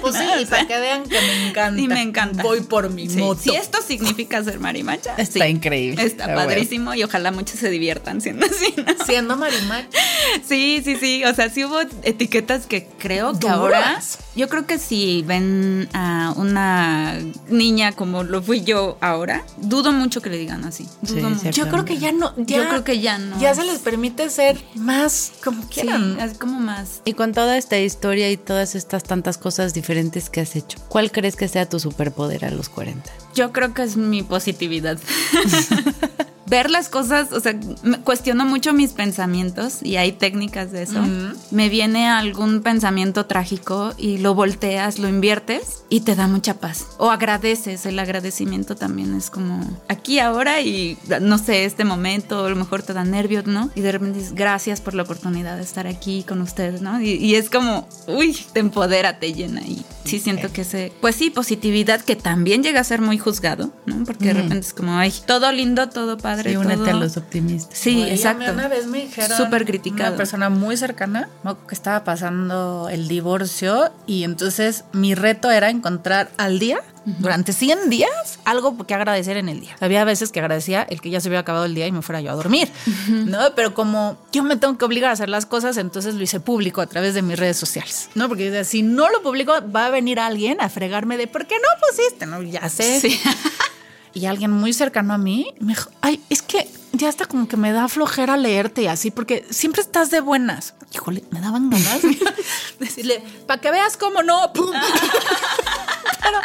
Pues 0.00 0.16
sí, 0.16 0.24
y 0.40 0.44
para 0.46 0.66
que 0.66 0.78
vean 0.78 1.04
que 1.04 1.18
me 1.20 1.48
encanta. 1.48 1.80
Y 1.80 1.88
me 1.88 2.02
encanta. 2.02 2.42
Voy 2.42 2.60
por 2.60 2.90
mi 2.90 3.08
Sí, 3.08 3.16
moto. 3.18 3.40
Si 3.40 3.54
esto 3.54 3.78
significa 3.86 4.42
ser 4.44 4.60
marimacha, 4.60 5.14
Está 5.16 5.44
sí. 5.44 5.50
increíble. 5.50 6.02
Está 6.04 6.24
bueno. 6.26 6.40
padrísimo 6.40 6.94
y 6.94 7.02
ojalá 7.04 7.30
muchos 7.30 7.58
se 7.60 7.70
diviertan 7.70 8.20
siendo 8.20 8.44
así. 8.46 8.74
¿no? 8.76 9.04
Siendo 9.04 9.36
marimacha. 9.36 9.88
Sí, 10.46 10.82
sí, 10.84 10.96
sí. 10.96 11.24
O 11.24 11.34
sea, 11.34 11.48
sí 11.48 11.64
hubo 11.64 11.80
etiquetas 12.02 12.66
que 12.66 12.86
creo 12.98 13.32
que 13.32 13.48
Duras. 13.48 13.54
ahora. 13.58 14.00
Yo 14.36 14.48
creo 14.48 14.66
que 14.66 14.78
si 14.78 15.22
ven 15.26 15.73
a 15.92 16.32
una 16.36 17.18
niña 17.48 17.92
como 17.92 18.22
lo 18.22 18.42
fui 18.42 18.62
yo 18.62 18.96
ahora, 19.00 19.44
dudo 19.58 19.92
mucho 19.92 20.20
que 20.22 20.30
le 20.30 20.38
digan 20.38 20.64
así. 20.64 20.86
Sí, 21.04 21.14
mucho. 21.16 21.50
Yo 21.50 21.68
creo 21.68 21.84
que 21.84 21.98
ya 21.98 22.12
no. 22.12 22.32
Ya, 22.36 22.58
Yo 22.58 22.68
creo 22.68 22.84
que 22.84 23.00
ya 23.00 23.18
no. 23.18 23.38
Ya 23.40 23.54
se 23.54 23.64
les 23.64 23.78
permite 23.80 24.28
ser 24.30 24.62
más 24.74 25.32
como 25.42 25.62
Sí, 25.62 25.68
quieran. 25.80 26.18
es 26.20 26.38
como 26.38 26.60
más. 26.60 27.00
Y 27.04 27.12
con 27.14 27.32
toda 27.32 27.56
esta 27.58 27.78
historia 27.78 28.30
y 28.30 28.36
todas 28.36 28.74
estas 28.74 29.02
tantas 29.04 29.38
cosas 29.38 29.74
diferentes 29.74 30.30
que 30.30 30.40
has 30.40 30.56
hecho, 30.56 30.78
¿cuál 30.88 31.10
crees 31.12 31.36
que 31.36 31.48
sea 31.48 31.68
tu 31.68 31.78
superpoder 31.80 32.44
a 32.44 32.50
los 32.50 32.68
40? 32.68 33.10
Yo 33.34 33.52
creo 33.52 33.74
que 33.74 33.82
es 33.82 33.96
mi 33.96 34.22
positividad. 34.22 34.98
Ver 36.46 36.70
las 36.70 36.88
cosas, 36.88 37.32
o 37.32 37.40
sea, 37.40 37.54
cuestiono 38.04 38.44
mucho 38.44 38.72
mis 38.72 38.92
pensamientos 38.92 39.82
y 39.82 39.96
hay 39.96 40.12
técnicas 40.12 40.72
de 40.72 40.82
eso. 40.82 41.00
Me 41.50 41.68
viene 41.68 42.08
algún 42.08 42.62
pensamiento 42.62 43.26
trágico 43.26 43.94
y 43.96 44.18
lo 44.18 44.34
volteas, 44.34 44.98
lo 44.98 45.08
inviertes 45.08 45.84
y 45.88 46.00
te 46.00 46.14
da 46.14 46.28
mucha 46.28 46.54
paz. 46.54 46.86
O 46.98 47.10
agradeces, 47.10 47.86
el 47.86 47.98
agradecimiento 47.98 48.76
también 48.76 49.14
es 49.14 49.30
como 49.30 49.60
aquí, 49.88 50.18
ahora 50.18 50.60
y 50.60 50.98
no 51.20 51.38
sé, 51.38 51.64
este 51.64 51.84
momento, 51.84 52.44
a 52.44 52.50
lo 52.50 52.56
mejor 52.56 52.82
te 52.82 52.92
da 52.92 53.04
nervios, 53.04 53.46
¿no? 53.46 53.70
Y 53.74 53.80
de 53.80 53.92
repente 53.92 54.18
dices, 54.18 54.34
gracias 54.34 54.80
por 54.80 54.94
la 54.94 55.04
oportunidad 55.04 55.56
de 55.56 55.62
estar 55.62 55.86
aquí 55.86 56.24
con 56.24 56.42
ustedes, 56.42 56.82
¿no? 56.82 57.00
Y, 57.00 57.12
y 57.12 57.36
es 57.36 57.48
como, 57.48 57.88
uy, 58.06 58.36
te 58.52 58.60
empodera, 58.60 59.18
te 59.18 59.32
llena 59.32 59.62
y 59.62 59.84
sí 60.04 60.18
siento 60.18 60.52
que 60.52 60.62
ese, 60.62 60.92
pues 61.00 61.16
sí, 61.16 61.30
positividad 61.30 62.00
que 62.00 62.16
también 62.16 62.62
llega 62.62 62.80
a 62.80 62.84
ser 62.84 63.00
muy 63.00 63.18
juzgado, 63.18 63.72
¿no? 63.86 64.04
Porque 64.04 64.26
de 64.26 64.34
repente 64.34 64.66
es 64.66 64.74
como, 64.74 64.98
ay, 64.98 65.12
todo 65.26 65.50
lindo, 65.52 65.88
todo 65.88 66.18
padre. 66.18 66.33
Y 66.42 66.56
únete 66.56 66.76
todo- 66.76 66.90
a 66.90 67.00
los 67.00 67.16
optimistas. 67.16 67.78
Sí, 67.78 68.02
Oye, 68.02 68.14
exacto. 68.14 68.52
Una 68.52 68.68
vez 68.68 68.86
me 68.86 69.02
dijeron. 69.02 69.36
Súper 69.36 69.64
criticado. 69.64 70.10
Una 70.10 70.16
persona 70.16 70.50
muy 70.50 70.76
cercana 70.76 71.28
que 71.68 71.74
estaba 71.74 72.04
pasando 72.04 72.88
el 72.90 73.08
divorcio 73.08 73.90
y 74.06 74.24
entonces 74.24 74.84
mi 74.92 75.14
reto 75.14 75.50
era 75.50 75.70
encontrar 75.70 76.30
al 76.36 76.58
día. 76.58 76.80
Durante 77.18 77.52
100 77.52 77.90
días, 77.90 78.38
algo 78.46 78.78
que 78.86 78.94
agradecer 78.94 79.36
en 79.36 79.50
el 79.50 79.60
día. 79.60 79.76
Había 79.80 80.04
veces 80.04 80.32
que 80.32 80.40
agradecía 80.40 80.84
el 80.88 81.02
que 81.02 81.10
ya 81.10 81.20
se 81.20 81.28
había 81.28 81.40
acabado 81.40 81.66
el 81.66 81.74
día 81.74 81.86
y 81.86 81.92
me 81.92 82.00
fuera 82.00 82.22
yo 82.22 82.30
a 82.30 82.34
dormir, 82.34 82.70
¿no? 83.08 83.40
Pero 83.54 83.74
como 83.74 84.16
yo 84.32 84.42
me 84.42 84.56
tengo 84.56 84.78
que 84.78 84.86
obligar 84.86 85.10
a 85.10 85.12
hacer 85.12 85.28
las 85.28 85.44
cosas, 85.44 85.76
entonces 85.76 86.14
lo 86.14 86.22
hice 86.22 86.40
público 86.40 86.80
a 86.80 86.86
través 86.86 87.12
de 87.12 87.20
mis 87.20 87.38
redes 87.38 87.58
sociales, 87.58 88.08
¿no? 88.14 88.26
Porque 88.30 88.64
si 88.64 88.80
no 88.82 89.10
lo 89.10 89.20
publico, 89.22 89.52
va 89.70 89.84
a 89.84 89.90
venir 89.90 90.18
alguien 90.18 90.62
a 90.62 90.70
fregarme 90.70 91.18
de 91.18 91.26
¿por 91.26 91.46
qué 91.46 91.56
no 91.56 91.68
pusiste? 91.90 92.24
No, 92.24 92.40
ya 92.40 92.66
sé. 92.70 92.98
Sí. 93.00 93.20
Y 94.14 94.26
alguien 94.26 94.50
muy 94.52 94.72
cercano 94.72 95.12
a 95.12 95.18
mí 95.18 95.52
me 95.60 95.72
dijo, 95.74 95.90
ay, 96.00 96.22
es 96.30 96.40
que 96.40 96.68
ya 96.92 97.08
hasta 97.08 97.26
como 97.26 97.48
que 97.48 97.56
me 97.56 97.72
da 97.72 97.88
flojera 97.88 98.36
leerte 98.36 98.82
y 98.82 98.86
así, 98.86 99.10
porque 99.10 99.44
siempre 99.50 99.82
estás 99.82 100.10
de 100.12 100.20
buenas. 100.20 100.74
Híjole, 100.92 101.24
me 101.30 101.40
daban 101.40 101.68
ganas 101.68 102.00
de 102.02 102.16
decirle, 102.78 103.22
para 103.48 103.60
que 103.60 103.70
veas 103.72 103.96
cómo 103.96 104.22
no. 104.22 104.52
pum". 104.52 104.70
Pero 106.22 106.38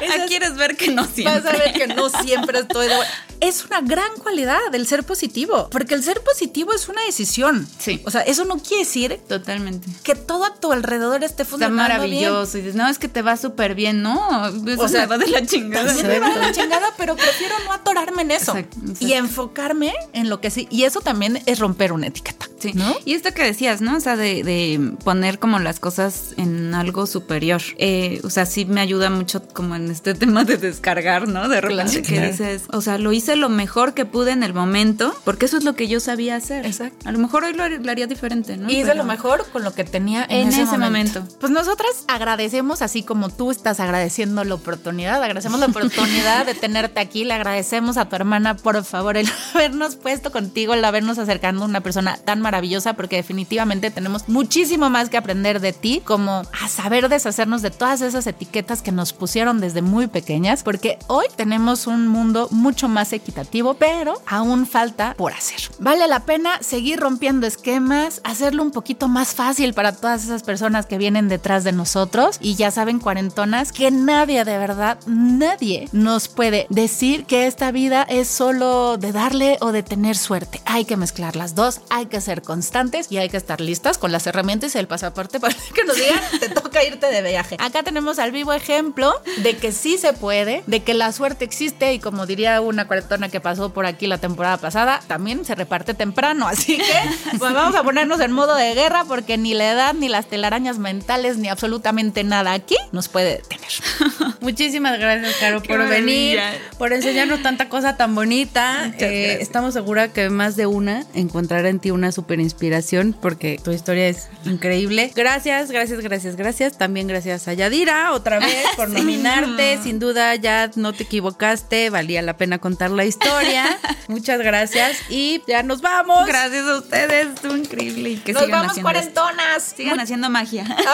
esas- 0.00 0.20
Ah, 0.20 0.24
quieres 0.28 0.54
ver 0.56 0.76
que 0.76 0.90
no 0.90 1.04
siempre. 1.04 1.40
Vas 1.40 1.46
a 1.46 1.56
ver 1.56 1.72
que 1.72 1.86
no 1.88 2.08
siempre 2.10 2.58
estoy 2.60 2.88
de 2.88 2.96
buenas. 2.96 3.14
Es 3.46 3.64
una 3.64 3.80
gran 3.80 4.10
cualidad 4.22 4.58
el 4.72 4.86
ser 4.86 5.04
positivo, 5.04 5.68
porque 5.70 5.94
el 5.94 6.02
ser 6.02 6.20
positivo 6.22 6.72
es 6.72 6.88
una 6.88 7.02
decisión. 7.04 7.66
Sí. 7.78 8.00
O 8.04 8.10
sea, 8.10 8.22
eso 8.22 8.44
no 8.44 8.58
quiere 8.58 8.84
decir 8.84 9.20
Totalmente. 9.28 9.88
que 10.02 10.14
todo 10.14 10.44
a 10.44 10.54
tu 10.56 10.72
alrededor 10.72 11.22
esté 11.24 11.42
Está 11.42 11.44
funcionando 11.44 11.82
maravilloso. 11.82 12.56
Y 12.58 12.62
dices, 12.62 12.74
no, 12.76 12.88
es 12.88 12.98
que 12.98 13.08
te 13.08 13.20
va 13.22 13.36
súper 13.36 13.74
bien. 13.74 14.02
No, 14.02 14.46
eso 14.48 14.82
O 14.82 14.88
sea, 14.88 15.02
me 15.02 15.06
va 15.08 15.18
de 15.18 15.26
la 15.28 15.44
chingada. 15.46 15.86
También 15.86 16.06
me 16.08 16.18
va 16.20 16.30
de 16.34 16.40
la 16.40 16.52
chingada, 16.52 16.86
pero 16.96 17.16
prefiero 17.16 17.54
no 17.66 17.72
atorarme 17.72 18.22
en 18.22 18.30
eso 18.30 18.52
Exacto, 18.56 18.78
exacto. 18.80 19.06
y 19.06 19.12
enfocarme 19.12 19.92
en 20.12 20.28
lo 20.30 20.40
que 20.40 20.50
sí. 20.50 20.66
Y 20.70 20.84
eso 20.84 21.00
también 21.00 21.42
es 21.46 21.58
romper 21.58 21.92
una 21.92 22.06
etiqueta. 22.06 22.48
Sí. 22.60 22.72
¿No? 22.72 22.96
Y 23.04 23.12
esto 23.12 23.32
que 23.34 23.42
decías, 23.42 23.82
¿no? 23.82 23.96
O 23.96 24.00
sea, 24.00 24.16
de, 24.16 24.42
de 24.42 24.92
poner 25.04 25.38
como 25.38 25.58
las 25.58 25.80
cosas 25.80 26.32
en 26.38 26.74
algo 26.74 27.06
superior. 27.06 27.60
Eh, 27.76 28.20
o 28.24 28.30
sea, 28.30 28.46
sí 28.46 28.64
me 28.64 28.80
ayuda 28.80 29.10
mucho 29.10 29.46
como 29.48 29.76
en 29.76 29.90
este 29.90 30.14
tema 30.14 30.44
de 30.44 30.56
descargar, 30.56 31.28
¿no? 31.28 31.48
De 31.48 31.60
repente 31.60 31.74
Claro. 32.02 32.06
que 32.08 32.14
Claro. 32.14 32.30
dices, 32.30 32.62
o 32.72 32.80
sea, 32.80 32.96
lo 32.96 33.12
hice 33.12 33.33
lo 33.36 33.48
mejor 33.48 33.94
que 33.94 34.04
pude 34.04 34.32
en 34.32 34.42
el 34.42 34.54
momento, 34.54 35.14
porque 35.24 35.46
eso 35.46 35.56
es 35.56 35.64
lo 35.64 35.74
que 35.74 35.88
yo 35.88 36.00
sabía 36.00 36.36
hacer. 36.36 36.64
Exacto. 36.66 37.08
A 37.08 37.12
lo 37.12 37.18
mejor 37.18 37.44
hoy 37.44 37.52
lo, 37.54 37.68
lo 37.68 37.90
haría 37.90 38.06
diferente, 38.06 38.56
¿no? 38.56 38.68
Y 38.68 38.74
hice 38.76 38.84
Pero- 38.88 38.96
lo 38.98 39.04
mejor 39.04 39.46
con 39.52 39.62
lo 39.64 39.72
que 39.74 39.84
tenía 39.84 40.24
en, 40.24 40.42
En 40.42 40.48
ese, 40.48 40.62
ese 40.62 40.78
momento. 40.78 41.20
momento. 41.20 41.38
Pues 41.40 41.52
nosotras 41.52 42.04
agradecemos, 42.08 42.82
así 42.82 43.02
como 43.02 43.28
tú 43.30 43.50
estás 43.50 43.80
agradeciendo 43.80 44.44
la 44.44 44.54
oportunidad, 44.54 45.22
agradecemos 45.22 45.60
la 45.60 45.66
oportunidad 45.74 46.46
de 46.46 46.54
tenerte 46.54 47.00
aquí, 47.00 47.24
le 47.24 47.34
agradecemos 47.34 47.96
a 47.96 48.08
tu 48.08 48.16
hermana, 48.16 48.56
por 48.56 48.82
favor, 48.84 49.16
el 49.16 49.28
habernos 49.54 49.96
puesto 49.96 50.32
contigo, 50.32 50.74
el 50.74 50.84
habernos 50.84 51.18
acercando 51.18 51.62
a 51.62 51.64
una 51.66 51.80
persona 51.80 52.16
tan 52.24 52.40
maravillosa, 52.40 52.94
porque 52.94 53.16
definitivamente 53.16 53.90
tenemos 53.90 54.28
muchísimo 54.28 54.90
más 54.90 55.08
que 55.10 55.16
aprender 55.16 55.60
de 55.60 55.72
ti, 55.72 56.02
como 56.04 56.42
a 56.60 56.68
saber 56.68 57.08
deshacernos 57.08 57.62
de 57.62 57.70
todas 57.70 58.00
esas 58.00 58.26
etiquetas 58.26 58.82
que 58.82 58.92
nos 58.92 59.12
pusieron 59.12 59.60
desde 59.60 59.82
muy 59.82 60.06
pequeñas, 60.06 60.62
porque 60.62 60.98
hoy 61.06 61.26
tenemos 61.36 61.86
un 61.86 62.06
mundo 62.08 62.48
mucho 62.50 62.88
más 62.88 63.12
equitativo, 63.14 63.74
pero 63.74 64.20
aún 64.26 64.66
falta 64.66 65.14
por 65.16 65.32
hacer. 65.32 65.60
Vale 65.78 66.06
la 66.08 66.20
pena 66.20 66.62
seguir 66.62 67.00
rompiendo 67.00 67.46
esquemas, 67.46 68.20
hacerlo 68.24 68.62
un 68.62 68.70
poquito 68.70 69.08
más 69.08 69.34
fácil 69.34 69.74
para 69.74 69.92
todas 69.92 70.24
esas 70.24 70.42
personas 70.42 70.86
que 70.86 70.98
vienen 70.98 71.28
detrás 71.28 71.64
de 71.64 71.72
nosotros 71.72 72.38
y 72.40 72.54
ya 72.54 72.70
saben, 72.70 72.98
cuarentonas, 72.98 73.72
que 73.72 73.90
nadie 73.90 74.44
de 74.44 74.58
verdad, 74.58 74.98
nadie 75.06 75.88
nos 75.92 76.28
puede 76.28 76.66
decir 76.70 77.24
que 77.24 77.46
esta 77.46 77.70
vida 77.70 78.02
es 78.08 78.28
solo 78.28 78.96
de 78.96 79.12
darle 79.12 79.58
o 79.60 79.72
de 79.72 79.82
tener 79.82 80.16
suerte. 80.16 80.60
Hay 80.64 80.84
que 80.84 80.96
mezclar 80.96 81.36
las 81.36 81.54
dos, 81.54 81.80
hay 81.90 82.06
que 82.06 82.20
ser 82.20 82.42
constantes 82.42 83.10
y 83.10 83.18
hay 83.18 83.28
que 83.28 83.36
estar 83.36 83.60
listas 83.60 83.98
con 83.98 84.12
las 84.12 84.26
herramientas 84.26 84.74
y 84.74 84.78
el 84.78 84.86
pasaporte 84.86 85.40
para 85.40 85.54
que 85.74 85.84
nos 85.84 85.96
digan, 85.96 86.20
te 86.40 86.48
toca 86.48 86.84
irte 86.84 87.06
de 87.06 87.22
viaje. 87.22 87.56
Acá 87.58 87.82
tenemos 87.82 88.18
al 88.18 88.32
vivo 88.32 88.52
ejemplo 88.52 89.12
de 89.42 89.56
que 89.56 89.72
sí 89.72 89.98
se 89.98 90.12
puede, 90.12 90.62
de 90.66 90.82
que 90.82 90.94
la 90.94 91.12
suerte 91.12 91.44
existe 91.44 91.92
y 91.92 91.98
como 91.98 92.26
diría 92.26 92.60
una 92.60 92.88
cuarentona 93.04 93.28
que 93.28 93.40
pasó 93.40 93.72
por 93.72 93.86
aquí 93.86 94.06
la 94.06 94.18
temporada 94.18 94.56
pasada, 94.56 95.00
también 95.06 95.44
se 95.44 95.54
reparte 95.54 95.94
temprano. 95.94 96.48
Así 96.48 96.76
que 96.78 97.38
pues 97.38 97.52
vamos 97.52 97.74
a 97.74 97.82
ponernos 97.82 98.20
en 98.20 98.32
modo 98.32 98.54
de 98.54 98.74
guerra 98.74 99.04
porque 99.06 99.36
ni 99.36 99.54
la 99.54 99.70
edad, 99.70 99.94
ni 99.94 100.08
las 100.08 100.26
telarañas 100.26 100.78
mentales, 100.78 101.36
ni 101.36 101.48
absolutamente 101.48 102.24
nada 102.24 102.52
aquí 102.52 102.76
nos 102.92 103.08
puede 103.08 103.38
detener. 103.38 103.68
Muchísimas 104.40 104.98
gracias, 104.98 105.36
Caro, 105.40 105.60
Qué 105.62 105.68
por 105.68 105.86
venir, 105.88 106.38
maravilla. 106.38 106.62
por 106.78 106.92
enseñarnos 106.92 107.42
tanta 107.42 107.68
cosa 107.68 107.96
tan 107.96 108.14
bonita. 108.14 108.92
Eh, 108.98 109.38
estamos 109.40 109.74
seguras 109.74 110.10
que 110.10 110.30
más 110.30 110.56
de 110.56 110.66
una 110.66 111.04
encontrará 111.14 111.68
en 111.68 111.80
ti 111.80 111.90
una 111.90 112.12
super 112.12 112.40
inspiración 112.40 113.14
porque 113.20 113.60
tu 113.62 113.70
historia 113.70 114.08
es 114.08 114.28
increíble. 114.44 115.12
Gracias, 115.14 115.70
gracias, 115.70 116.00
gracias, 116.00 116.36
gracias. 116.36 116.78
También 116.78 117.06
gracias 117.06 117.48
a 117.48 117.52
Yadira 117.54 118.12
otra 118.12 118.38
vez 118.38 118.64
por 118.76 118.88
nominarte. 118.90 119.78
Sin 119.82 119.98
duda 119.98 120.34
ya 120.36 120.70
no 120.76 120.92
te 120.92 121.04
equivocaste, 121.04 121.90
valía 121.90 122.22
la 122.22 122.36
pena 122.36 122.58
contar 122.58 122.90
la 122.94 123.04
historia. 123.04 123.78
Muchas 124.08 124.38
gracias 124.40 124.98
y 125.08 125.42
ya 125.46 125.62
nos 125.62 125.80
vamos. 125.80 126.26
Gracias 126.26 126.66
a 126.66 126.76
ustedes, 126.78 127.28
estuvo 127.34 127.56
increíble. 127.56 128.10
Y 128.10 128.16
que 128.16 128.32
Nos 128.32 128.44
sigan 128.44 128.60
vamos 128.60 128.72
haciendo 128.72 128.90
esto. 128.90 129.12
cuarentonas. 129.20 129.62
Sigan 129.76 130.00
haciendo 130.00 130.30
magia. 130.30 130.64
Ay, 130.68 130.84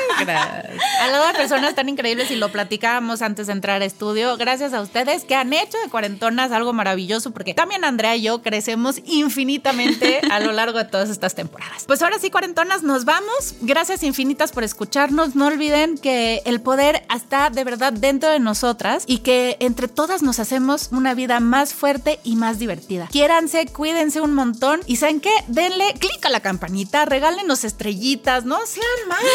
gracias. 0.24 0.82
Al 1.00 1.12
lado 1.12 1.26
de 1.28 1.34
personas 1.34 1.74
tan 1.74 1.88
increíbles 1.88 2.30
y 2.30 2.36
lo 2.36 2.50
platicábamos 2.50 3.22
antes 3.22 3.46
de 3.46 3.52
entrar 3.54 3.82
a 3.82 3.84
estudio. 3.84 4.36
Gracias 4.36 4.72
a 4.74 4.80
ustedes 4.80 5.24
que 5.24 5.34
han 5.34 5.52
hecho 5.52 5.78
de 5.82 5.88
cuarentonas 5.90 6.52
algo 6.52 6.72
maravilloso 6.72 7.30
porque 7.30 7.54
también 7.54 7.84
Andrea 7.84 8.16
y 8.16 8.22
yo 8.22 8.42
crecemos 8.42 9.00
infinitamente 9.04 10.20
a 10.30 10.40
lo 10.40 10.52
largo 10.52 10.78
de 10.78 10.84
todas 10.84 11.10
estas 11.10 11.34
temporadas. 11.34 11.84
Pues 11.86 12.02
ahora 12.02 12.18
sí, 12.18 12.30
cuarentonas, 12.30 12.82
nos 12.82 13.04
vamos. 13.04 13.54
Gracias 13.60 14.02
infinitas 14.02 14.52
por 14.52 14.64
escucharnos. 14.64 15.34
No 15.34 15.46
olviden 15.46 15.98
que 15.98 16.42
el 16.44 16.60
poder 16.60 17.04
está 17.14 17.50
de 17.50 17.64
verdad 17.64 17.92
dentro 17.92 18.30
de 18.30 18.38
nosotras 18.40 19.04
y 19.06 19.18
que 19.18 19.56
entre 19.60 19.88
todas 19.88 20.22
nos 20.22 20.38
hacemos 20.38 20.88
una 20.92 21.14
vida 21.14 21.21
más 21.40 21.74
fuerte 21.74 22.20
y 22.24 22.36
más 22.36 22.58
divertida. 22.58 23.08
Quiéranse, 23.10 23.66
cuídense 23.66 24.20
un 24.20 24.34
montón 24.34 24.80
y 24.86 24.96
¿saben 24.96 25.20
qué? 25.20 25.32
Denle 25.48 25.94
clic 25.98 26.24
a 26.24 26.28
la 26.28 26.40
campanita, 26.40 27.04
regálenos 27.04 27.64
estrellitas, 27.64 28.44
no 28.44 28.58
sean 28.66 29.08
marros. 29.08 29.28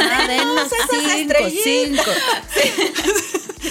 Ah, 0.00 0.28
esas 0.66 1.16
estrellitas. 1.16 1.52
cinco. 1.64 2.10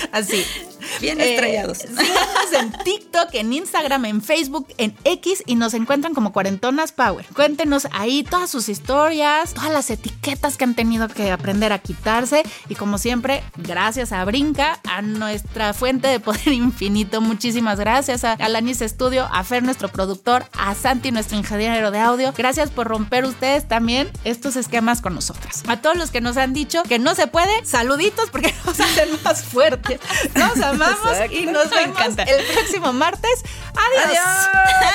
Así. 0.11 0.45
Bien 1.02 1.20
Eh, 1.20 1.36
estrellados. 1.36 1.78
síganos 1.80 2.54
en 2.58 2.72
TikTok, 2.84 3.30
en 3.34 3.54
Instagram, 3.54 4.06
en 4.06 4.22
Facebook, 4.22 4.68
en 4.78 4.96
X 5.04 5.44
y 5.46 5.56
nos 5.56 5.74
encuentran 5.74 6.14
como 6.14 6.32
Cuarentonas 6.32 6.92
Power. 6.92 7.26
Cuéntenos 7.36 7.88
ahí 7.92 8.24
todas 8.24 8.50
sus 8.50 8.70
historias, 8.70 9.54
todas 9.54 9.72
las 9.72 9.90
etiquetas 9.90 10.58
que 10.58 10.64
han 10.64 10.76
tenido 10.76 11.08
que 11.08 11.32
aprender 11.32 11.72
a 11.74 11.80
quitarse 11.80 12.44
y 12.68 12.76
como 12.76 12.98
siempre, 12.98 13.44
gracias 13.58 14.12
a 14.12 14.24
Brinca, 14.26 14.80
a 14.90 15.02
nuestra 15.02 15.74
fuente 15.74 16.08
de 16.08 16.20
poder 16.20 16.48
infinito. 16.54 17.22
Muchísimas 17.22 17.80
gracias 17.80 18.24
a 18.24 18.34
Alanis 18.34 18.80
Studio, 18.80 19.28
a 19.32 19.44
Fer, 19.44 19.64
nuestro 19.64 19.90
productor, 19.90 20.46
a 20.58 20.76
Santi, 20.76 21.12
nuestro 21.12 21.38
ingeniero 21.38 21.92
de 21.92 22.00
audio. 22.00 22.34
Gracias 22.38 22.70
por 22.70 22.88
romper 22.88 23.26
ustedes 23.26 23.68
también 23.68 24.10
estos 24.24 24.56
esquemas 24.56 25.02
con 25.02 25.16
nosotras. 25.16 25.64
A 25.68 25.78
todos 25.82 25.98
los 25.98 26.12
que 26.12 26.22
nos 26.22 26.38
han 26.38 26.54
dicho 26.54 26.84
que 26.84 27.00
no 27.00 27.16
se 27.16 27.28
puede, 27.28 27.66
saluditos 27.66 28.30
porque 28.30 28.54
nos 28.66 28.80
hacen 28.80 29.10
más 29.24 29.44
fuertes. 29.44 30.00
Nos 30.36 30.60
amamos 30.86 31.12
Exacto. 31.12 31.36
y 31.38 31.46
nos 31.46 31.70
vemos 31.70 31.90
encanta. 31.90 32.24
el 32.24 32.46
próximo 32.46 32.94
martes. 32.94 33.44
Adiós. 33.76 34.50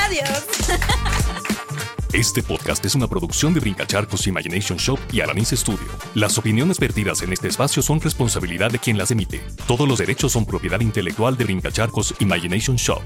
Adiós. 0.06 0.44
Este 2.12 2.44
podcast 2.44 2.84
es 2.84 2.94
una 2.94 3.08
producción 3.08 3.54
de 3.54 3.60
Brincacharcos 3.60 4.28
Imagination 4.28 4.78
Shop 4.78 5.00
y 5.12 5.20
Alanis 5.20 5.48
Studio. 5.50 5.88
Las 6.14 6.38
opiniones 6.38 6.78
vertidas 6.78 7.22
en 7.22 7.32
este 7.32 7.48
espacio 7.48 7.82
son 7.82 8.00
responsabilidad 8.00 8.70
de 8.70 8.78
quien 8.78 8.96
las 8.96 9.10
emite. 9.10 9.44
Todos 9.66 9.88
los 9.88 9.98
derechos 9.98 10.30
son 10.30 10.46
propiedad 10.46 10.78
intelectual 10.80 11.36
de 11.36 11.42
Brincacharcos 11.44 12.14
Imagination 12.20 12.76
Shop. 12.76 13.02